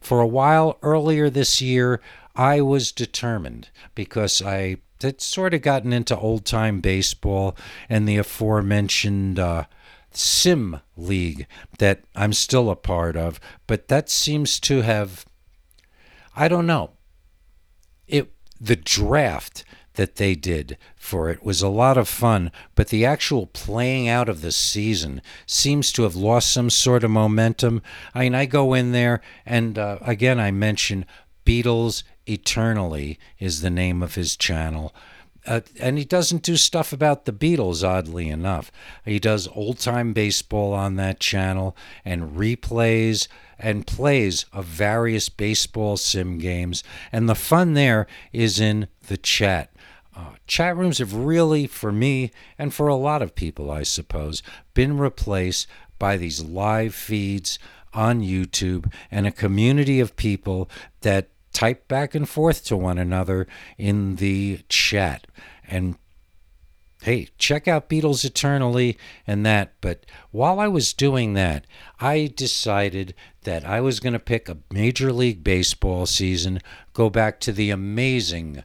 For 0.00 0.20
a 0.20 0.26
while 0.26 0.78
earlier 0.82 1.30
this 1.30 1.60
year, 1.60 2.00
I 2.34 2.60
was 2.60 2.92
determined 2.92 3.68
because 3.94 4.42
I 4.42 4.78
had 5.00 5.20
sort 5.20 5.54
of 5.54 5.62
gotten 5.62 5.92
into 5.92 6.16
old 6.16 6.44
time 6.44 6.80
baseball 6.80 7.56
and 7.88 8.08
the 8.08 8.16
aforementioned. 8.16 9.38
Uh, 9.38 9.64
Sim 10.14 10.80
League 10.94 11.46
that 11.78 12.04
I'm 12.14 12.34
still 12.34 12.68
a 12.68 12.76
part 12.76 13.16
of, 13.16 13.40
but 13.66 13.88
that 13.88 14.10
seems 14.10 14.60
to 14.60 14.82
have 14.82 15.24
I 16.34 16.48
don't 16.48 16.66
know. 16.66 16.90
It 18.06 18.32
the 18.62 18.76
draft 18.76 19.64
that 19.94 20.16
they 20.16 20.34
did 20.34 20.78
for 20.96 21.28
it 21.28 21.44
was 21.44 21.60
a 21.60 21.68
lot 21.68 21.98
of 21.98 22.08
fun, 22.08 22.50
but 22.74 22.88
the 22.88 23.04
actual 23.04 23.46
playing 23.46 24.08
out 24.08 24.28
of 24.28 24.40
the 24.40 24.52
season 24.52 25.20
seems 25.46 25.92
to 25.92 26.04
have 26.04 26.16
lost 26.16 26.50
some 26.50 26.70
sort 26.70 27.04
of 27.04 27.10
momentum. 27.10 27.82
I 28.14 28.20
mean, 28.20 28.34
I 28.34 28.46
go 28.46 28.72
in 28.72 28.92
there, 28.92 29.20
and 29.44 29.76
uh, 29.78 29.98
again, 30.00 30.40
I 30.40 30.50
mention 30.50 31.04
Beatles 31.44 32.04
Eternally 32.26 33.18
is 33.40 33.60
the 33.60 33.70
name 33.70 34.02
of 34.02 34.14
his 34.14 34.36
channel. 34.36 34.94
Uh, 35.44 35.60
and 35.80 35.98
he 35.98 36.04
doesn't 36.04 36.42
do 36.42 36.56
stuff 36.56 36.92
about 36.92 37.24
the 37.24 37.32
Beatles, 37.32 37.86
oddly 37.86 38.28
enough. 38.28 38.70
He 39.04 39.18
does 39.18 39.48
old 39.48 39.78
time 39.78 40.12
baseball 40.12 40.72
on 40.72 40.96
that 40.96 41.18
channel 41.18 41.76
and 42.04 42.36
replays 42.36 43.26
and 43.58 43.86
plays 43.86 44.46
of 44.52 44.64
various 44.64 45.28
baseball 45.28 45.96
sim 45.96 46.38
games. 46.38 46.84
And 47.10 47.28
the 47.28 47.34
fun 47.34 47.74
there 47.74 48.06
is 48.32 48.60
in 48.60 48.88
the 49.08 49.16
chat. 49.16 49.70
Uh, 50.14 50.34
chat 50.46 50.76
rooms 50.76 50.98
have 50.98 51.14
really, 51.14 51.66
for 51.66 51.90
me 51.90 52.30
and 52.58 52.72
for 52.72 52.86
a 52.86 52.94
lot 52.94 53.22
of 53.22 53.34
people, 53.34 53.70
I 53.70 53.82
suppose, 53.82 54.42
been 54.74 54.98
replaced 54.98 55.66
by 55.98 56.16
these 56.16 56.42
live 56.42 56.94
feeds 56.94 57.58
on 57.94 58.20
YouTube 58.20 58.92
and 59.10 59.26
a 59.26 59.32
community 59.32 60.00
of 60.00 60.16
people 60.16 60.68
that 61.00 61.28
type 61.52 61.88
back 61.88 62.14
and 62.14 62.28
forth 62.28 62.64
to 62.64 62.76
one 62.76 62.98
another 62.98 63.46
in 63.78 64.16
the 64.16 64.60
chat. 64.68 65.26
And 65.66 65.96
hey, 67.02 67.28
check 67.36 67.66
out 67.66 67.88
Beatles 67.88 68.24
Eternally 68.24 68.96
and 69.26 69.44
that. 69.44 69.74
But 69.80 70.06
while 70.30 70.60
I 70.60 70.68
was 70.68 70.92
doing 70.92 71.34
that, 71.34 71.66
I 72.00 72.32
decided 72.34 73.14
that 73.42 73.64
I 73.64 73.80
was 73.80 74.00
going 74.00 74.12
to 74.12 74.18
pick 74.18 74.48
a 74.48 74.58
Major 74.72 75.12
League 75.12 75.42
Baseball 75.44 76.06
season, 76.06 76.60
go 76.92 77.10
back 77.10 77.40
to 77.40 77.52
the 77.52 77.70
amazing 77.70 78.64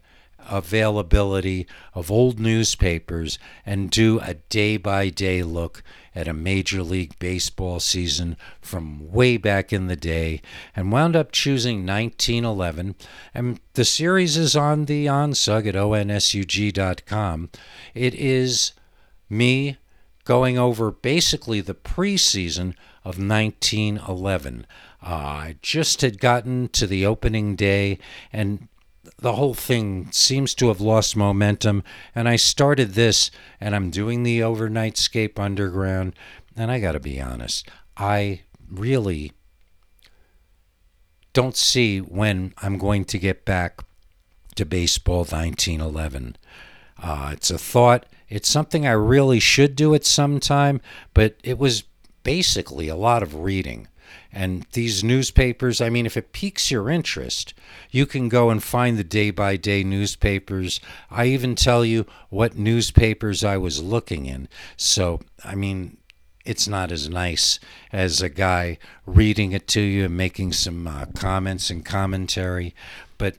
availability 0.49 1.67
of 1.93 2.11
old 2.11 2.39
newspapers, 2.39 3.37
and 3.65 3.89
do 3.89 4.19
a 4.21 4.35
day 4.35 4.77
by 4.77 5.09
day 5.09 5.43
look 5.43 5.83
at 6.17 6.27
a 6.27 6.33
Major 6.33 6.81
League 6.81 7.17
Baseball 7.19 7.79
season 7.79 8.37
from 8.59 9.11
way 9.11 9.37
back 9.37 9.71
in 9.71 9.85
the 9.85 9.95
day, 9.95 10.41
and 10.75 10.91
wound 10.91 11.15
up 11.15 11.31
choosing 11.31 11.85
1911. 11.85 12.95
And 13.35 13.59
the 13.73 13.85
series 13.85 14.35
is 14.35 14.55
on 14.55 14.85
the 14.85 15.05
ONSUG 15.05 15.67
at 15.67 15.75
onsug.com. 15.75 17.49
It 17.93 18.15
is 18.15 18.71
me 19.29 19.77
going 20.25 20.57
over 20.57 20.89
basically 20.89 21.61
the 21.61 21.75
preseason 21.75 22.73
of 23.05 23.19
1911. 23.19 24.65
Uh, 25.03 25.05
I 25.05 25.55
just 25.61 26.01
had 26.01 26.19
gotten 26.19 26.69
to 26.69 26.87
the 26.87 27.05
opening 27.05 27.55
day, 27.55 27.99
and 28.33 28.67
the 29.19 29.33
whole 29.33 29.53
thing 29.53 30.09
seems 30.11 30.53
to 30.55 30.67
have 30.67 30.79
lost 30.79 31.15
momentum. 31.15 31.83
And 32.13 32.29
I 32.29 32.35
started 32.35 32.93
this, 32.93 33.31
and 33.59 33.75
I'm 33.75 33.89
doing 33.89 34.23
the 34.23 34.43
overnight 34.43 34.95
Overnightscape 34.95 35.39
Underground. 35.39 36.13
And 36.55 36.71
I 36.71 36.79
got 36.79 36.93
to 36.93 36.99
be 36.99 37.19
honest, 37.19 37.69
I 37.95 38.41
really 38.69 39.33
don't 41.33 41.55
see 41.55 41.99
when 41.99 42.53
I'm 42.59 42.77
going 42.77 43.05
to 43.05 43.19
get 43.19 43.45
back 43.45 43.81
to 44.55 44.65
baseball 44.65 45.19
1911. 45.19 46.35
Uh, 47.01 47.29
it's 47.33 47.51
a 47.51 47.57
thought. 47.57 48.05
It's 48.29 48.49
something 48.49 48.85
I 48.85 48.91
really 48.91 49.39
should 49.39 49.75
do 49.75 49.93
at 49.95 50.05
some 50.05 50.39
time, 50.39 50.81
but 51.13 51.37
it 51.43 51.57
was 51.57 51.83
basically 52.23 52.87
a 52.87 52.95
lot 52.95 53.23
of 53.23 53.35
reading. 53.35 53.87
And 54.37 54.67
these 54.73 55.03
newspapers, 55.03 55.81
I 55.81 55.89
mean, 55.89 56.05
if 56.05 56.15
it 56.15 56.31
piques 56.31 56.69
your 56.69 56.91
interest, 56.91 57.55
you 57.89 58.05
can 58.05 58.29
go 58.29 58.51
and 58.51 58.61
find 58.61 58.95
the 58.95 59.03
day 59.03 59.31
by 59.31 59.55
day 59.55 59.83
newspapers. 59.83 60.79
I 61.09 61.25
even 61.25 61.55
tell 61.55 61.83
you 61.83 62.05
what 62.29 62.55
newspapers 62.55 63.43
I 63.43 63.57
was 63.57 63.81
looking 63.81 64.27
in. 64.27 64.47
So, 64.75 65.21
I 65.43 65.55
mean, 65.55 65.97
it's 66.45 66.67
not 66.67 66.91
as 66.91 67.09
nice 67.09 67.59
as 67.91 68.21
a 68.21 68.29
guy 68.29 68.77
reading 69.07 69.53
it 69.53 69.67
to 69.69 69.81
you 69.81 70.05
and 70.05 70.15
making 70.15 70.53
some 70.53 70.85
uh, 70.85 71.07
comments 71.15 71.71
and 71.71 71.83
commentary. 71.83 72.75
But 73.17 73.37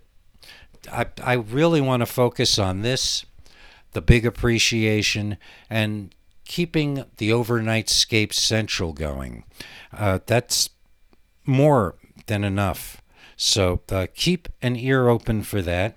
I, 0.91 1.07
I 1.23 1.35
really 1.35 1.81
want 1.81 2.01
to 2.01 2.07
focus 2.07 2.59
on 2.59 2.83
this, 2.83 3.25
the 3.93 4.03
big 4.03 4.27
appreciation, 4.27 5.37
and 5.71 6.13
keeping 6.45 7.05
the 7.19 7.33
overnight 7.33 7.87
Overnightscape 7.87 8.33
Central 8.33 8.93
going. 8.93 9.45
Uh, 9.93 10.19
that's 10.27 10.71
more 11.49 11.97
than 12.27 12.45
enough. 12.45 13.03
So 13.37 13.81
uh, 13.91 14.07
keep 14.15 14.49
an 14.63 14.77
ear 14.77 15.09
open 15.09 15.43
for 15.43 15.63
that. 15.63 15.97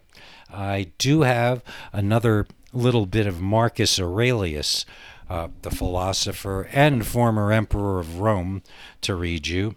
I 0.51 0.91
do 0.97 1.21
have 1.21 1.63
another 1.91 2.47
little 2.73 3.05
bit 3.05 3.27
of 3.27 3.41
Marcus 3.41 3.99
Aurelius, 3.99 4.85
uh, 5.29 5.49
the 5.61 5.71
philosopher 5.71 6.67
and 6.71 7.05
former 7.05 7.51
emperor 7.51 7.99
of 7.99 8.19
Rome, 8.19 8.63
to 9.01 9.15
read 9.15 9.47
you. 9.47 9.75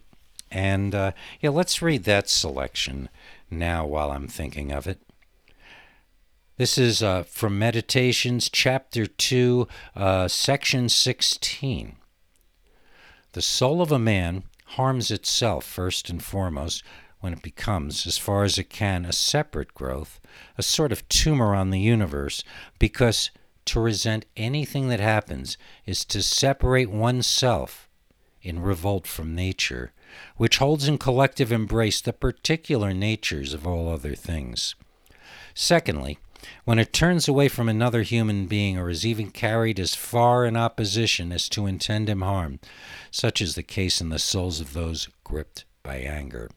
And 0.50 0.94
uh, 0.94 1.12
yeah, 1.40 1.50
let's 1.50 1.82
read 1.82 2.04
that 2.04 2.28
selection 2.28 3.08
now 3.50 3.86
while 3.86 4.12
I'm 4.12 4.28
thinking 4.28 4.72
of 4.72 4.86
it. 4.86 5.00
This 6.56 6.78
is 6.78 7.02
uh, 7.02 7.24
from 7.24 7.58
Meditations, 7.58 8.48
Chapter 8.48 9.06
2, 9.06 9.66
uh, 9.96 10.28
Section 10.28 10.88
16. 10.88 11.96
The 13.32 13.42
soul 13.42 13.82
of 13.82 13.90
a 13.90 13.98
man 13.98 14.44
harms 14.76 15.10
itself 15.10 15.64
first 15.64 16.08
and 16.08 16.22
foremost 16.22 16.82
when 17.20 17.32
it 17.32 17.42
becomes, 17.42 18.06
as 18.06 18.18
far 18.18 18.44
as 18.44 18.58
it 18.58 18.68
can, 18.68 19.04
a 19.04 19.12
separate 19.12 19.72
growth, 19.72 20.20
a 20.58 20.62
sort 20.62 20.92
of 20.92 21.08
tumor 21.08 21.54
on 21.54 21.70
the 21.70 21.80
universe, 21.80 22.44
because 22.78 23.30
to 23.64 23.80
resent 23.80 24.26
anything 24.36 24.88
that 24.88 25.00
happens 25.00 25.56
is 25.86 26.04
to 26.04 26.22
separate 26.22 26.90
oneself 26.90 27.88
in 28.42 28.60
revolt 28.60 29.06
from 29.06 29.34
nature, 29.34 29.92
which 30.36 30.58
holds 30.58 30.86
in 30.86 30.98
collective 30.98 31.50
embrace 31.50 32.00
the 32.00 32.12
particular 32.12 32.92
natures 32.92 33.54
of 33.54 33.66
all 33.66 33.88
other 33.88 34.14
things. 34.14 34.74
Secondly, 35.54 36.18
when 36.64 36.78
it 36.78 36.92
turns 36.92 37.28
away 37.28 37.48
from 37.48 37.68
another 37.68 38.02
human 38.02 38.46
being 38.46 38.78
or 38.78 38.90
is 38.90 39.06
even 39.06 39.30
carried 39.30 39.78
as 39.78 39.94
far 39.94 40.44
in 40.44 40.56
opposition 40.56 41.32
as 41.32 41.48
to 41.50 41.66
intend 41.66 42.08
him 42.08 42.22
harm, 42.22 42.60
such 43.10 43.40
is 43.40 43.54
the 43.54 43.62
case 43.62 44.00
in 44.00 44.08
the 44.08 44.18
souls 44.18 44.60
of 44.60 44.72
those 44.72 45.08
gripped 45.22 45.64
by 45.82 45.96
anger. 45.96 46.50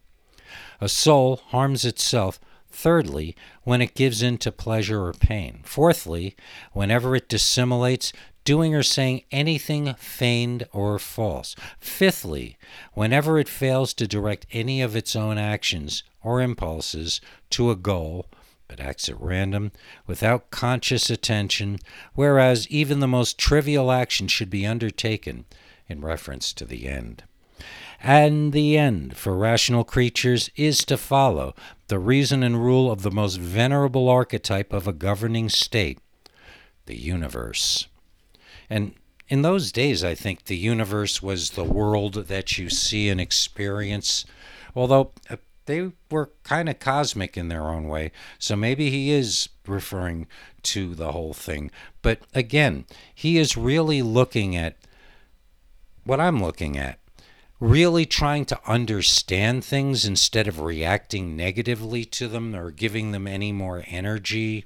A 0.79 0.89
soul 0.89 1.41
harms 1.47 1.85
itself, 1.85 2.39
thirdly, 2.69 3.35
when 3.63 3.81
it 3.81 3.95
gives 3.95 4.21
in 4.21 4.37
to 4.39 4.51
pleasure 4.51 5.05
or 5.05 5.13
pain. 5.13 5.61
Fourthly, 5.63 6.35
whenever 6.73 7.15
it 7.15 7.29
dissimulates, 7.29 8.13
doing 8.47 8.73
or 8.73 8.81
saying 8.83 9.21
anything 9.29 9.93
feigned 9.95 10.65
or 10.71 10.97
false. 10.97 11.53
Fifthly, 11.79 12.57
whenever 12.93 13.37
it 13.37 13.49
fails 13.49 13.93
to 13.93 14.07
direct 14.07 14.45
any 14.53 14.81
of 14.81 14.95
its 14.95 15.17
own 15.17 15.37
actions 15.37 16.03
or 16.23 16.41
impulses 16.41 17.19
to 17.49 17.69
a 17.69 17.75
goal, 17.75 18.25
but 18.67 18.79
acts 18.79 19.07
at 19.09 19.19
random, 19.21 19.71
without 20.05 20.51
conscious 20.51 21.09
attention, 21.09 21.79
whereas 22.13 22.67
even 22.69 22.99
the 22.99 23.07
most 23.07 23.37
trivial 23.37 23.91
action 23.91 24.27
should 24.27 24.49
be 24.49 24.65
undertaken 24.65 25.45
in 25.87 26.01
reference 26.01 26.53
to 26.53 26.65
the 26.65 26.87
end. 26.87 27.23
And 28.01 28.53
the 28.53 28.77
end 28.77 29.17
for 29.17 29.35
rational 29.35 29.83
creatures 29.83 30.51
is 30.55 30.85
to 30.85 30.97
follow 30.97 31.55
the 31.87 31.99
reason 31.99 32.43
and 32.43 32.63
rule 32.63 32.91
of 32.91 33.01
the 33.01 33.11
most 33.11 33.37
venerable 33.37 34.09
archetype 34.09 34.71
of 34.71 34.87
a 34.87 34.93
governing 34.93 35.49
state, 35.49 35.99
the 36.85 36.97
universe. 36.97 37.87
And 38.69 38.93
in 39.29 39.41
those 39.41 39.71
days, 39.71 40.03
I 40.03 40.15
think 40.15 40.45
the 40.45 40.57
universe 40.57 41.21
was 41.21 41.51
the 41.51 41.63
world 41.63 42.13
that 42.27 42.57
you 42.57 42.69
see 42.69 43.09
and 43.09 43.19
experience, 43.19 44.25
although 44.75 45.11
uh, 45.29 45.37
they 45.67 45.91
were 46.09 46.31
kind 46.43 46.67
of 46.67 46.79
cosmic 46.79 47.37
in 47.37 47.49
their 47.49 47.69
own 47.69 47.87
way. 47.87 48.11
So 48.39 48.55
maybe 48.55 48.89
he 48.89 49.11
is 49.11 49.49
referring 49.67 50.27
to 50.63 50.95
the 50.95 51.11
whole 51.11 51.33
thing. 51.33 51.69
But 52.01 52.21
again, 52.33 52.85
he 53.13 53.37
is 53.37 53.55
really 53.55 54.01
looking 54.01 54.55
at 54.55 54.77
what 56.03 56.19
I'm 56.19 56.41
looking 56.41 56.77
at. 56.77 56.99
Really 57.59 58.05
trying 58.05 58.45
to 58.45 58.59
understand 58.67 59.63
things 59.63 60.05
instead 60.05 60.47
of 60.47 60.59
reacting 60.59 61.35
negatively 61.35 62.05
to 62.05 62.27
them 62.27 62.55
or 62.55 62.69
giving 62.69 63.11
them 63.11 63.27
any 63.27 63.51
more 63.51 63.83
energy 63.87 64.63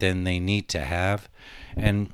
than 0.00 0.24
they 0.24 0.40
need 0.40 0.68
to 0.70 0.80
have. 0.80 1.28
And 1.76 2.12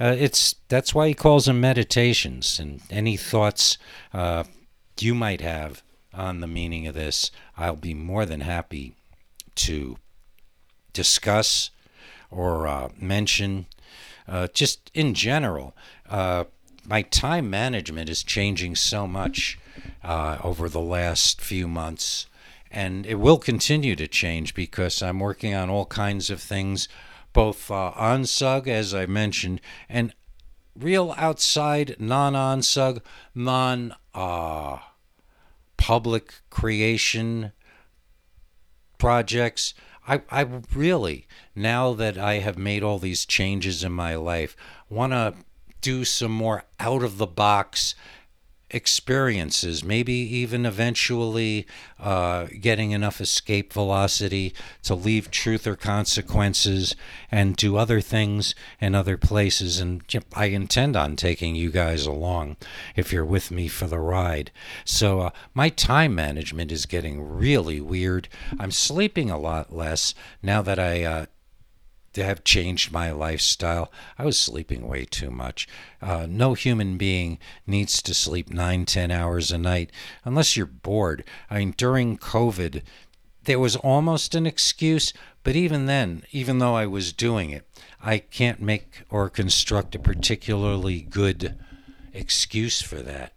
uh, 0.00 0.14
it's 0.16 0.54
that's 0.68 0.94
why 0.94 1.08
he 1.08 1.14
calls 1.14 1.46
them 1.46 1.60
meditations. 1.60 2.60
And 2.60 2.82
any 2.88 3.16
thoughts 3.16 3.78
uh, 4.14 4.44
you 5.00 5.14
might 5.14 5.40
have 5.40 5.82
on 6.14 6.40
the 6.40 6.46
meaning 6.46 6.86
of 6.86 6.94
this, 6.94 7.30
I'll 7.56 7.76
be 7.76 7.94
more 7.94 8.26
than 8.26 8.40
happy 8.40 8.94
to 9.56 9.96
discuss 10.92 11.70
or 12.30 12.66
uh, 12.66 12.88
mention. 12.98 13.66
Uh, 14.26 14.48
just 14.48 14.90
in 14.94 15.14
general, 15.14 15.74
uh, 16.08 16.44
my 16.84 17.02
time 17.02 17.50
management 17.50 18.08
is 18.08 18.22
changing 18.22 18.76
so 18.76 19.06
much 19.06 19.58
uh, 20.02 20.38
over 20.42 20.68
the 20.68 20.80
last 20.80 21.40
few 21.40 21.68
months. 21.68 22.26
And 22.70 23.04
it 23.06 23.16
will 23.16 23.38
continue 23.38 23.96
to 23.96 24.08
change 24.08 24.54
because 24.54 25.02
I'm 25.02 25.20
working 25.20 25.54
on 25.54 25.68
all 25.68 25.86
kinds 25.86 26.30
of 26.30 26.40
things 26.40 26.88
both 27.32 27.70
uh, 27.70 27.92
ONSUG, 27.96 28.68
as 28.68 28.94
I 28.94 29.06
mentioned, 29.06 29.60
and 29.88 30.14
real 30.78 31.14
outside, 31.16 31.96
non 31.98 32.34
ONSUG, 32.34 33.00
non 33.34 33.94
uh, 34.14 34.78
public 35.82 36.34
creation 36.48 37.50
projects. 38.98 39.74
I, 40.06 40.22
I 40.30 40.46
really, 40.72 41.26
now 41.56 41.92
that 41.94 42.16
I 42.16 42.34
have 42.34 42.56
made 42.56 42.84
all 42.84 43.00
these 43.00 43.26
changes 43.26 43.82
in 43.82 43.90
my 43.90 44.14
life, 44.14 44.56
want 44.88 45.12
to 45.12 45.34
do 45.80 46.04
some 46.04 46.30
more 46.30 46.62
out 46.78 47.02
of 47.02 47.18
the 47.18 47.26
box 47.26 47.96
experiences, 48.72 49.84
maybe 49.84 50.12
even 50.12 50.66
eventually 50.66 51.66
uh, 52.00 52.46
getting 52.60 52.90
enough 52.90 53.20
escape 53.20 53.72
velocity 53.72 54.54
to 54.82 54.94
leave 54.94 55.30
truth 55.30 55.66
or 55.66 55.76
consequences 55.76 56.96
and 57.30 57.56
do 57.56 57.76
other 57.76 58.00
things 58.00 58.54
in 58.80 58.94
other 58.94 59.16
places. 59.16 59.80
And 59.80 60.02
I 60.34 60.46
intend 60.46 60.96
on 60.96 61.16
taking 61.16 61.54
you 61.54 61.70
guys 61.70 62.06
along 62.06 62.56
if 62.96 63.12
you're 63.12 63.24
with 63.24 63.50
me 63.50 63.68
for 63.68 63.86
the 63.86 63.98
ride. 63.98 64.50
So 64.84 65.20
uh, 65.20 65.30
my 65.54 65.68
time 65.68 66.14
management 66.14 66.72
is 66.72 66.86
getting 66.86 67.22
really 67.22 67.80
weird. 67.80 68.28
I'm 68.58 68.70
sleeping 68.70 69.30
a 69.30 69.38
lot 69.38 69.74
less 69.74 70.14
now 70.42 70.62
that 70.62 70.78
I 70.78 71.04
uh, 71.04 71.26
to 72.12 72.24
have 72.24 72.44
changed 72.44 72.92
my 72.92 73.10
lifestyle. 73.10 73.90
I 74.18 74.24
was 74.24 74.38
sleeping 74.38 74.86
way 74.86 75.04
too 75.04 75.30
much. 75.30 75.68
Uh, 76.00 76.26
no 76.28 76.54
human 76.54 76.96
being 76.96 77.38
needs 77.66 78.02
to 78.02 78.14
sleep 78.14 78.50
nine, 78.50 78.84
ten 78.84 79.10
hours 79.10 79.50
a 79.50 79.58
night 79.58 79.90
unless 80.24 80.56
you're 80.56 80.66
bored. 80.66 81.24
I 81.50 81.58
mean, 81.58 81.74
during 81.76 82.18
COVID, 82.18 82.82
there 83.44 83.58
was 83.58 83.76
almost 83.76 84.34
an 84.34 84.46
excuse, 84.46 85.12
but 85.42 85.56
even 85.56 85.86
then, 85.86 86.22
even 86.30 86.58
though 86.58 86.74
I 86.74 86.86
was 86.86 87.12
doing 87.12 87.50
it, 87.50 87.66
I 88.02 88.18
can't 88.18 88.60
make 88.60 89.02
or 89.10 89.28
construct 89.28 89.94
a 89.94 89.98
particularly 89.98 91.02
good 91.02 91.58
excuse 92.12 92.82
for 92.82 92.96
that. 93.02 93.32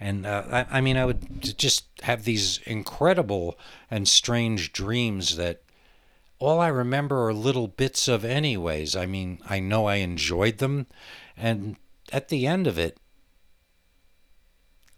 And 0.00 0.26
uh, 0.26 0.44
I, 0.50 0.78
I 0.78 0.80
mean, 0.80 0.96
I 0.96 1.04
would 1.04 1.56
just 1.58 1.86
have 2.02 2.24
these 2.24 2.60
incredible 2.64 3.58
and 3.90 4.06
strange 4.06 4.72
dreams 4.72 5.36
that 5.36 5.62
all 6.38 6.60
I 6.60 6.68
remember 6.68 7.26
are 7.26 7.34
little 7.34 7.68
bits 7.68 8.08
of, 8.08 8.24
anyways. 8.24 8.94
I 8.94 9.06
mean, 9.06 9.40
I 9.48 9.60
know 9.60 9.86
I 9.86 9.96
enjoyed 9.96 10.58
them. 10.58 10.86
And 11.36 11.76
at 12.12 12.28
the 12.28 12.46
end 12.46 12.66
of 12.66 12.78
it, 12.78 12.98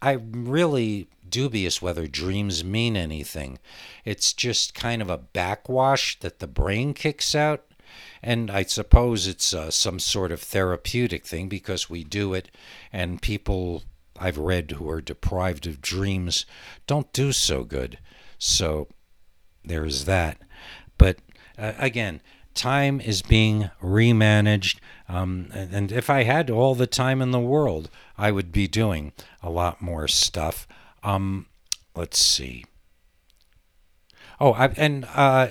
I'm 0.02 0.46
really 0.46 1.08
dubious 1.28 1.80
whether 1.80 2.06
dreams 2.06 2.64
mean 2.64 2.96
anything. 2.96 3.58
It's 4.04 4.32
just 4.32 4.74
kind 4.74 5.00
of 5.00 5.10
a 5.10 5.18
backwash 5.18 6.18
that 6.20 6.38
the 6.38 6.46
brain 6.46 6.94
kicks 6.94 7.34
out. 7.34 7.64
And 8.22 8.50
I 8.50 8.62
suppose 8.64 9.26
it's 9.26 9.52
uh, 9.52 9.70
some 9.70 9.98
sort 9.98 10.32
of 10.32 10.40
therapeutic 10.40 11.26
thing 11.26 11.48
because 11.48 11.90
we 11.90 12.04
do 12.04 12.34
it, 12.34 12.50
and 12.92 13.20
people 13.20 13.82
I've 14.18 14.38
read 14.38 14.72
who 14.72 14.88
are 14.88 15.00
deprived 15.00 15.66
of 15.66 15.80
dreams 15.80 16.46
don't 16.86 17.12
do 17.12 17.32
so 17.32 17.64
good. 17.64 17.98
So 18.38 18.88
there's 19.64 20.04
that. 20.04 20.38
Uh, 21.60 21.74
again, 21.78 22.22
time 22.54 23.00
is 23.00 23.22
being 23.22 23.70
remanaged. 23.82 24.78
Um, 25.08 25.48
and, 25.52 25.72
and 25.74 25.92
if 25.92 26.08
I 26.08 26.22
had 26.22 26.48
all 26.50 26.74
the 26.74 26.86
time 26.86 27.20
in 27.20 27.30
the 27.30 27.40
world, 27.40 27.90
I 28.16 28.30
would 28.30 28.50
be 28.50 28.66
doing 28.66 29.12
a 29.42 29.50
lot 29.50 29.82
more 29.82 30.08
stuff. 30.08 30.66
Um, 31.02 31.46
let's 31.94 32.18
see. 32.18 32.64
Oh, 34.40 34.52
I, 34.52 34.68
and 34.68 35.06
uh, 35.14 35.48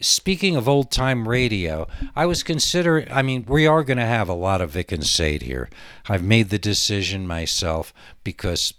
speaking 0.00 0.56
of 0.56 0.68
old 0.68 0.90
time 0.90 1.26
radio, 1.26 1.88
I 2.14 2.26
was 2.26 2.42
considering. 2.42 3.10
I 3.10 3.22
mean, 3.22 3.46
we 3.48 3.66
are 3.66 3.82
going 3.82 3.96
to 3.96 4.04
have 4.04 4.28
a 4.28 4.34
lot 4.34 4.60
of 4.60 4.70
Vic 4.70 4.92
and 4.92 5.06
Sade 5.06 5.42
here. 5.42 5.70
I've 6.06 6.22
made 6.22 6.50
the 6.50 6.58
decision 6.58 7.26
myself 7.26 7.94
because 8.22 8.74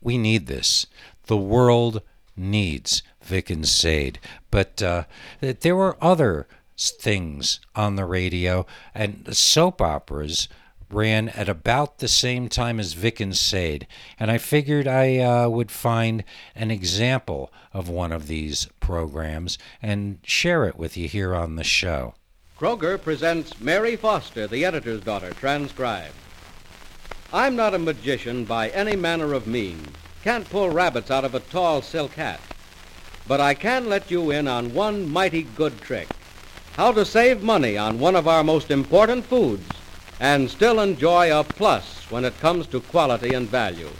we 0.00 0.16
need 0.16 0.46
this. 0.46 0.86
The 1.26 1.36
world 1.36 2.00
needs 2.34 3.02
Vic 3.24 3.50
and 3.50 3.66
Sade. 3.66 4.18
But 4.50 4.82
uh, 4.82 5.04
there 5.40 5.76
were 5.76 5.96
other 6.00 6.46
things 6.76 7.60
on 7.74 7.96
the 7.96 8.04
radio, 8.04 8.66
and 8.94 9.36
soap 9.36 9.80
operas 9.80 10.48
ran 10.92 11.30
at 11.30 11.48
about 11.48 11.98
the 11.98 12.08
same 12.08 12.48
time 12.48 12.78
as 12.78 12.92
Vic 12.92 13.18
and 13.20 13.36
Sade, 13.36 13.86
and 14.18 14.30
I 14.30 14.38
figured 14.38 14.86
I 14.86 15.18
uh, 15.18 15.48
would 15.48 15.70
find 15.70 16.22
an 16.54 16.70
example 16.70 17.50
of 17.72 17.88
one 17.88 18.12
of 18.12 18.26
these 18.26 18.68
programs 18.80 19.58
and 19.80 20.18
share 20.22 20.64
it 20.66 20.76
with 20.76 20.96
you 20.96 21.08
here 21.08 21.34
on 21.34 21.56
the 21.56 21.64
show. 21.64 22.14
Kroger 22.58 23.00
presents 23.00 23.60
Mary 23.60 23.96
Foster, 23.96 24.46
the 24.46 24.64
editor's 24.64 25.00
daughter, 25.00 25.32
transcribed. 25.32 26.14
I'm 27.32 27.56
not 27.56 27.74
a 27.74 27.78
magician 27.78 28.44
by 28.44 28.68
any 28.68 28.94
manner 28.94 29.32
of 29.32 29.46
means. 29.46 29.88
Can't 30.22 30.48
pull 30.48 30.70
rabbits 30.70 31.10
out 31.10 31.24
of 31.24 31.34
a 31.34 31.40
tall 31.40 31.82
silk 31.82 32.12
hat. 32.12 32.40
But 33.26 33.40
I 33.40 33.54
can 33.54 33.88
let 33.88 34.10
you 34.10 34.30
in 34.30 34.48
on 34.48 34.74
one 34.74 35.08
mighty 35.08 35.42
good 35.42 35.80
trick. 35.80 36.08
How 36.72 36.92
to 36.92 37.04
save 37.04 37.42
money 37.42 37.76
on 37.78 37.98
one 37.98 38.16
of 38.16 38.26
our 38.26 38.42
most 38.42 38.70
important 38.70 39.24
foods 39.24 39.68
and 40.18 40.50
still 40.50 40.80
enjoy 40.80 41.36
a 41.36 41.44
plus 41.44 42.10
when 42.10 42.24
it 42.24 42.38
comes 42.40 42.66
to 42.68 42.80
quality 42.80 43.34
and 43.34 43.48
value. 43.48 43.90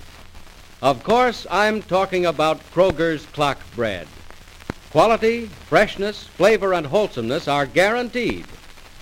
Of 0.80 1.04
course, 1.04 1.46
I'm 1.50 1.82
talking 1.82 2.26
about 2.26 2.60
Kroger's 2.72 3.26
clock 3.26 3.58
bread. 3.74 4.08
Quality, 4.90 5.46
freshness, 5.68 6.24
flavor, 6.24 6.74
and 6.74 6.86
wholesomeness 6.86 7.48
are 7.48 7.66
guaranteed, 7.66 8.46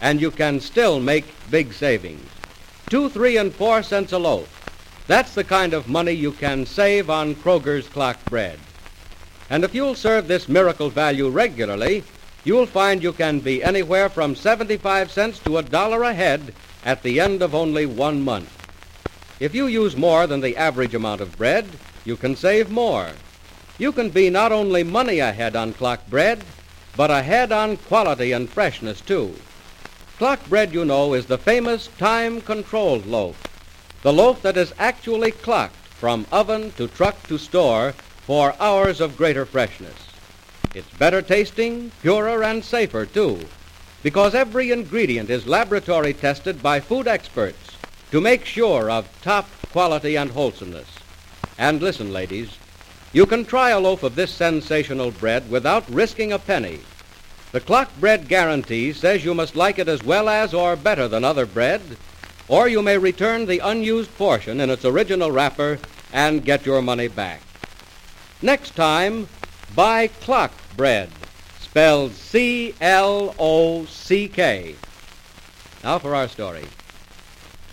and 0.00 0.20
you 0.20 0.30
can 0.30 0.60
still 0.60 1.00
make 1.00 1.24
big 1.50 1.72
savings. 1.72 2.28
Two, 2.88 3.08
three, 3.08 3.36
and 3.36 3.54
four 3.54 3.82
cents 3.82 4.12
a 4.12 4.18
loaf. 4.18 4.48
That's 5.06 5.34
the 5.34 5.44
kind 5.44 5.74
of 5.74 5.88
money 5.88 6.12
you 6.12 6.32
can 6.32 6.66
save 6.66 7.10
on 7.10 7.34
Kroger's 7.34 7.88
clock 7.88 8.24
bread. 8.26 8.58
And 9.50 9.64
if 9.64 9.74
you'll 9.74 9.96
serve 9.96 10.28
this 10.28 10.48
miracle 10.48 10.90
value 10.90 11.28
regularly, 11.28 12.04
you'll 12.44 12.66
find 12.66 13.02
you 13.02 13.12
can 13.12 13.40
be 13.40 13.62
anywhere 13.64 14.08
from 14.08 14.36
75 14.36 15.10
cents 15.10 15.40
to 15.40 15.58
a 15.58 15.62
dollar 15.62 16.04
a 16.04 16.14
head 16.14 16.54
at 16.84 17.02
the 17.02 17.20
end 17.20 17.42
of 17.42 17.54
only 17.54 17.84
one 17.84 18.22
month. 18.22 18.56
If 19.40 19.52
you 19.52 19.66
use 19.66 19.96
more 19.96 20.28
than 20.28 20.40
the 20.40 20.56
average 20.56 20.94
amount 20.94 21.20
of 21.20 21.36
bread, 21.36 21.66
you 22.04 22.16
can 22.16 22.36
save 22.36 22.70
more. 22.70 23.10
You 23.76 23.90
can 23.90 24.10
be 24.10 24.30
not 24.30 24.52
only 24.52 24.84
money 24.84 25.18
ahead 25.18 25.56
on 25.56 25.72
clock 25.72 26.06
bread, 26.08 26.44
but 26.96 27.10
ahead 27.10 27.50
on 27.50 27.76
quality 27.76 28.32
and 28.32 28.48
freshness, 28.48 29.00
too. 29.00 29.34
Clock 30.18 30.46
bread, 30.48 30.72
you 30.72 30.84
know, 30.84 31.14
is 31.14 31.26
the 31.26 31.38
famous 31.38 31.88
time-controlled 31.98 33.06
loaf. 33.06 33.42
The 34.02 34.12
loaf 34.12 34.42
that 34.42 34.56
is 34.56 34.74
actually 34.78 35.32
clocked 35.32 35.76
from 35.76 36.26
oven 36.30 36.72
to 36.72 36.88
truck 36.88 37.22
to 37.28 37.38
store 37.38 37.94
for 38.26 38.54
hours 38.60 39.00
of 39.00 39.16
greater 39.16 39.44
freshness. 39.44 39.94
It's 40.74 40.88
better 40.98 41.20
tasting, 41.20 41.90
purer, 42.00 42.44
and 42.44 42.64
safer, 42.64 43.04
too, 43.06 43.40
because 44.02 44.34
every 44.34 44.70
ingredient 44.70 45.28
is 45.30 45.46
laboratory 45.46 46.14
tested 46.14 46.62
by 46.62 46.80
food 46.80 47.08
experts 47.08 47.76
to 48.10 48.20
make 48.20 48.44
sure 48.44 48.90
of 48.90 49.08
top 49.22 49.48
quality 49.72 50.16
and 50.16 50.30
wholesomeness. 50.30 50.88
And 51.58 51.82
listen, 51.82 52.12
ladies, 52.12 52.56
you 53.12 53.26
can 53.26 53.44
try 53.44 53.70
a 53.70 53.80
loaf 53.80 54.02
of 54.02 54.14
this 54.14 54.32
sensational 54.32 55.10
bread 55.10 55.50
without 55.50 55.88
risking 55.90 56.32
a 56.32 56.38
penny. 56.38 56.80
The 57.52 57.60
clock 57.60 57.90
bread 57.98 58.28
guarantee 58.28 58.92
says 58.92 59.24
you 59.24 59.34
must 59.34 59.56
like 59.56 59.80
it 59.80 59.88
as 59.88 60.04
well 60.04 60.28
as 60.28 60.54
or 60.54 60.76
better 60.76 61.08
than 61.08 61.24
other 61.24 61.46
bread, 61.46 61.82
or 62.46 62.68
you 62.68 62.80
may 62.82 62.96
return 62.96 63.46
the 63.46 63.58
unused 63.58 64.16
portion 64.16 64.60
in 64.60 64.70
its 64.70 64.84
original 64.84 65.32
wrapper 65.32 65.80
and 66.12 66.44
get 66.44 66.64
your 66.64 66.80
money 66.80 67.08
back. 67.08 67.40
Next 68.42 68.74
time, 68.74 69.28
buy 69.74 70.06
clock 70.06 70.52
bread, 70.74 71.10
spelled 71.60 72.12
C 72.12 72.74
L 72.80 73.34
O 73.38 73.84
C 73.84 74.28
K. 74.28 74.76
Now 75.84 75.98
for 75.98 76.14
our 76.14 76.26
story. 76.26 76.64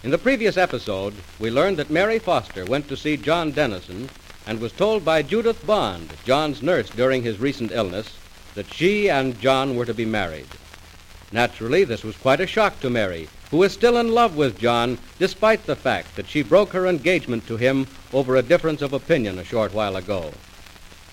In 0.03 0.11
the 0.11 0.17
previous 0.17 0.57
episode, 0.57 1.13
we 1.39 1.49
learned 1.49 1.77
that 1.77 1.89
Mary 1.89 2.19
Foster 2.19 2.65
went 2.65 2.89
to 2.89 2.97
see 2.97 3.15
John 3.15 3.51
Dennison 3.51 4.09
and 4.45 4.59
was 4.59 4.73
told 4.73 5.05
by 5.05 5.21
Judith 5.21 5.65
Bond, 5.65 6.11
John's 6.25 6.61
nurse 6.61 6.89
during 6.89 7.23
his 7.23 7.39
recent 7.39 7.71
illness, 7.71 8.17
that 8.53 8.73
she 8.73 9.09
and 9.09 9.39
John 9.39 9.77
were 9.77 9.85
to 9.85 9.93
be 9.93 10.05
married. 10.05 10.47
Naturally, 11.31 11.85
this 11.85 12.03
was 12.03 12.17
quite 12.17 12.41
a 12.41 12.47
shock 12.47 12.77
to 12.81 12.89
Mary, 12.89 13.29
who 13.51 13.57
was 13.57 13.71
still 13.71 13.95
in 13.95 14.13
love 14.13 14.35
with 14.35 14.59
John, 14.59 14.97
despite 15.17 15.65
the 15.65 15.77
fact 15.77 16.17
that 16.17 16.27
she 16.27 16.43
broke 16.43 16.73
her 16.73 16.87
engagement 16.87 17.47
to 17.47 17.55
him 17.55 17.87
over 18.11 18.35
a 18.35 18.41
difference 18.41 18.81
of 18.81 18.91
opinion 18.91 19.39
a 19.39 19.45
short 19.45 19.73
while 19.73 19.95
ago. 19.95 20.33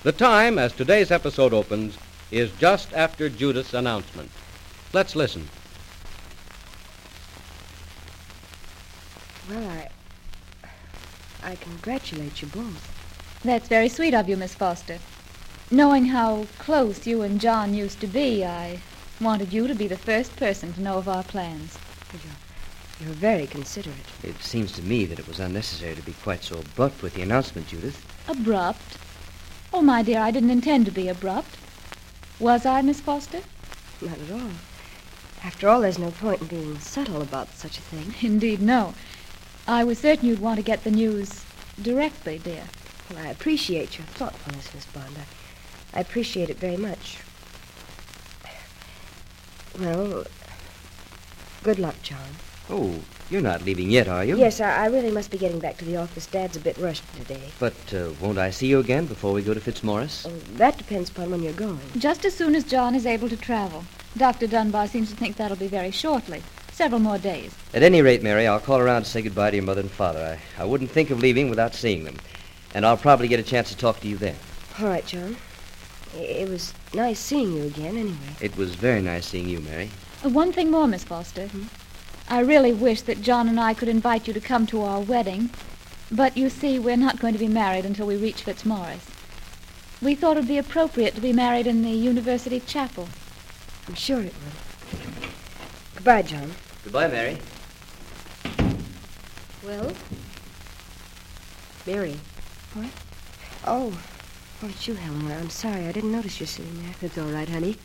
The 0.05 0.13
time, 0.13 0.59
as 0.59 0.75
today's 0.75 1.11
episode 1.11 1.55
opens, 1.55 1.97
is 2.31 2.51
just 2.59 2.93
after 2.93 3.31
Judith's 3.31 3.73
announcement. 3.73 4.31
Let's 4.93 5.17
listen. 5.17 5.49
Well, 9.49 9.67
I. 9.67 9.89
I 11.43 11.55
congratulate 11.57 12.43
you 12.43 12.49
both. 12.49 13.41
That's 13.43 13.67
very 13.67 13.89
sweet 13.89 14.13
of 14.13 14.29
you, 14.29 14.37
Miss 14.37 14.55
Foster. 14.55 14.99
Knowing 15.71 16.05
how 16.05 16.49
close 16.59 17.07
you 17.07 17.23
and 17.23 17.41
John 17.41 17.73
used 17.73 18.01
to 18.03 18.07
be, 18.07 18.45
I 18.45 18.81
wanted 19.23 19.55
you 19.55 19.67
to 19.67 19.75
be 19.75 19.87
the 19.87 19.97
first 19.97 20.37
person 20.37 20.75
to 20.75 20.83
know 20.83 20.99
of 20.99 21.09
our 21.09 21.25
plans. 21.25 21.79
You're 23.01 23.15
very 23.15 23.47
considerate. 23.47 23.97
It 24.23 24.43
seems 24.43 24.73
to 24.73 24.83
me 24.83 25.07
that 25.07 25.19
it 25.19 25.27
was 25.27 25.41
unnecessary 25.41 25.95
to 25.95 26.03
be 26.03 26.13
quite 26.23 26.45
so 26.45 26.59
abrupt 26.59 27.03
with 27.03 27.15
the 27.15 27.23
announcement, 27.23 27.69
Judith. 27.69 28.05
Abrupt? 28.29 28.99
Oh, 29.77 29.83
my 29.83 30.03
dear, 30.03 30.21
I 30.21 30.31
didn't 30.31 30.51
intend 30.51 30.87
to 30.87 30.93
be 30.93 31.09
abrupt. 31.09 31.57
Was 32.39 32.65
I, 32.65 32.81
Miss 32.81 33.01
Foster? 33.01 33.41
Not 34.01 34.21
at 34.21 34.31
all. 34.31 34.51
After 35.43 35.69
all, 35.69 35.81
there's 35.81 35.99
no 35.99 36.13
point 36.13 36.43
in 36.43 36.47
being 36.47 36.79
subtle 36.79 37.21
about 37.21 37.53
such 37.55 37.79
a 37.79 37.81
thing. 37.81 38.15
Indeed, 38.23 38.63
no. 38.63 38.95
I 39.67 39.83
was 39.83 39.99
certain 39.99 40.29
you'd 40.29 40.39
want 40.39 40.59
to 40.59 40.63
get 40.63 40.85
the 40.85 40.93
news 40.93 41.45
directly, 41.83 42.39
dear. 42.39 42.67
Well, 43.11 43.27
I 43.27 43.31
appreciate 43.31 43.99
your 43.99 44.07
thoughtfulness, 44.07 44.73
Miss 44.73 44.87
Bond. 44.87 45.17
I, 45.93 45.99
I 45.99 46.03
appreciate 46.03 46.51
it 46.51 46.57
very 46.57 46.77
much. 46.77 47.19
Well, 49.77 50.25
good 51.65 51.81
luck, 51.81 52.01
John. 52.01 52.37
Oh, 52.71 53.01
you're 53.31 53.41
not 53.41 53.65
leaving 53.65 53.91
yet, 53.91 54.09
are 54.09 54.25
you? 54.25 54.37
Yes, 54.37 54.61
I, 54.61 54.85
I 54.85 54.87
really 54.87 55.11
must 55.11 55.31
be 55.31 55.39
getting 55.39 55.59
back 55.59 55.77
to 55.79 55.85
the 55.85 55.97
office. 55.97 56.27
Dad's 56.27 56.57
a 56.57 56.61
bit 56.61 56.77
rushed 56.79 57.03
today. 57.17 57.41
But 57.59 57.75
uh, 57.95 58.11
won't 58.21 58.39
I 58.39 58.51
see 58.51 58.67
you 58.67 58.79
again 58.81 59.07
before 59.07 59.33
we 59.33 59.43
go 59.43 59.55
to 59.55 59.61
Fitzmaurice? 59.61 60.27
Oh, 60.27 60.31
that 60.57 60.79
depends 60.79 61.11
upon 61.11 61.31
when 61.31 61.43
you're 61.43 61.53
going. 61.53 61.81
Just 61.99 62.25
as 62.25 62.35
soon 62.35 62.55
as 62.55 62.65
John 62.65 62.95
is 62.95 63.07
able 63.07 63.29
to 63.29 63.37
travel. 63.37 63.85
Dr. 64.17 64.47
Dunbar 64.47 64.87
seems 64.87 65.11
to 65.11 65.17
think 65.17 65.37
that'll 65.37 65.57
be 65.57 65.67
very 65.69 65.91
shortly. 65.91 66.43
Several 66.73 67.01
more 67.01 67.19
days. 67.19 67.55
At 67.73 67.83
any 67.83 68.03
rate, 68.03 68.23
Mary, 68.23 68.47
I'll 68.47 68.61
call 68.61 68.79
around 68.81 69.05
to 69.05 69.09
say 69.11 69.23
goodbye 69.23 69.51
to 69.51 69.57
your 69.57 69.65
mother 69.65 69.81
and 69.81 69.91
father. 69.91 70.39
I, 70.59 70.63
I 70.63 70.65
wouldn't 70.65 70.91
think 70.91 71.11
of 71.11 71.21
leaving 71.21 71.49
without 71.49 71.75
seeing 71.75 72.05
them. 72.05 72.17
And 72.75 72.85
I'll 72.85 72.97
probably 72.97 73.29
get 73.29 73.39
a 73.39 73.45
chance 73.45 73.69
to 73.71 73.77
talk 73.77 74.01
to 74.01 74.09
you 74.09 74.17
then. 74.17 74.35
All 74.81 74.87
right, 74.89 75.07
John. 75.07 75.37
It 76.17 76.49
was 76.49 76.75
nice 76.93 77.19
seeing 77.19 77.53
you 77.53 77.65
again, 77.65 77.97
anyway. 77.97 78.17
It 78.41 78.57
was 78.57 78.75
very 78.75 79.01
nice 79.03 79.27
seeing 79.27 79.49
you, 79.49 79.61
Mary. 79.61 79.91
Uh, 80.25 80.31
One 80.31 80.53
thing 80.53 80.71
more, 80.71 80.87
Miss 80.87 81.05
Foster. 81.05 81.49
I 82.29 82.41
really 82.41 82.73
wish 82.73 83.03
that 83.03 83.23
John 83.23 83.49
and 83.49 83.61
I 83.61 83.75
could 83.75 83.89
invite 83.89 84.27
you 84.27 84.35
to 84.35 84.41
come 84.41 84.67
to 84.67 84.83
our 84.83 85.01
wedding. 85.01 85.51
But 86.11 86.37
you 86.37 86.51
see, 86.51 86.79
we're 86.79 86.97
not 86.97 87.21
going 87.21 87.33
to 87.33 87.39
be 87.39 87.49
married 87.49 87.85
until 87.85 88.07
we 88.07 88.17
reach 88.17 88.43
Fitzmaurice. 88.43 89.11
We 90.03 90.15
thought 90.15 90.37
it 90.37 90.41
would 90.41 90.49
be 90.49 90.59
appropriate 90.59 91.15
to 91.15 91.21
be 91.21 91.33
married 91.33 91.67
in 91.67 91.83
the 91.83 91.91
university 91.91 92.61
chapel. 92.61 93.09
I'm 93.89 93.95
sure 93.95 94.21
it 94.21 94.35
will. 94.35 94.99
Goodbye, 95.95 96.23
John. 96.23 96.53
Goodbye, 96.85 97.09
Mary. 97.09 97.39
Well? 99.65 99.93
Mary. 101.87 102.19
What? 102.75 102.91
Oh. 103.67 103.99
Oh, 104.63 104.69
it's 104.69 104.87
you, 104.87 104.95
Helen. 104.95 105.31
I'm 105.33 105.51
sorry. 105.51 105.87
I 105.87 105.93
didn't 105.93 106.13
notice 106.13 106.41
you 106.41 106.47
sitting 106.47 106.83
there. 106.83 106.95
That's 107.01 107.19
all 107.19 107.27
right, 107.27 107.49
honey. 107.49 107.77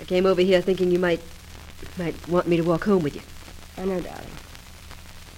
I 0.00 0.04
came 0.04 0.26
over 0.26 0.40
here 0.40 0.60
thinking 0.60 0.90
you 0.90 0.98
might 0.98 1.20
might 1.98 2.28
want 2.28 2.46
me 2.46 2.56
to 2.56 2.62
walk 2.62 2.84
home 2.84 3.02
with 3.02 3.14
you. 3.14 3.22
I 3.78 3.84
know, 3.84 4.00
darling. 4.00 4.26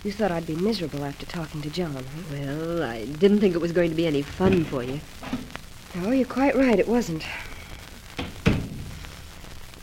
You 0.05 0.13
thought 0.13 0.31
I'd 0.31 0.47
be 0.47 0.55
miserable 0.55 1.05
after 1.05 1.27
talking 1.27 1.61
to 1.63 1.71
John, 1.71 1.95
huh? 1.95 2.23
Well, 2.31 2.83
I 2.85 3.05
didn't 3.05 3.41
think 3.41 3.55
it 3.55 3.61
was 3.61 3.73
going 3.73 3.91
to 3.91 3.97
be 3.97 4.07
any 4.07 4.23
fun 4.23 4.65
for 4.65 4.83
you. 4.85 5.01
No, 5.95 6.13
you're 6.13 6.27
quite 6.27 6.55
right. 6.55 6.79
It 6.79 6.87
wasn't. 6.87 7.25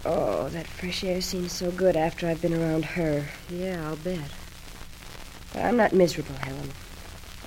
Oh, 0.05 0.47
that 0.49 0.67
fresh 0.67 1.03
air 1.03 1.19
seems 1.19 1.51
so 1.51 1.71
good 1.71 1.97
after 1.97 2.27
I've 2.27 2.41
been 2.41 2.53
around 2.53 2.85
her. 2.85 3.25
Yeah, 3.49 3.85
I'll 3.87 3.97
bet. 3.97 4.31
But 5.51 5.65
I'm 5.65 5.75
not 5.75 5.93
miserable, 5.93 6.35
Helen. 6.35 6.71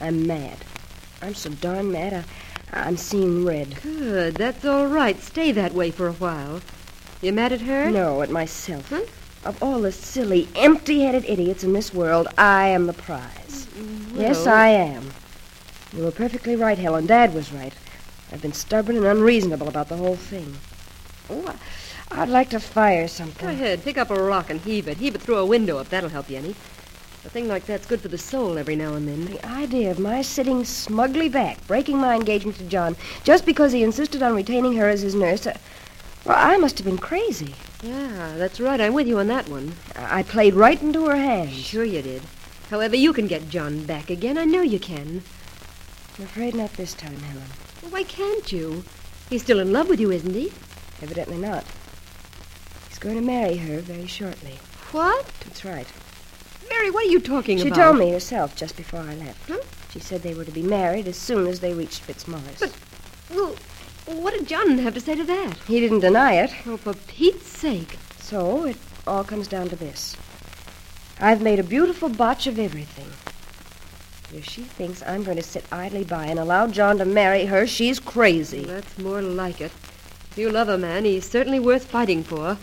I'm 0.01 0.27
mad. 0.27 0.59
I'm 1.23 1.35
so 1.35 1.51
darn 1.51 1.91
mad. 1.91 2.13
I, 2.73 2.81
I'm 2.81 2.97
seeing 2.97 3.47
red. 3.47 3.81
Good. 3.81 4.35
That's 4.35 4.65
all 4.65 4.89
right. 4.89 5.19
Stay 5.23 5.53
that 5.53 5.73
way 5.73 5.91
for 5.91 6.09
a 6.09 6.13
while. 6.13 6.61
You 7.23 7.33
mad 7.33 7.53
at 7.53 7.63
her? 7.63 7.91
No, 7.91 8.21
at 8.23 8.31
myself. 8.31 8.91
Huh? 8.91 9.03
Of 9.45 9.63
all 9.63 9.81
the 9.81 9.93
silly, 9.93 10.49
empty-headed 10.57 11.25
idiots 11.25 11.65
in 11.65 11.73
this 11.73 11.95
world, 11.95 12.29
I 12.37 12.69
am 12.69 12.87
the 12.87 12.93
prize. 12.93 13.67
Yes, 14.15 14.47
I 14.47 14.69
am. 14.69 15.11
You 15.97 16.05
were 16.05 16.11
perfectly 16.11 16.57
right, 16.57 16.77
Helen. 16.77 17.07
Dad 17.07 17.33
was 17.33 17.53
right. 17.53 17.73
I've 18.33 18.43
been 18.43 18.53
stubborn 18.53 18.97
and 18.97 19.07
unreasonable 19.07 19.69
about 19.69 19.89
the 19.89 19.97
whole 19.97 20.17
thing. 20.17 20.57
Oh, 21.31 21.55
I'd 22.11 22.29
like 22.29 22.51
to 22.51 22.61
fire 22.61 23.09
something. 23.09 23.47
Go 23.47 23.53
ahead. 23.53 23.85
Pick 23.85 23.97
up 23.97 24.11
a 24.11 24.23
rock 24.23 24.51
and 24.51 24.61
heave 24.61 24.89
it. 24.89 24.99
Heave 24.99 25.15
it 25.15 25.23
through 25.23 25.39
a 25.39 25.47
window 25.47 25.79
if 25.79 25.89
that'll 25.89 26.11
help 26.11 26.29
you 26.29 26.37
any. 26.37 26.51
A 27.25 27.31
thing 27.31 27.49
like 27.49 27.67
that's 27.67 27.87
good 27.87 28.01
for 28.01 28.09
the 28.09 28.19
soul 28.19 28.59
every 28.59 28.77
now 28.77 28.95
and 28.95 29.07
then. 29.07 29.27
The 29.27 29.47
idea 29.47 29.91
of 29.91 29.99
my 29.99 30.23
sitting 30.23 30.65
smugly 30.65 31.29
back, 31.29 31.65
breaking 31.67 31.99
my 31.99 32.15
engagement 32.15 32.57
to 32.59 32.65
John, 32.65 32.97
just 33.25 33.45
because 33.45 33.73
he 33.73 33.83
insisted 33.83 34.23
on 34.23 34.35
retaining 34.35 34.75
her 34.77 34.89
as 34.89 35.01
his 35.01 35.15
nurse. 35.15 35.47
uh, 35.47 35.57
well, 36.25 36.37
I 36.39 36.57
must 36.57 36.79
have 36.79 36.87
been 36.87 36.99
crazy. 36.99 37.55
Yeah, 37.83 38.35
that's 38.37 38.59
right. 38.61 38.81
I'm 38.81 38.93
with 38.95 39.07
you 39.07 39.19
on 39.19 39.29
that 39.29 39.49
one. 39.49 39.75
I 39.95 40.23
played 40.23 40.55
right 40.55 40.81
into 40.81 41.07
her 41.07 41.17
hands. 41.17 41.55
Sure 41.55 41.85
you 41.85 42.03
did. 42.03 42.23
However, 42.71 42.97
you 42.97 43.13
can 43.13 43.27
get 43.29 43.49
John 43.49 43.85
back 43.85 44.11
again. 44.11 44.37
I 44.37 44.45
know 44.45 44.63
you 44.63 44.79
can. 44.81 45.23
I'm 46.19 46.25
afraid 46.25 46.55
not 46.55 46.73
this 46.73 46.93
time, 46.95 47.17
Helen. 47.21 47.45
Well, 47.83 47.93
why 47.93 48.03
can't 48.03 48.51
you? 48.51 48.85
He's 49.31 49.43
still 49.43 49.61
in 49.61 49.73
love 49.73 49.89
with 49.89 50.01
you, 50.01 50.11
isn't 50.11 50.35
he? 50.35 50.53
Evidently 51.01 51.39
not. 51.39 51.65
He's 52.89 52.99
going 52.99 53.15
to 53.15 53.23
marry 53.23 53.57
her 53.59 53.79
very 53.81 54.07
shortly. 54.07 54.59
What? 54.91 55.27
That's 55.45 55.65
right. 55.65 55.87
Mary, 56.69 56.91
what 56.91 57.07
are 57.07 57.11
you 57.11 57.21
talking 57.21 57.59
She 57.59 57.69
about? 57.69 57.77
She 57.77 57.81
told 57.83 57.99
me 57.99 58.11
herself 58.11 58.57
just 58.57 58.77
before 58.77 59.01
I 59.01 59.15
left. 59.15 59.49
Huh? 59.49 59.61
She 59.93 60.01
said 60.01 60.23
they 60.23 60.35
were 60.35 60.45
to 60.45 60.51
be 60.51 60.63
married 60.63 61.07
as 61.07 61.17
soon 61.17 61.47
as 61.47 61.61
they 61.61 61.73
reached 61.73 62.01
Fitzmaurice. 62.01 62.59
But- 62.59 62.73
Well, 63.31 63.55
what 64.17 64.35
did 64.35 64.47
John 64.49 64.79
have 64.79 64.95
to 64.95 65.01
say 65.01 65.15
to 65.15 65.25
that? 65.25 65.57
he 65.67 65.81
didn't 65.81 66.01
deny 66.01 66.35
it, 66.35 66.51
Oh, 66.67 66.77
for 66.77 66.95
Pete's 66.95 67.47
sake. 67.47 67.97
so 68.19 68.65
it 68.67 68.77
all 69.07 69.25
comes 69.25 69.49
down 69.49 69.69
to 69.69 69.77
this. 69.77 70.17
I've 71.21 71.43
made 71.43 71.59
a 71.59 71.65
beautiful 71.65 72.09
botch 72.09 72.47
of 72.47 72.59
everything. 72.59 73.07
If 74.37 74.45
she 74.45 74.63
thinks 74.63 75.03
I'm 75.03 75.25
going 75.25 75.39
to 75.39 75.43
sit 75.43 75.65
idly 75.73 76.05
by 76.05 76.27
and 76.27 76.39
allow 76.39 76.67
John 76.67 76.99
to 76.99 77.05
marry 77.05 77.47
her, 77.47 77.67
she's 77.67 77.99
crazy. 77.99 78.65
That's 78.65 78.99
more 78.99 79.23
like 79.23 79.61
it. 79.61 79.73
If 80.31 80.35
you 80.37 80.51
love 80.51 80.69
a 80.69 80.77
man, 80.79 81.05
he's 81.07 81.29
certainly 81.29 81.59
worth 81.59 81.87
fighting 81.87 82.23
for. 82.23 82.59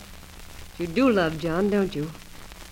You 0.78 0.88
do 0.88 1.10
love 1.10 1.40
John, 1.40 1.70
don't 1.70 1.96
you? 1.96 2.12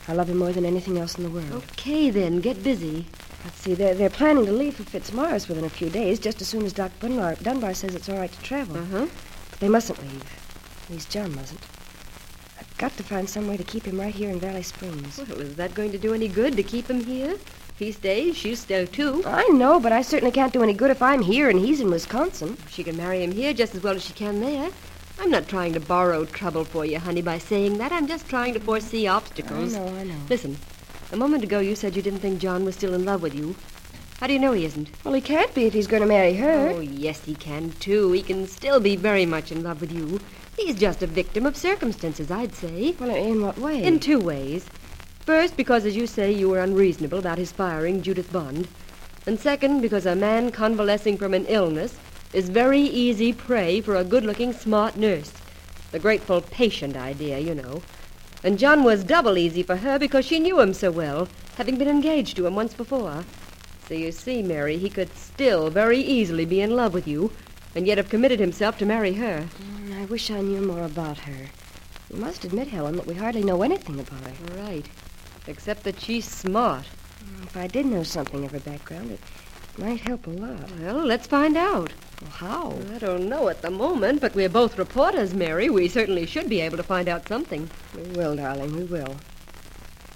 I 0.07 0.13
love 0.13 0.30
him 0.30 0.38
more 0.38 0.51
than 0.51 0.65
anything 0.65 0.97
else 0.97 1.17
in 1.17 1.24
the 1.24 1.30
world. 1.30 1.63
Okay, 1.71 2.09
then, 2.11 2.39
get 2.39 2.63
busy. 2.63 3.07
Let's 3.44 3.60
see, 3.60 3.74
they're, 3.74 3.94
they're 3.94 4.10
planning 4.10 4.46
to 4.46 4.54
leave 4.54 4.76
for 4.76 4.84
Fitzmaurice 4.84 5.48
within 5.48 5.66
a 5.66 5.70
few 5.70 5.89
days, 5.89 6.18
just 6.20 6.41
as 6.41 6.48
soon 6.48 6.64
as 6.66 6.72
Doc 6.72 6.91
Dunbar, 7.00 7.36
Dunbar 7.36 7.74
says 7.74 7.94
it's 7.94 8.08
all 8.08 8.18
right 8.18 8.32
to 8.32 8.41
travel. 8.41 8.78
Uh-huh. 8.78 9.08
But 9.50 9.60
they 9.60 9.68
mustn't 9.68 10.02
leave. 10.02 10.24
At 10.86 10.89
least 10.89 11.10
John 11.10 11.36
mustn't. 11.36 11.60
I've 12.60 12.78
got 12.78 12.96
to 12.98 13.04
find 13.04 13.30
some 13.30 13.48
way 13.48 13.58
to 13.58 13.64
keep 13.64 13.86
him 13.86 14.00
right 14.00 14.14
here 14.14 14.30
in 14.30 14.39
Valley 14.39 14.64
Springs. 14.64 15.18
Well, 15.18 15.41
is 15.41 15.56
that 15.56 15.76
going 15.76 15.91
to 15.91 15.98
do 15.98 16.14
any 16.14 16.28
good 16.28 16.56
to 16.56 16.64
keep 16.64 16.89
him 16.89 17.04
here? 17.04 17.32
If 17.32 17.80
he 17.80 17.91
stays, 17.91 18.38
she'll 18.38 18.56
stay 18.56 18.86
too. 18.86 19.24
I 19.26 19.48
know, 19.48 19.80
but 19.80 19.91
I 19.91 20.04
certainly 20.04 20.32
can't 20.32 20.54
do 20.54 20.64
any 20.64 20.74
good 20.74 20.91
if 20.91 21.02
I'm 21.02 21.22
here 21.22 21.50
and 21.50 21.60
he's 21.60 21.82
in 21.82 21.89
Wisconsin. 21.89 22.56
She 22.70 22.84
can 22.84 22.96
marry 22.96 23.24
him 23.24 23.32
here 23.32 23.52
just 23.52 23.76
as 23.76 23.84
well 23.84 23.96
as 23.96 24.06
she 24.06 24.14
can 24.14 24.39
there. 24.39 24.70
I'm 25.20 25.30
not 25.30 25.48
trying 25.48 25.74
to 25.74 25.80
borrow 25.80 26.26
trouble 26.26 26.64
for 26.64 26.86
you, 26.86 27.00
honey, 27.00 27.22
by 27.22 27.39
saying 27.39 27.78
that. 27.80 27.91
I'm 27.91 28.08
just 28.08 28.28
trying 28.30 28.54
to 28.54 28.60
foresee 28.60 29.08
obstacles. 29.08 29.76
I 29.76 29.80
know, 29.80 29.96
I 29.96 30.04
know. 30.04 30.16
Listen, 30.30 30.58
a 31.14 31.18
moment 31.18 31.43
ago 31.43 31.59
you 31.59 31.76
said 31.76 31.95
you 31.95 32.01
didn't 32.01 32.22
think 32.22 32.39
John 32.39 32.66
was 32.66 32.74
still 32.74 32.95
in 32.95 33.05
love 33.05 33.22
with 33.22 33.36
you. 33.36 33.55
How 34.20 34.26
do 34.26 34.34
you 34.34 34.39
know 34.39 34.53
he 34.53 34.66
isn't? 34.66 34.89
Well, 35.03 35.14
he 35.14 35.22
can't 35.22 35.53
be 35.53 35.66
if 35.66 35.74
he's 35.74 35.86
going 35.86 36.01
to 36.01 36.07
marry 36.07 36.34
her. 36.34 36.70
Oh, 36.70 36.80
yes, 36.80 37.24
he 37.24 37.36
can, 37.36 37.72
too. 37.74 38.11
He 38.14 38.24
can 38.24 38.47
still 38.47 38.80
be 38.80 38.95
very 38.95 39.26
much 39.28 39.51
in 39.51 39.61
love 39.61 39.80
with 39.80 39.91
you. 39.91 40.20
He's 40.57 40.76
just 40.76 41.03
a 41.03 41.07
victim 41.07 41.45
of 41.45 41.55
circumstances, 41.55 42.32
I'd 42.32 42.55
say. 42.55 42.95
Well, 42.99 43.11
in 43.11 43.43
what 43.43 43.59
way? 43.59 43.84
In 43.84 43.99
two 43.99 44.20
ways. 44.20 44.66
First, 45.20 45.55
because, 45.55 45.86
as 45.86 45.95
you 45.95 46.07
say, 46.07 46.32
you 46.32 46.49
were 46.49 46.59
unreasonable 46.59 47.20
about 47.20 47.38
his 47.38 47.51
firing 47.51 48.01
Judith 48.01 48.34
Bond. 48.34 48.68
And 49.28 49.39
second, 49.39 49.82
because 49.82 50.07
a 50.07 50.16
man 50.16 50.51
convalescing 50.51 51.18
from 51.20 51.36
an 51.36 51.45
illness 51.45 51.95
is 52.34 52.49
very 52.49 52.82
easy 52.82 53.34
prey 53.34 53.82
for 53.82 53.95
a 53.95 54.03
good-looking, 54.03 54.53
smart 54.53 54.97
nurse. 54.97 55.32
The 55.91 55.99
grateful 55.99 56.41
patient 56.41 56.97
idea, 56.97 57.38
you 57.38 57.53
know. 57.53 57.84
And 58.44 58.60
John 58.60 58.84
was 58.84 59.04
double 59.06 59.38
easy 59.38 59.64
for 59.64 59.78
her 59.78 59.98
because 59.98 60.26
she 60.26 60.39
knew 60.39 60.60
him 60.60 60.74
so 60.74 60.91
well, 60.91 61.30
having 61.58 61.78
been 61.78 61.88
engaged 61.88 62.36
to 62.36 62.46
him 62.46 62.56
once 62.56 62.74
before. 62.74 63.24
So 63.88 63.94
you 63.94 64.12
see, 64.12 64.41
Mary, 64.41 64.78
he 64.78 64.89
could 64.89 65.16
still 65.16 65.70
very 65.70 66.00
easily 66.00 66.46
be 66.46 66.60
in 66.62 66.76
love 66.76 66.94
with 66.94 67.08
you, 67.08 67.32
and 67.76 67.88
yet 67.88 67.98
have 67.98 68.10
committed 68.10 68.39
himself 68.39 68.78
to 68.80 68.86
marry 68.86 69.14
her. 69.14 69.48
Mm, 69.62 70.02
I 70.02 70.06
wish 70.06 70.30
I 70.30 70.41
knew 70.41 70.62
more 70.62 70.84
about 70.84 71.20
her. 71.20 71.48
You 72.10 72.20
must 72.20 72.44
admit, 72.44 72.68
Helen, 72.68 72.98
that 72.98 73.08
we 73.08 73.14
hardly 73.14 73.44
know 73.44 73.62
anything 73.64 74.00
about 74.00 74.22
her. 74.22 74.62
Right. 74.62 74.86
Except 75.48 75.84
that 75.84 76.00
she's 76.00 76.28
smart. 76.28 76.86
If 77.44 77.56
I 77.56 77.68
did 77.68 77.86
know 77.86 78.04
something 78.04 78.44
of 78.44 78.52
her 78.52 78.60
background, 78.60 79.12
it 79.12 79.20
might 79.78 80.02
help 80.02 80.28
a 80.28 80.32
lot. 80.32 80.70
Well, 80.80 80.98
let's 80.98 81.28
find 81.28 81.56
out. 81.56 81.91
Well, 82.24 82.32
how? 82.32 82.80
I 82.95 82.99
don't 82.99 83.28
know 83.28 83.49
at 83.49 83.61
the 83.61 83.69
moment, 83.69 84.21
but 84.21 84.34
we're 84.34 84.47
both 84.47 84.78
reporters, 84.78 85.34
Mary. 85.34 85.69
We 85.69 85.89
certainly 85.89 86.26
should 86.26 86.47
be 86.49 86.61
able 86.61 86.78
to 86.78 86.84
find 86.84 87.09
out 87.09 87.28
something. 87.28 87.69
We 87.95 88.03
will, 88.17 88.38
darling, 88.38 88.76
we 88.76 88.86
will. 88.86 89.17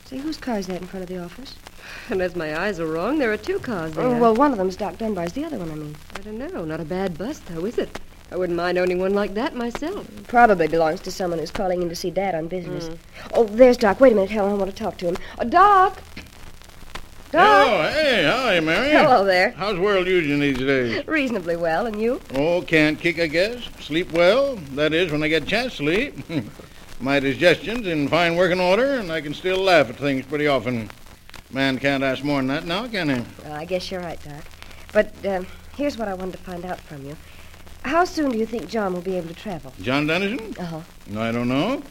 Say, 0.05 0.17
whose 0.19 0.37
car 0.37 0.57
is 0.57 0.67
that 0.67 0.81
in 0.81 0.87
front 0.87 1.03
of 1.03 1.09
the 1.09 1.21
office? 1.21 1.55
Unless 2.09 2.35
my 2.35 2.57
eyes 2.57 2.79
are 2.79 2.87
wrong, 2.87 3.17
there 3.17 3.33
are 3.33 3.37
two 3.37 3.59
cars 3.59 3.91
there. 3.93 4.05
Oh, 4.05 4.17
well, 4.17 4.35
one 4.35 4.51
of 4.53 4.57
them's 4.57 4.77
Doc 4.77 4.97
Dunbar's, 4.97 5.33
the 5.33 5.43
other 5.43 5.57
one, 5.57 5.69
I 5.69 5.75
mean. 5.75 5.95
I 6.15 6.19
don't 6.19 6.37
know. 6.37 6.63
Not 6.63 6.79
a 6.79 6.85
bad 6.85 7.17
bus, 7.17 7.39
though, 7.39 7.65
is 7.65 7.77
it? 7.77 7.99
I 8.31 8.37
wouldn't 8.37 8.57
mind 8.57 8.77
owning 8.77 8.99
one 8.99 9.13
like 9.13 9.33
that 9.33 9.53
myself. 9.55 10.07
Probably 10.27 10.67
belongs 10.67 11.01
to 11.01 11.11
someone 11.11 11.39
who's 11.39 11.51
calling 11.51 11.81
in 11.81 11.89
to 11.89 11.95
see 11.95 12.11
Dad 12.11 12.35
on 12.35 12.47
business. 12.47 12.87
Mm. 12.87 12.97
Oh, 13.33 13.43
there's 13.45 13.77
Doc. 13.77 13.99
Wait 13.99 14.13
a 14.13 14.15
minute, 14.15 14.31
Helen. 14.31 14.53
I 14.53 14.55
want 14.55 14.71
to 14.71 14.75
talk 14.75 14.97
to 14.99 15.07
him. 15.07 15.17
Oh, 15.39 15.43
Doc! 15.45 16.01
Doc! 17.31 17.67
Oh, 17.67 17.81
hey, 17.89 18.23
hi, 18.25 18.59
Mary. 18.61 18.91
Hello 18.91 19.25
there. 19.25 19.51
How's 19.51 19.77
world 19.77 20.07
using 20.07 20.39
these 20.39 20.57
days? 20.57 21.05
Reasonably 21.07 21.57
well, 21.57 21.85
and 21.85 21.99
you? 22.01 22.21
Oh, 22.33 22.61
can't 22.61 22.97
kick, 22.97 23.19
I 23.19 23.27
guess. 23.27 23.67
Sleep 23.81 24.13
well. 24.13 24.55
That 24.75 24.93
is, 24.93 25.11
when 25.11 25.21
I 25.23 25.27
get 25.27 25.43
a 25.43 25.45
chance 25.45 25.73
to 25.73 25.77
sleep. 25.77 26.15
My 27.01 27.19
digestion's 27.19 27.85
in 27.85 28.07
fine 28.07 28.37
working 28.37 28.61
order, 28.61 28.93
and 28.93 29.11
I 29.11 29.19
can 29.19 29.33
still 29.33 29.57
laugh 29.57 29.89
at 29.89 29.97
things 29.97 30.25
pretty 30.25 30.47
often. 30.47 30.89
Man 31.51 31.77
can't 31.79 32.01
ask 32.01 32.23
more 32.23 32.37
than 32.37 32.47
that 32.47 32.65
now, 32.65 32.87
can 32.87 33.09
he? 33.09 33.25
Well, 33.43 33.53
I 33.53 33.65
guess 33.65 33.91
you're 33.91 34.01
right, 34.01 34.19
Doc. 34.23 34.43
But 34.93 35.25
uh, 35.25 35.43
here's 35.75 35.97
what 35.97 36.07
I 36.07 36.13
wanted 36.13 36.33
to 36.33 36.37
find 36.39 36.65
out 36.65 36.79
from 36.79 37.05
you. 37.05 37.17
How 37.83 38.05
soon 38.05 38.31
do 38.31 38.37
you 38.37 38.45
think 38.45 38.69
John 38.69 38.93
will 38.93 39.01
be 39.01 39.17
able 39.17 39.27
to 39.27 39.35
travel? 39.35 39.73
John 39.81 40.07
Dennison? 40.07 40.55
Uh-huh. 40.57 40.81
I 41.19 41.31
don't 41.31 41.49
know. 41.49 41.83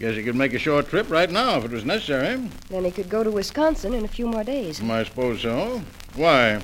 Guess 0.00 0.16
he 0.16 0.22
could 0.22 0.34
make 0.34 0.54
a 0.54 0.58
short 0.58 0.88
trip 0.88 1.10
right 1.10 1.30
now 1.30 1.58
if 1.58 1.66
it 1.66 1.70
was 1.70 1.84
necessary. 1.84 2.48
Then 2.70 2.86
he 2.86 2.90
could 2.90 3.10
go 3.10 3.22
to 3.22 3.30
Wisconsin 3.30 3.92
in 3.92 4.02
a 4.02 4.08
few 4.08 4.26
more 4.26 4.42
days. 4.42 4.82
I 4.82 5.04
suppose 5.04 5.42
so. 5.42 5.82
Why? 6.14 6.62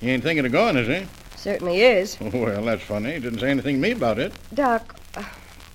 He 0.00 0.10
ain't 0.12 0.22
thinking 0.22 0.46
of 0.46 0.52
going, 0.52 0.76
is 0.76 0.86
he? 0.86 1.08
Certainly 1.36 1.80
is. 1.80 2.16
Well, 2.32 2.62
that's 2.62 2.84
funny. 2.84 3.14
He 3.14 3.18
didn't 3.18 3.40
say 3.40 3.50
anything 3.50 3.74
to 3.74 3.80
me 3.80 3.90
about 3.90 4.20
it. 4.20 4.32
Doc, 4.54 4.96
uh, 5.16 5.24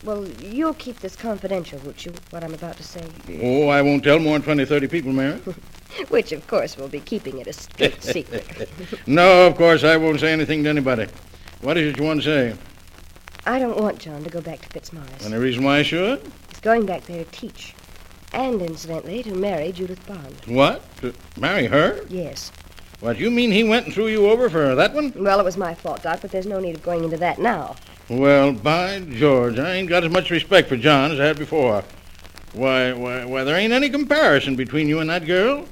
well, 0.06 0.26
you'll 0.42 0.76
keep 0.76 1.02
this 1.02 1.18
confidential, 1.18 1.78
won't 1.80 2.06
you, 2.06 2.14
what 2.30 2.42
I'm 2.42 2.54
about 2.54 2.78
to 2.78 2.84
say? 2.84 3.04
Oh, 3.42 3.68
I 3.68 3.82
won't 3.82 4.06
tell 4.06 4.20
more 4.20 4.40
than 4.40 4.44
20, 4.44 4.64
30 4.64 4.88
people, 4.88 5.12
Mary. 5.12 5.42
Which, 6.08 6.32
of 6.32 6.48
course, 6.48 6.78
will 6.78 6.88
be 6.88 7.02
keeping 7.02 7.38
it 7.40 7.48
a 7.48 7.54
strict 7.54 8.02
secret. 8.16 8.48
no, 9.08 9.46
of 9.48 9.58
course, 9.58 9.84
I 9.84 9.98
won't 9.98 10.22
say 10.22 10.32
anything 10.32 10.64
to 10.64 10.70
anybody. 10.70 11.08
What 11.60 11.78
is 11.78 11.92
it 11.92 11.98
you 11.98 12.06
want 12.06 12.22
to 12.24 12.26
say? 12.54 12.58
I 13.46 13.60
don't 13.60 13.78
want 13.78 14.00
John 14.00 14.24
to 14.24 14.30
go 14.30 14.40
back 14.40 14.62
to 14.62 14.70
Fitzmaurice. 14.70 15.26
Any 15.26 15.36
reason 15.36 15.66
why 15.66 15.80
I 15.80 15.84
should? 15.84 16.32
Going 16.64 16.86
back 16.86 17.06
there 17.06 17.26
to 17.26 17.32
teach. 17.32 17.76
And, 18.32 18.62
incidentally, 18.62 19.22
to 19.24 19.36
marry 19.36 19.72
Judith 19.72 20.06
Bond. 20.08 20.36
What? 20.48 20.82
To 21.02 21.14
marry 21.38 21.68
her? 21.68 22.06
Yes. 22.10 22.52
What, 23.02 23.20
you 23.20 23.30
mean 23.30 23.52
he 23.52 23.66
went 23.66 23.86
and 23.86 23.94
threw 23.94 24.08
you 24.08 24.30
over 24.30 24.50
for 24.50 24.74
that 24.74 24.94
one? 24.94 25.14
Well, 25.16 25.42
it 25.42 25.44
was 25.44 25.58
my 25.58 25.74
fault, 25.74 26.04
Doc, 26.04 26.20
but 26.22 26.32
there's 26.32 26.46
no 26.46 26.60
need 26.60 26.76
of 26.76 26.82
going 26.82 27.04
into 27.04 27.18
that 27.18 27.38
now. 27.38 27.76
Well, 28.08 28.54
by 28.54 29.02
George, 29.02 29.60
I 29.60 29.74
ain't 29.74 29.90
got 29.90 30.06
as 30.06 30.12
much 30.12 30.32
respect 30.32 30.70
for 30.70 30.78
John 30.78 31.12
as 31.12 31.20
I 31.20 31.26
had 31.26 31.38
before. 31.38 31.84
Why, 32.54 32.94
why, 32.94 33.26
why, 33.26 33.44
there 33.44 33.58
ain't 33.58 33.74
any 33.74 33.90
comparison 33.90 34.56
between 34.56 34.88
you 34.88 35.00
and 35.00 35.10
that 35.10 35.26
girl. 35.26 35.66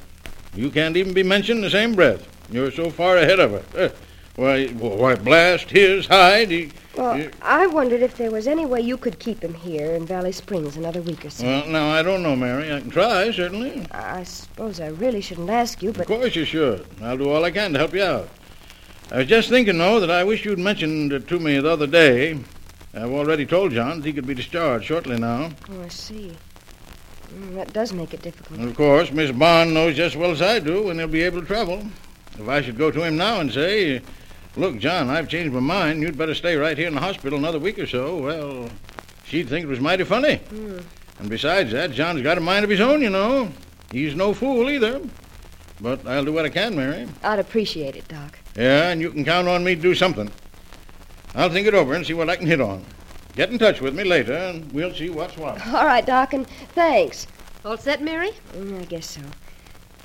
You 0.54 0.70
can't 0.70 0.98
even 0.98 1.14
be 1.14 1.24
mentioned 1.24 1.60
in 1.60 1.64
the 1.64 1.70
same 1.70 1.96
breath. 1.96 2.28
You're 2.52 2.72
so 2.72 2.90
far 2.90 3.16
ahead 3.16 3.40
of 3.40 3.52
her. 3.52 3.80
Eh, 3.80 3.90
why, 4.36 4.68
why, 4.68 5.16
blast 5.16 5.70
his 5.70 6.06
hide. 6.06 6.52
He, 6.52 6.72
Well, 6.98 7.30
I 7.42 7.68
wondered 7.68 8.02
if 8.02 8.18
there 8.18 8.32
was 8.32 8.48
any 8.48 8.66
way 8.66 8.82
you 8.82 8.98
could 8.98 9.18
keep 9.18 9.42
him 9.42 9.54
here 9.54 9.92
in 9.92 10.06
Valley 10.06 10.34
Springs 10.34 10.76
another 10.76 11.02
week 11.02 11.24
or 11.26 11.30
so. 11.30 11.46
well, 11.46 11.68
now, 11.68 11.90
I 11.90 12.04
don't 12.04 12.22
know, 12.22 12.36
Mary. 12.36 12.72
I 12.72 12.82
can 12.82 12.90
try, 12.90 13.32
certainly. 13.32 13.86
I 13.92 14.24
suppose 14.24 14.80
I 14.82 14.88
really 14.88 15.22
shouldn't 15.22 15.50
ask 15.50 15.82
you, 15.82 15.94
but. 15.94 16.02
Of 16.02 16.08
course 16.08 16.36
you 16.36 16.44
should. 16.44 16.86
I'll 17.02 17.18
do 17.18 17.30
all 17.30 17.46
I 17.46 17.52
can 17.52 17.72
to 17.74 17.80
help 17.80 17.94
you 17.94 18.04
out. 18.04 18.30
I 19.10 19.20
was 19.20 19.28
just 19.28 19.50
thinking, 19.50 19.78
though, 19.78 20.00
that 20.02 20.12
I 20.12 20.24
wish 20.24 20.44
you'd 20.44 20.60
mentioned 20.60 21.14
it 21.14 21.28
to 21.30 21.40
me 21.40 21.60
the 21.60 21.70
other 21.72 21.88
day. 21.88 22.40
I've 22.94 23.12
already 23.12 23.46
told 23.46 23.72
John 23.72 24.00
that 24.02 24.06
he 24.06 24.12
could 24.14 24.28
be 24.28 24.34
discharged 24.34 24.86
shortly 24.86 25.18
now. 25.18 25.52
oh, 25.70 25.82
I 25.82 25.88
see. 25.88 26.36
Mm, 27.34 27.56
that 27.56 27.72
does 27.72 27.94
make 27.94 28.14
it 28.14 28.22
difficult. 28.22 28.60
And 28.60 28.68
of 28.68 28.76
course, 28.76 29.12
Miss 29.12 29.32
Bond 29.32 29.74
knows 29.74 29.96
just 29.96 30.16
as 30.16 30.20
well 30.20 30.32
as 30.32 30.42
I 30.42 30.60
do 30.60 30.84
when 30.84 30.98
he'll 31.00 31.08
be 31.08 31.22
able 31.22 31.40
to 31.40 31.48
travel. 31.48 31.84
If 32.38 32.50
I 32.50 32.62
should 32.62 32.78
go 32.78 32.92
to 32.92 33.02
him 33.02 33.16
now 33.16 33.40
and 33.40 33.52
say, 33.52 34.02
Look, 34.58 34.80
John, 34.80 35.10
I've 35.10 35.30
changed 35.30 35.54
my 35.54 35.62
mind. 35.62 36.02
You'd 36.02 36.18
better 36.18 36.36
stay 36.36 36.56
right 36.58 36.78
here 36.78 36.88
in 36.88 36.94
the 36.94 37.00
hospital 37.00 37.40
another 37.40 37.60
week 37.60 37.80
or 37.80 37.88
so, 37.88 38.18
well, 38.18 38.70
she'd 39.26 39.48
think 39.48 39.64
it 39.64 39.70
was 39.70 39.80
mighty 39.80 40.04
funny. 40.04 40.36
Hmm. 40.36 40.80
And 41.20 41.30
besides 41.30 41.72
that, 41.72 41.92
John's 41.92 42.22
got 42.22 42.38
a 42.38 42.42
mind 42.42 42.64
of 42.64 42.70
his 42.70 42.82
own, 42.82 43.02
you 43.02 43.10
know. 43.10 43.50
He's 43.92 44.16
no 44.16 44.34
fool 44.34 44.70
either. 44.70 45.02
But 45.80 46.06
I'll 46.06 46.26
do 46.26 46.34
what 46.34 46.46
I 46.46 46.50
can, 46.50 46.76
Mary. 46.76 47.08
I'd 47.24 47.40
appreciate 47.40 47.96
it, 47.96 48.08
Doc. 48.08 48.38
Yeah, 48.56 48.90
and 48.90 49.02
you 49.02 49.10
can 49.12 49.24
count 49.24 49.48
on 49.48 49.64
me 49.64 49.76
to 49.76 49.82
do 49.82 49.96
something. 49.96 50.30
I'll 51.34 51.50
think 51.50 51.68
it 51.68 51.74
over 51.74 51.94
and 51.94 52.06
see 52.06 52.14
what 52.14 52.30
I 52.30 52.36
can 52.36 52.46
hit 52.46 52.60
on. 52.60 52.84
Get 53.36 53.52
in 53.52 53.58
touch 53.58 53.80
with 53.80 53.96
me 53.96 54.04
later, 54.04 54.34
and 54.34 54.70
we'll 54.74 54.94
see 54.94 55.10
what's 55.10 55.38
what. 55.38 55.66
All 55.68 55.86
right, 55.86 56.06
Doc, 56.06 56.34
and 56.34 56.46
thanks. 56.76 57.26
All 57.64 57.78
set, 57.78 58.02
Mary? 58.02 58.32
Mm, 58.54 58.82
I 58.82 58.86
guess 58.86 59.10
so. 59.10 59.22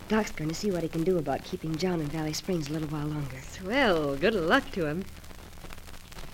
Doc's 0.09 0.31
going 0.31 0.49
to 0.49 0.55
see 0.55 0.71
what 0.71 0.85
he 0.85 0.89
can 0.89 1.03
do 1.03 1.19
about 1.19 1.43
keeping 1.43 1.75
John 1.75 2.01
in 2.01 2.07
Valley 2.07 2.33
Springs 2.33 2.69
a 2.69 2.73
little 2.73 2.89
while 2.89 3.07
longer. 3.07 3.39
Well, 3.65 4.15
good 4.15 4.35
luck 4.35 4.71
to 4.73 4.87
him. 4.87 5.05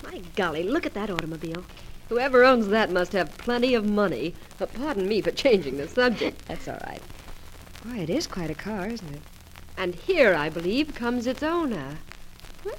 My 0.02 0.20
golly, 0.36 0.62
look 0.62 0.84
at 0.84 0.92
that 0.92 1.08
automobile. 1.10 1.64
Whoever 2.10 2.44
owns 2.44 2.68
that 2.68 2.90
must 2.90 3.12
have 3.12 3.38
plenty 3.38 3.74
of 3.74 3.88
money. 3.88 4.34
Uh, 4.60 4.66
pardon 4.66 5.08
me 5.08 5.22
for 5.22 5.30
changing 5.30 5.78
the 5.78 5.88
subject. 5.88 6.44
That's 6.48 6.68
all 6.68 6.78
right. 6.86 7.00
Boy, 7.84 8.00
it 8.00 8.10
is 8.10 8.26
quite 8.26 8.50
a 8.50 8.54
car, 8.54 8.88
isn't 8.88 9.14
it? 9.14 9.22
And 9.78 9.94
here, 9.94 10.34
I 10.34 10.50
believe, 10.50 10.94
comes 10.94 11.26
its 11.26 11.42
owner. 11.42 11.96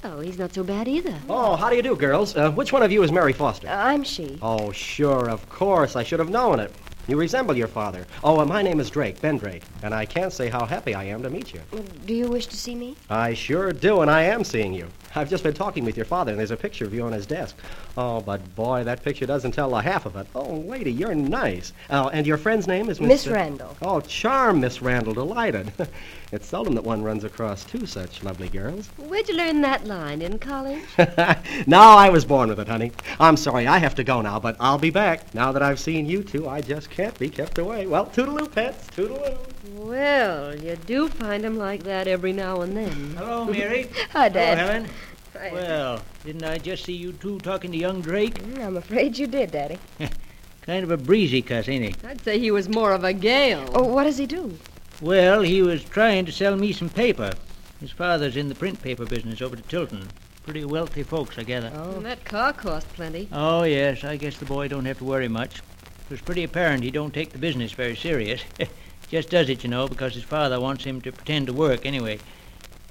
Well, 0.02 0.20
he's 0.20 0.38
not 0.38 0.54
so 0.54 0.62
bad 0.62 0.86
either. 0.86 1.18
Oh, 1.28 1.56
how 1.56 1.68
do 1.70 1.76
you 1.76 1.82
do, 1.82 1.96
girls? 1.96 2.36
Uh, 2.36 2.52
which 2.52 2.72
one 2.72 2.84
of 2.84 2.92
you 2.92 3.02
is 3.02 3.10
Mary 3.10 3.32
Foster? 3.32 3.68
Uh, 3.68 3.74
I'm 3.74 4.04
she. 4.04 4.38
Oh, 4.40 4.70
sure, 4.70 5.28
of 5.28 5.46
course. 5.48 5.96
I 5.96 6.04
should 6.04 6.20
have 6.20 6.30
known 6.30 6.60
it. 6.60 6.72
You 7.06 7.18
resemble 7.18 7.54
your 7.54 7.68
father. 7.68 8.06
Oh, 8.22 8.40
uh, 8.40 8.46
my 8.46 8.62
name 8.62 8.80
is 8.80 8.88
Drake, 8.88 9.20
Ben 9.20 9.36
Drake, 9.36 9.62
and 9.82 9.92
I 9.92 10.06
can't 10.06 10.32
say 10.32 10.48
how 10.48 10.64
happy 10.64 10.94
I 10.94 11.04
am 11.04 11.22
to 11.22 11.28
meet 11.28 11.52
you. 11.52 11.60
Do 12.06 12.14
you 12.14 12.28
wish 12.28 12.46
to 12.46 12.56
see 12.56 12.74
me? 12.74 12.96
I 13.10 13.34
sure 13.34 13.72
do, 13.72 14.00
and 14.00 14.10
I 14.10 14.22
am 14.22 14.42
seeing 14.42 14.72
you. 14.72 14.88
I've 15.14 15.28
just 15.28 15.44
been 15.44 15.52
talking 15.52 15.84
with 15.84 15.98
your 15.98 16.06
father, 16.06 16.30
and 16.30 16.38
there's 16.38 16.50
a 16.50 16.56
picture 16.56 16.86
of 16.86 16.94
you 16.94 17.02
on 17.02 17.12
his 17.12 17.26
desk. 17.26 17.56
Oh, 17.96 18.20
but 18.20 18.54
boy, 18.56 18.82
that 18.84 19.04
picture 19.04 19.24
doesn't 19.24 19.52
tell 19.52 19.70
the 19.70 19.80
half 19.80 20.04
of 20.04 20.16
it. 20.16 20.26
Oh, 20.34 20.54
lady, 20.54 20.90
you're 20.90 21.14
nice. 21.14 21.72
Oh, 21.90 22.08
and 22.08 22.26
your 22.26 22.36
friend's 22.36 22.66
name 22.66 22.88
is 22.88 23.00
Miss 23.00 23.26
uh, 23.26 23.32
Randall. 23.32 23.76
Oh, 23.82 24.00
charm, 24.00 24.60
Miss 24.60 24.82
Randall. 24.82 25.14
Delighted. 25.14 25.72
it's 26.32 26.46
seldom 26.46 26.74
that 26.74 26.82
one 26.82 27.04
runs 27.04 27.22
across 27.22 27.64
two 27.64 27.86
such 27.86 28.24
lovely 28.24 28.48
girls. 28.48 28.88
Where'd 28.96 29.28
you 29.28 29.36
learn 29.36 29.60
that 29.60 29.86
line? 29.86 30.22
In 30.22 30.40
college? 30.40 30.82
no, 31.68 31.78
I 31.78 32.10
was 32.10 32.24
born 32.24 32.48
with 32.48 32.58
it, 32.58 32.66
honey. 32.66 32.90
I'm 33.20 33.36
sorry, 33.36 33.68
I 33.68 33.78
have 33.78 33.94
to 33.94 34.04
go 34.04 34.20
now, 34.20 34.40
but 34.40 34.56
I'll 34.58 34.78
be 34.78 34.90
back. 34.90 35.32
Now 35.32 35.52
that 35.52 35.62
I've 35.62 35.78
seen 35.78 36.06
you 36.06 36.24
two, 36.24 36.48
I 36.48 36.62
just 36.62 36.90
can't 36.90 37.16
be 37.18 37.28
kept 37.28 37.58
away. 37.58 37.86
Well, 37.86 38.06
toodaloo, 38.06 38.50
pets, 38.52 38.88
toodaloo. 38.96 39.38
Well, 39.72 40.56
you 40.56 40.76
do 40.76 41.08
find 41.08 41.44
'em 41.44 41.58
like 41.58 41.84
that 41.84 42.08
every 42.08 42.32
now 42.32 42.62
and 42.62 42.76
then. 42.76 43.14
Hello, 43.16 43.44
Mary. 43.44 43.88
Hi, 44.12 44.28
Dad. 44.28 44.58
Hello, 44.58 44.72
Helen. 44.72 44.90
Hi. 45.34 45.50
Well, 45.52 46.00
didn't 46.24 46.44
I 46.44 46.58
just 46.58 46.84
see 46.84 46.92
you 46.92 47.12
two 47.12 47.38
talking 47.40 47.72
to 47.72 47.76
young 47.76 48.00
Drake? 48.00 48.40
Mm, 48.42 48.64
I'm 48.64 48.76
afraid 48.76 49.18
you 49.18 49.26
did, 49.26 49.50
Daddy. 49.50 49.78
Kind 50.62 50.84
of 50.84 50.90
a 50.92 50.96
breezy 50.96 51.42
cuss, 51.42 51.68
ain't 51.68 51.84
he? 51.84 52.06
I'd 52.06 52.22
say 52.22 52.38
he 52.38 52.50
was 52.50 52.68
more 52.68 52.92
of 52.92 53.02
a 53.02 53.12
gale. 53.12 53.68
Oh, 53.74 53.82
what 53.82 54.04
does 54.04 54.16
he 54.16 54.26
do? 54.26 54.56
Well, 55.02 55.42
he 55.42 55.60
was 55.60 55.82
trying 55.82 56.24
to 56.26 56.32
sell 56.32 56.56
me 56.56 56.72
some 56.72 56.88
paper. 56.88 57.32
His 57.80 57.90
father's 57.90 58.36
in 58.36 58.48
the 58.48 58.54
print 58.54 58.80
paper 58.80 59.04
business 59.04 59.42
over 59.42 59.56
to 59.56 59.62
Tilton. 59.62 60.08
Pretty 60.44 60.64
wealthy 60.64 61.02
folks, 61.02 61.36
I 61.36 61.42
gather. 61.42 61.72
Oh, 61.74 61.96
and 61.96 62.06
that 62.06 62.24
car 62.24 62.52
cost 62.52 62.88
plenty. 62.94 63.28
Oh, 63.32 63.64
yes, 63.64 64.04
I 64.04 64.16
guess 64.16 64.38
the 64.38 64.44
boy 64.44 64.68
don't 64.68 64.84
have 64.84 64.98
to 64.98 65.04
worry 65.04 65.28
much. 65.28 65.58
It 65.58 66.10
was 66.10 66.20
pretty 66.20 66.44
apparent 66.44 66.84
he 66.84 66.90
don't 66.90 67.12
take 67.12 67.32
the 67.32 67.38
business 67.38 67.72
very 67.72 67.96
serious. 67.96 68.42
Just 69.08 69.30
does 69.30 69.48
it, 69.48 69.64
you 69.64 69.70
know, 69.70 69.88
because 69.88 70.14
his 70.14 70.22
father 70.24 70.60
wants 70.60 70.84
him 70.84 71.00
to 71.00 71.12
pretend 71.12 71.48
to 71.48 71.52
work 71.52 71.84
anyway. 71.84 72.20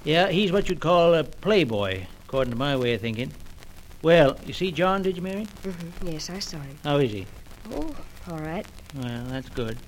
Yeah, 0.04 0.28
he's 0.28 0.52
what 0.52 0.68
you'd 0.68 0.80
call 0.80 1.14
a 1.14 1.24
playboy, 1.24 2.06
according 2.34 2.50
to 2.50 2.58
my 2.58 2.76
way 2.76 2.94
of 2.94 3.00
thinking. 3.00 3.30
Well, 4.02 4.36
you 4.44 4.52
see 4.52 4.72
John, 4.72 5.02
did 5.02 5.14
you, 5.14 5.22
Mary? 5.22 5.46
Mm-hmm. 5.62 6.08
Yes, 6.08 6.30
I 6.30 6.40
saw 6.40 6.58
him. 6.58 6.76
How 6.82 6.96
is 6.96 7.12
he? 7.12 7.28
Oh, 7.70 7.94
all 8.28 8.38
right. 8.38 8.66
Well, 8.96 9.24
that's 9.26 9.48
good. 9.50 9.78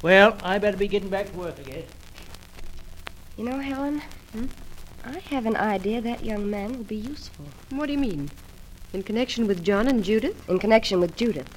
Well, 0.00 0.38
I 0.42 0.58
better 0.58 0.78
be 0.78 0.88
getting 0.88 1.10
back 1.10 1.30
to 1.30 1.36
work, 1.36 1.54
I 1.58 1.62
guess. 1.64 1.84
You 3.36 3.44
know, 3.44 3.58
Helen, 3.58 4.00
Hmm? 4.32 4.46
I 5.04 5.18
have 5.28 5.44
an 5.44 5.54
idea 5.54 6.00
that 6.00 6.24
young 6.24 6.48
man 6.48 6.78
will 6.78 6.84
be 6.84 6.96
useful. 6.96 7.44
What 7.68 7.88
do 7.88 7.92
you 7.92 7.98
mean? 7.98 8.30
In 8.94 9.02
connection 9.02 9.46
with 9.46 9.62
John 9.62 9.86
and 9.86 10.02
Judith? 10.02 10.48
In 10.48 10.58
connection 10.58 10.98
with 10.98 11.14
Judith. 11.14 11.50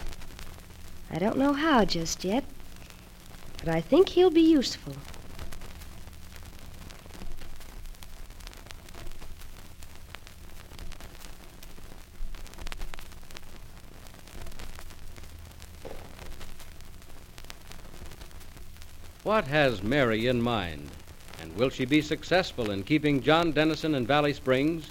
I 1.09 1.17
don't 1.17 1.37
know 1.37 1.53
how 1.53 1.85
just 1.85 2.25
yet, 2.25 2.43
but 3.59 3.69
I 3.69 3.79
think 3.79 4.09
he'll 4.09 4.31
be 4.31 4.41
useful. 4.41 4.95
What 19.29 19.45
has 19.45 19.83
Mary 19.83 20.25
in 20.25 20.41
mind? 20.41 20.89
And 21.39 21.55
will 21.55 21.69
she 21.69 21.85
be 21.85 22.01
successful 22.01 22.71
in 22.71 22.81
keeping 22.81 23.21
John 23.21 23.51
Dennison 23.51 23.93
in 23.93 24.07
Valley 24.07 24.33
Springs? 24.33 24.89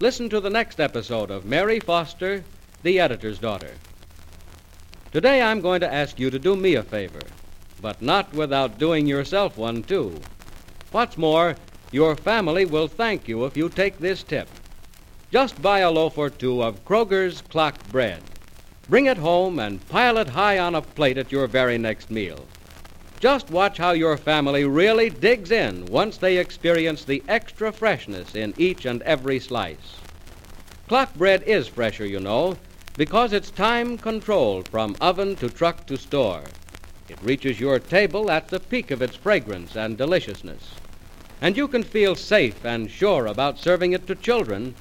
Listen 0.00 0.30
to 0.30 0.40
the 0.40 0.48
next 0.48 0.80
episode 0.80 1.30
of 1.30 1.44
Mary 1.44 1.78
Foster, 1.78 2.42
the 2.82 2.98
editor's 2.98 3.38
daughter. 3.38 3.74
Today 5.12 5.42
I'm 5.42 5.60
going 5.60 5.80
to 5.80 5.92
ask 5.92 6.18
you 6.18 6.30
to 6.30 6.38
do 6.38 6.56
me 6.56 6.76
a 6.76 6.82
favor, 6.82 7.20
but 7.82 8.00
not 8.00 8.32
without 8.32 8.78
doing 8.78 9.06
yourself 9.06 9.58
one, 9.58 9.82
too. 9.82 10.22
What's 10.90 11.18
more, 11.18 11.54
your 11.92 12.16
family 12.16 12.64
will 12.64 12.88
thank 12.88 13.28
you 13.28 13.44
if 13.44 13.58
you 13.58 13.68
take 13.68 13.98
this 13.98 14.22
tip. 14.22 14.48
Just 15.30 15.60
buy 15.60 15.80
a 15.80 15.90
loaf 15.90 16.16
or 16.16 16.30
two 16.30 16.62
of 16.62 16.82
Kroger's 16.86 17.42
clock 17.42 17.86
bread. 17.88 18.22
Bring 18.88 19.04
it 19.04 19.18
home 19.18 19.58
and 19.58 19.86
pile 19.90 20.16
it 20.16 20.30
high 20.30 20.58
on 20.58 20.74
a 20.74 20.80
plate 20.80 21.18
at 21.18 21.30
your 21.30 21.46
very 21.46 21.76
next 21.76 22.10
meal. 22.10 22.46
Just 23.18 23.50
watch 23.50 23.78
how 23.78 23.92
your 23.92 24.18
family 24.18 24.66
really 24.66 25.08
digs 25.08 25.50
in 25.50 25.86
once 25.86 26.18
they 26.18 26.36
experience 26.36 27.02
the 27.02 27.22
extra 27.28 27.72
freshness 27.72 28.34
in 28.34 28.52
each 28.58 28.84
and 28.84 29.00
every 29.02 29.40
slice. 29.40 29.96
Clock 30.86 31.14
bread 31.14 31.42
is 31.44 31.66
fresher, 31.66 32.04
you 32.04 32.20
know, 32.20 32.58
because 32.96 33.32
it's 33.32 33.50
time 33.50 33.96
controlled 33.96 34.68
from 34.68 34.96
oven 35.00 35.34
to 35.36 35.48
truck 35.48 35.86
to 35.86 35.96
store. 35.96 36.42
It 37.08 37.22
reaches 37.22 37.58
your 37.58 37.78
table 37.78 38.30
at 38.30 38.48
the 38.48 38.60
peak 38.60 38.90
of 38.90 39.00
its 39.00 39.16
fragrance 39.16 39.76
and 39.76 39.96
deliciousness. 39.96 40.72
And 41.40 41.56
you 41.56 41.68
can 41.68 41.84
feel 41.84 42.16
safe 42.16 42.66
and 42.66 42.90
sure 42.90 43.26
about 43.26 43.58
serving 43.58 43.92
it 43.92 44.06
to 44.08 44.14
children 44.14 44.74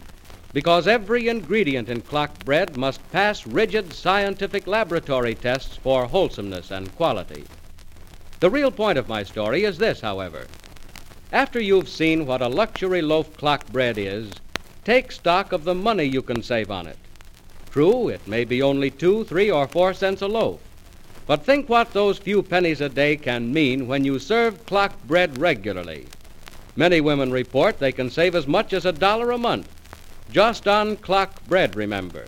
because 0.52 0.88
every 0.88 1.30
ingredient 1.30 1.88
in 1.88 2.02
clock 2.02 2.44
bread 2.44 2.76
must 2.76 3.00
pass 3.12 3.48
rigid 3.48 3.94
scientific 3.94 4.68
laboratory 4.68 5.36
tests 5.36 5.78
for 5.78 6.06
wholesomeness 6.06 6.72
and 6.72 6.94
quality. 6.98 7.46
The 8.46 8.52
real 8.52 8.70
point 8.70 9.00
of 9.00 9.10
my 9.10 9.24
story 9.24 9.64
is 9.64 9.80
this, 9.80 10.02
however. 10.02 10.46
After 11.32 11.60
you've 11.60 11.90
seen 11.90 12.28
what 12.28 12.44
a 12.44 12.48
luxury 12.48 13.02
loaf 13.02 13.36
clock 13.38 13.66
bread 13.72 13.98
is, 13.98 14.30
take 14.84 15.12
stock 15.12 15.52
of 15.52 15.64
the 15.64 15.74
money 15.74 16.04
you 16.04 16.22
can 16.22 16.44
save 16.44 16.70
on 16.70 16.86
it. 16.86 17.00
True, 17.72 18.08
it 18.08 18.28
may 18.28 18.46
be 18.46 18.62
only 18.62 18.92
two, 18.92 19.24
three, 19.24 19.50
or 19.50 19.68
four 19.68 19.96
cents 19.96 20.22
a 20.22 20.28
loaf. 20.28 20.60
But 21.26 21.44
think 21.44 21.70
what 21.70 21.92
those 21.92 22.20
few 22.20 22.44
pennies 22.44 22.82
a 22.82 22.88
day 22.88 23.18
can 23.18 23.52
mean 23.52 23.88
when 23.88 24.06
you 24.06 24.20
serve 24.20 24.64
clock 24.68 24.94
bread 25.08 25.40
regularly. 25.40 26.06
Many 26.76 27.02
women 27.02 27.32
report 27.32 27.80
they 27.80 27.92
can 27.92 28.12
save 28.12 28.36
as 28.36 28.46
much 28.46 28.74
as 28.74 28.86
a 28.86 28.92
dollar 28.92 29.32
a 29.32 29.40
month. 29.40 29.70
Just 30.32 30.68
on 30.68 30.98
clock 30.98 31.44
bread, 31.48 31.76
remember. 31.76 32.28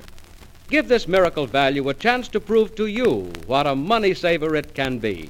Give 0.68 0.88
this 0.88 1.08
miracle 1.08 1.46
value 1.46 1.88
a 1.90 1.94
chance 1.94 2.28
to 2.30 2.40
prove 2.40 2.74
to 2.74 2.88
you 2.88 3.32
what 3.46 3.68
a 3.68 3.76
money 3.76 4.16
saver 4.16 4.56
it 4.56 4.74
can 4.74 4.98
be. 4.98 5.30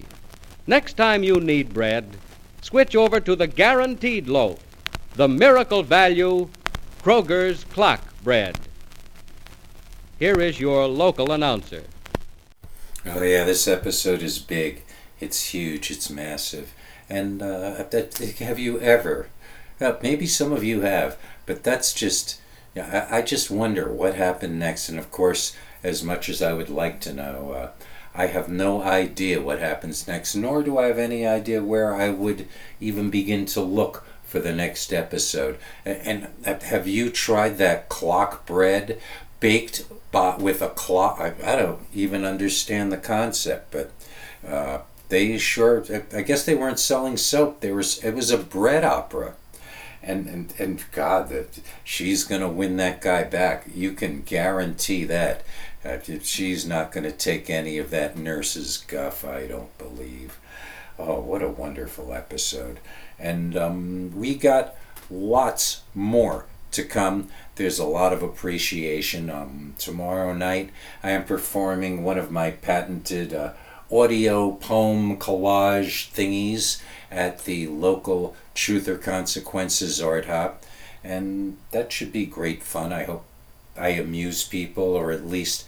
Next 0.70 0.97
time 0.97 1.24
you 1.24 1.39
need 1.39 1.74
bread, 1.74 2.18
switch 2.61 2.93
over 2.93 3.22
to 3.22 3.38
the 3.38 3.47
guaranteed 3.47 4.28
loaf, 4.28 4.59
the 5.15 5.30
miracle 5.30 5.82
value 5.82 6.49
Kroger's 7.01 7.63
clock 7.63 8.01
bread. 8.22 8.59
Here 10.20 10.41
is 10.41 10.59
your 10.59 10.86
local 10.88 11.32
announcer. 11.32 11.84
Oh 13.05 13.24
yeah, 13.24 13.45
this 13.45 13.65
episode 13.65 14.22
is 14.22 14.39
big. 14.39 14.84
It's 15.22 15.53
huge. 15.53 15.89
It's 15.89 16.09
massive. 16.09 16.74
And 17.09 17.41
uh, 17.41 17.86
have 18.39 18.59
you 18.59 18.82
ever? 18.82 19.30
Uh, 19.80 19.93
maybe 20.03 20.28
some 20.28 20.51
of 20.51 20.65
you 20.65 20.82
have, 20.82 21.18
but 21.45 21.63
that's 21.63 21.93
just. 21.93 22.41
Yeah, 22.76 23.07
I, 23.09 23.20
I 23.20 23.22
just 23.22 23.49
wonder 23.49 23.89
what 23.89 24.15
happened 24.15 24.59
next. 24.59 24.89
And 24.89 24.99
of 24.99 25.11
course, 25.11 25.55
as 25.82 26.03
much 26.03 26.28
as 26.28 26.41
I 26.41 26.51
would 26.51 26.70
like 26.70 26.99
to 27.01 27.13
know, 27.13 27.51
uh, 27.53 27.70
I 28.18 28.26
have 28.26 28.49
no 28.49 28.82
idea 28.82 29.41
what 29.41 29.59
happens 29.59 30.07
next, 30.07 30.36
nor 30.36 30.63
do 30.63 30.80
I 30.80 30.88
have 30.88 30.97
any 30.97 31.26
idea 31.26 31.63
where 31.63 31.93
I 31.93 32.09
would 32.09 32.47
even 32.82 33.11
begin 33.11 33.45
to 33.47 33.61
look 33.61 34.03
for 34.24 34.39
the 34.39 34.51
next 34.51 34.91
episode. 34.91 35.59
And, 35.86 36.28
and 36.43 36.63
have 36.63 36.88
you 36.88 37.11
tried 37.11 37.59
that 37.59 37.89
clock 37.89 38.47
bread 38.47 38.99
baked 39.39 39.86
by, 40.11 40.36
with 40.36 40.63
a 40.63 40.70
clock? 40.70 41.20
I, 41.20 41.36
I 41.45 41.55
don't 41.55 41.82
even 41.93 42.26
understand 42.26 42.91
the 42.91 42.97
concept, 42.97 43.72
but 43.72 43.91
uh, 44.45 44.80
they 45.09 45.38
sure. 45.38 45.86
I 46.11 46.22
guess 46.22 46.43
they 46.43 46.55
weren't 46.55 46.80
selling 46.80 47.18
soap. 47.18 47.61
There 47.61 47.76
was. 47.76 48.03
It 48.03 48.15
was 48.15 48.32
a 48.32 48.38
bread 48.38 48.84
opera. 48.84 49.36
And, 50.03 50.28
and, 50.28 50.53
and 50.57 50.86
God, 50.93 51.28
that 51.30 51.59
she's 51.84 52.24
going 52.24 52.39
to 52.39 52.47
win 52.47 52.78
that 52.78 53.01
guy 53.01 53.24
back. 53.24 53.65
You 53.76 53.91
can 53.91 54.22
guarantee 54.22 55.03
that. 55.05 55.43
She's 56.23 56.65
not 56.65 56.91
going 56.91 57.05
to 57.05 57.11
take 57.11 57.49
any 57.49 57.78
of 57.78 57.89
that 57.91 58.17
nurse's 58.17 58.78
guff, 58.78 59.23
I 59.23 59.47
don't 59.47 59.76
believe. 59.77 60.38
Oh, 60.99 61.19
what 61.19 61.41
a 61.41 61.49
wonderful 61.49 62.14
episode. 62.14 62.80
And 63.19 63.56
um, 63.56 64.11
we 64.15 64.35
got 64.35 64.76
lots 65.10 65.81
more 65.93 66.45
to 66.72 66.84
come. 66.84 67.30
There's 67.56 67.80
a 67.80 67.85
lot 67.85 68.14
of 68.14 68.22
appreciation. 68.22 69.30
Um, 69.30 69.76
tomorrow 69.77 70.34
night, 70.34 70.72
I 71.03 71.11
am 71.11 71.26
performing 71.26 72.03
one 72.03 72.18
of 72.18 72.31
my 72.31 72.52
patented 72.52 73.34
uh, 73.34 73.53
audio 73.91 74.52
poem 74.52 75.18
collage 75.18 76.11
thingies 76.11 76.81
at 77.10 77.45
the 77.45 77.68
local 77.68 78.35
Truth 78.53 78.88
or 78.88 78.97
Consequences 78.97 80.02
Art 80.02 80.26
Hop. 80.26 80.64
And 81.03 81.57
that 81.72 81.91
should 81.91 82.11
be 82.11 82.26
great 82.26 82.64
fun. 82.64 82.91
I 82.91 83.03
hope 83.03 83.26
I 83.78 83.90
amuse 83.90 84.44
people 84.44 84.84
or 84.95 85.12
at 85.12 85.28
least 85.28 85.68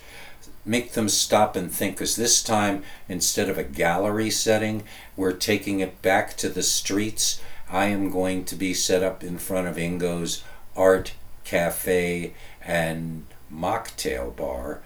make 0.65 0.91
them 0.91 1.09
stop 1.09 1.55
and 1.55 1.71
think 1.71 1.95
because 1.95 2.15
this 2.15 2.43
time 2.43 2.83
instead 3.07 3.49
of 3.49 3.57
a 3.57 3.63
gallery 3.63 4.29
setting 4.29 4.83
we're 5.15 5.33
taking 5.33 5.79
it 5.79 6.01
back 6.01 6.35
to 6.37 6.49
the 6.49 6.63
streets. 6.63 7.41
I 7.71 7.85
am 7.85 8.09
going 8.09 8.45
to 8.45 8.55
be 8.55 8.73
set 8.73 9.03
up 9.03 9.23
in 9.23 9.37
front 9.37 9.67
of 9.67 9.77
ingo's 9.77 10.43
art 10.75 11.13
cafe 11.43 12.33
and 12.63 13.25
mocktail 13.51 14.35
bar 14.35 14.81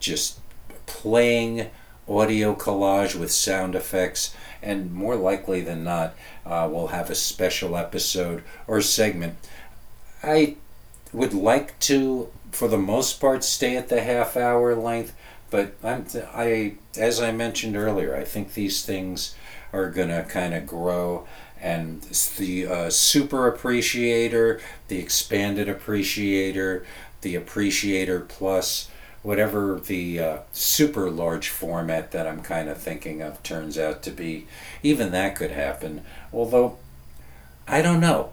just 0.00 0.38
playing 0.86 1.70
audio 2.08 2.54
collage 2.54 3.14
with 3.14 3.32
sound 3.32 3.74
effects. 3.74 4.34
And 4.62 4.92
more 4.92 5.16
likely 5.16 5.60
than 5.60 5.84
not 5.84 6.14
uh, 6.46 6.68
we'll 6.70 6.88
have 6.88 7.10
a 7.10 7.14
special 7.14 7.76
episode 7.76 8.42
or 8.66 8.80
segment. 8.80 9.36
I 10.22 10.56
would 11.14 11.34
like 11.34 11.78
to 11.80 12.28
for 12.52 12.68
the 12.68 12.78
most 12.78 13.20
part 13.20 13.42
stay 13.42 13.76
at 13.76 13.88
the 13.88 14.02
half 14.02 14.36
hour 14.36 14.74
length 14.74 15.14
but 15.50 15.74
I'm 15.82 16.06
I 16.34 16.74
as 16.98 17.20
I 17.20 17.32
mentioned 17.32 17.76
earlier 17.76 18.14
I 18.14 18.24
think 18.24 18.54
these 18.54 18.84
things 18.84 19.34
are 19.72 19.90
going 19.90 20.08
to 20.08 20.24
kind 20.24 20.54
of 20.54 20.66
grow 20.66 21.26
and 21.60 22.02
the 22.38 22.66
uh, 22.66 22.90
super 22.90 23.48
appreciator 23.48 24.60
the 24.88 24.98
expanded 24.98 25.68
appreciator 25.68 26.84
the 27.22 27.34
appreciator 27.34 28.20
plus 28.20 28.90
whatever 29.24 29.80
the 29.80 30.20
uh, 30.20 30.38
super 30.52 31.10
large 31.10 31.48
format 31.48 32.12
that 32.12 32.26
I'm 32.26 32.42
kind 32.42 32.68
of 32.68 32.76
thinking 32.76 33.22
of 33.22 33.42
turns 33.42 33.78
out 33.78 34.02
to 34.02 34.10
be, 34.10 34.46
even 34.82 35.12
that 35.12 35.34
could 35.34 35.50
happen. 35.50 36.02
Although, 36.30 36.76
I 37.66 37.80
don't 37.80 38.00
know. 38.00 38.32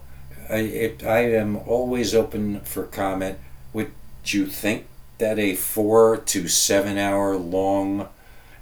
I, 0.51 0.57
it, 0.57 1.03
I 1.03 1.19
am 1.33 1.55
always 1.55 2.13
open 2.13 2.59
for 2.61 2.83
comment. 2.83 3.39
Would 3.73 3.91
you 4.25 4.47
think 4.47 4.87
that 5.17 5.39
a 5.39 5.55
four 5.55 6.17
to 6.17 6.47
seven 6.47 6.97
hour 6.97 7.37
long 7.37 8.09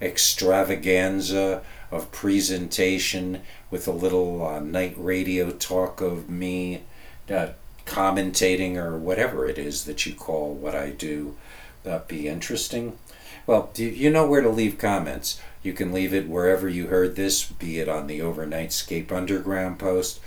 extravaganza 0.02 1.64
of 1.92 2.12
presentation 2.12 3.42
with 3.72 3.88
a 3.88 3.92
little 3.92 4.46
uh, 4.46 4.60
night 4.60 4.94
radio 4.98 5.52
talk 5.52 6.00
of 6.00 6.30
me 6.30 6.84
uh, 7.30 7.50
commentating 7.86 8.76
or 8.76 8.98
whatever 8.98 9.48
it 9.48 9.58
is 9.58 9.86
that 9.86 10.06
you 10.06 10.14
call 10.14 10.54
what 10.54 10.76
I 10.76 10.92
do 10.92 11.36
uh, 11.86 12.00
be 12.08 12.28
interesting? 12.28 12.98
Well, 13.48 13.72
you 13.76 14.12
know 14.12 14.28
where 14.28 14.42
to 14.42 14.50
leave 14.50 14.78
comments. 14.78 15.42
You 15.64 15.74
can 15.74 15.92
leave 15.92 16.14
it 16.14 16.28
wherever 16.28 16.70
you 16.70 16.88
heard 16.88 17.16
this, 17.16 17.44
be 17.44 17.80
it 17.80 17.90
on 17.90 18.08
the 18.08 18.20
Overnightscape 18.20 19.12
Underground 19.12 19.80
post, 19.80 20.20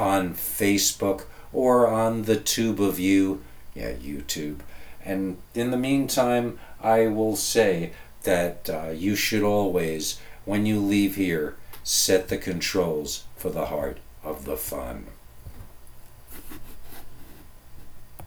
on 0.00 0.32
Facebook, 0.32 1.24
or 1.52 1.86
on 1.86 2.22
the 2.22 2.36
Tube 2.36 2.80
of 2.80 2.98
You, 2.98 3.42
yeah, 3.74 3.92
YouTube. 3.92 4.60
And 5.04 5.36
in 5.54 5.70
the 5.70 5.76
meantime, 5.76 6.58
I 6.80 7.06
will 7.06 7.36
say 7.36 7.92
that 8.22 8.70
uh, 8.70 8.90
you 8.90 9.14
should 9.14 9.42
always, 9.42 10.18
when 10.46 10.64
you 10.64 10.80
leave 10.80 11.16
here, 11.16 11.56
set 11.84 12.28
the 12.28 12.38
controls 12.38 13.24
for 13.36 13.50
the 13.50 13.66
heart 13.66 13.98
of 14.24 14.46
the 14.46 14.56
fun. 14.56 15.06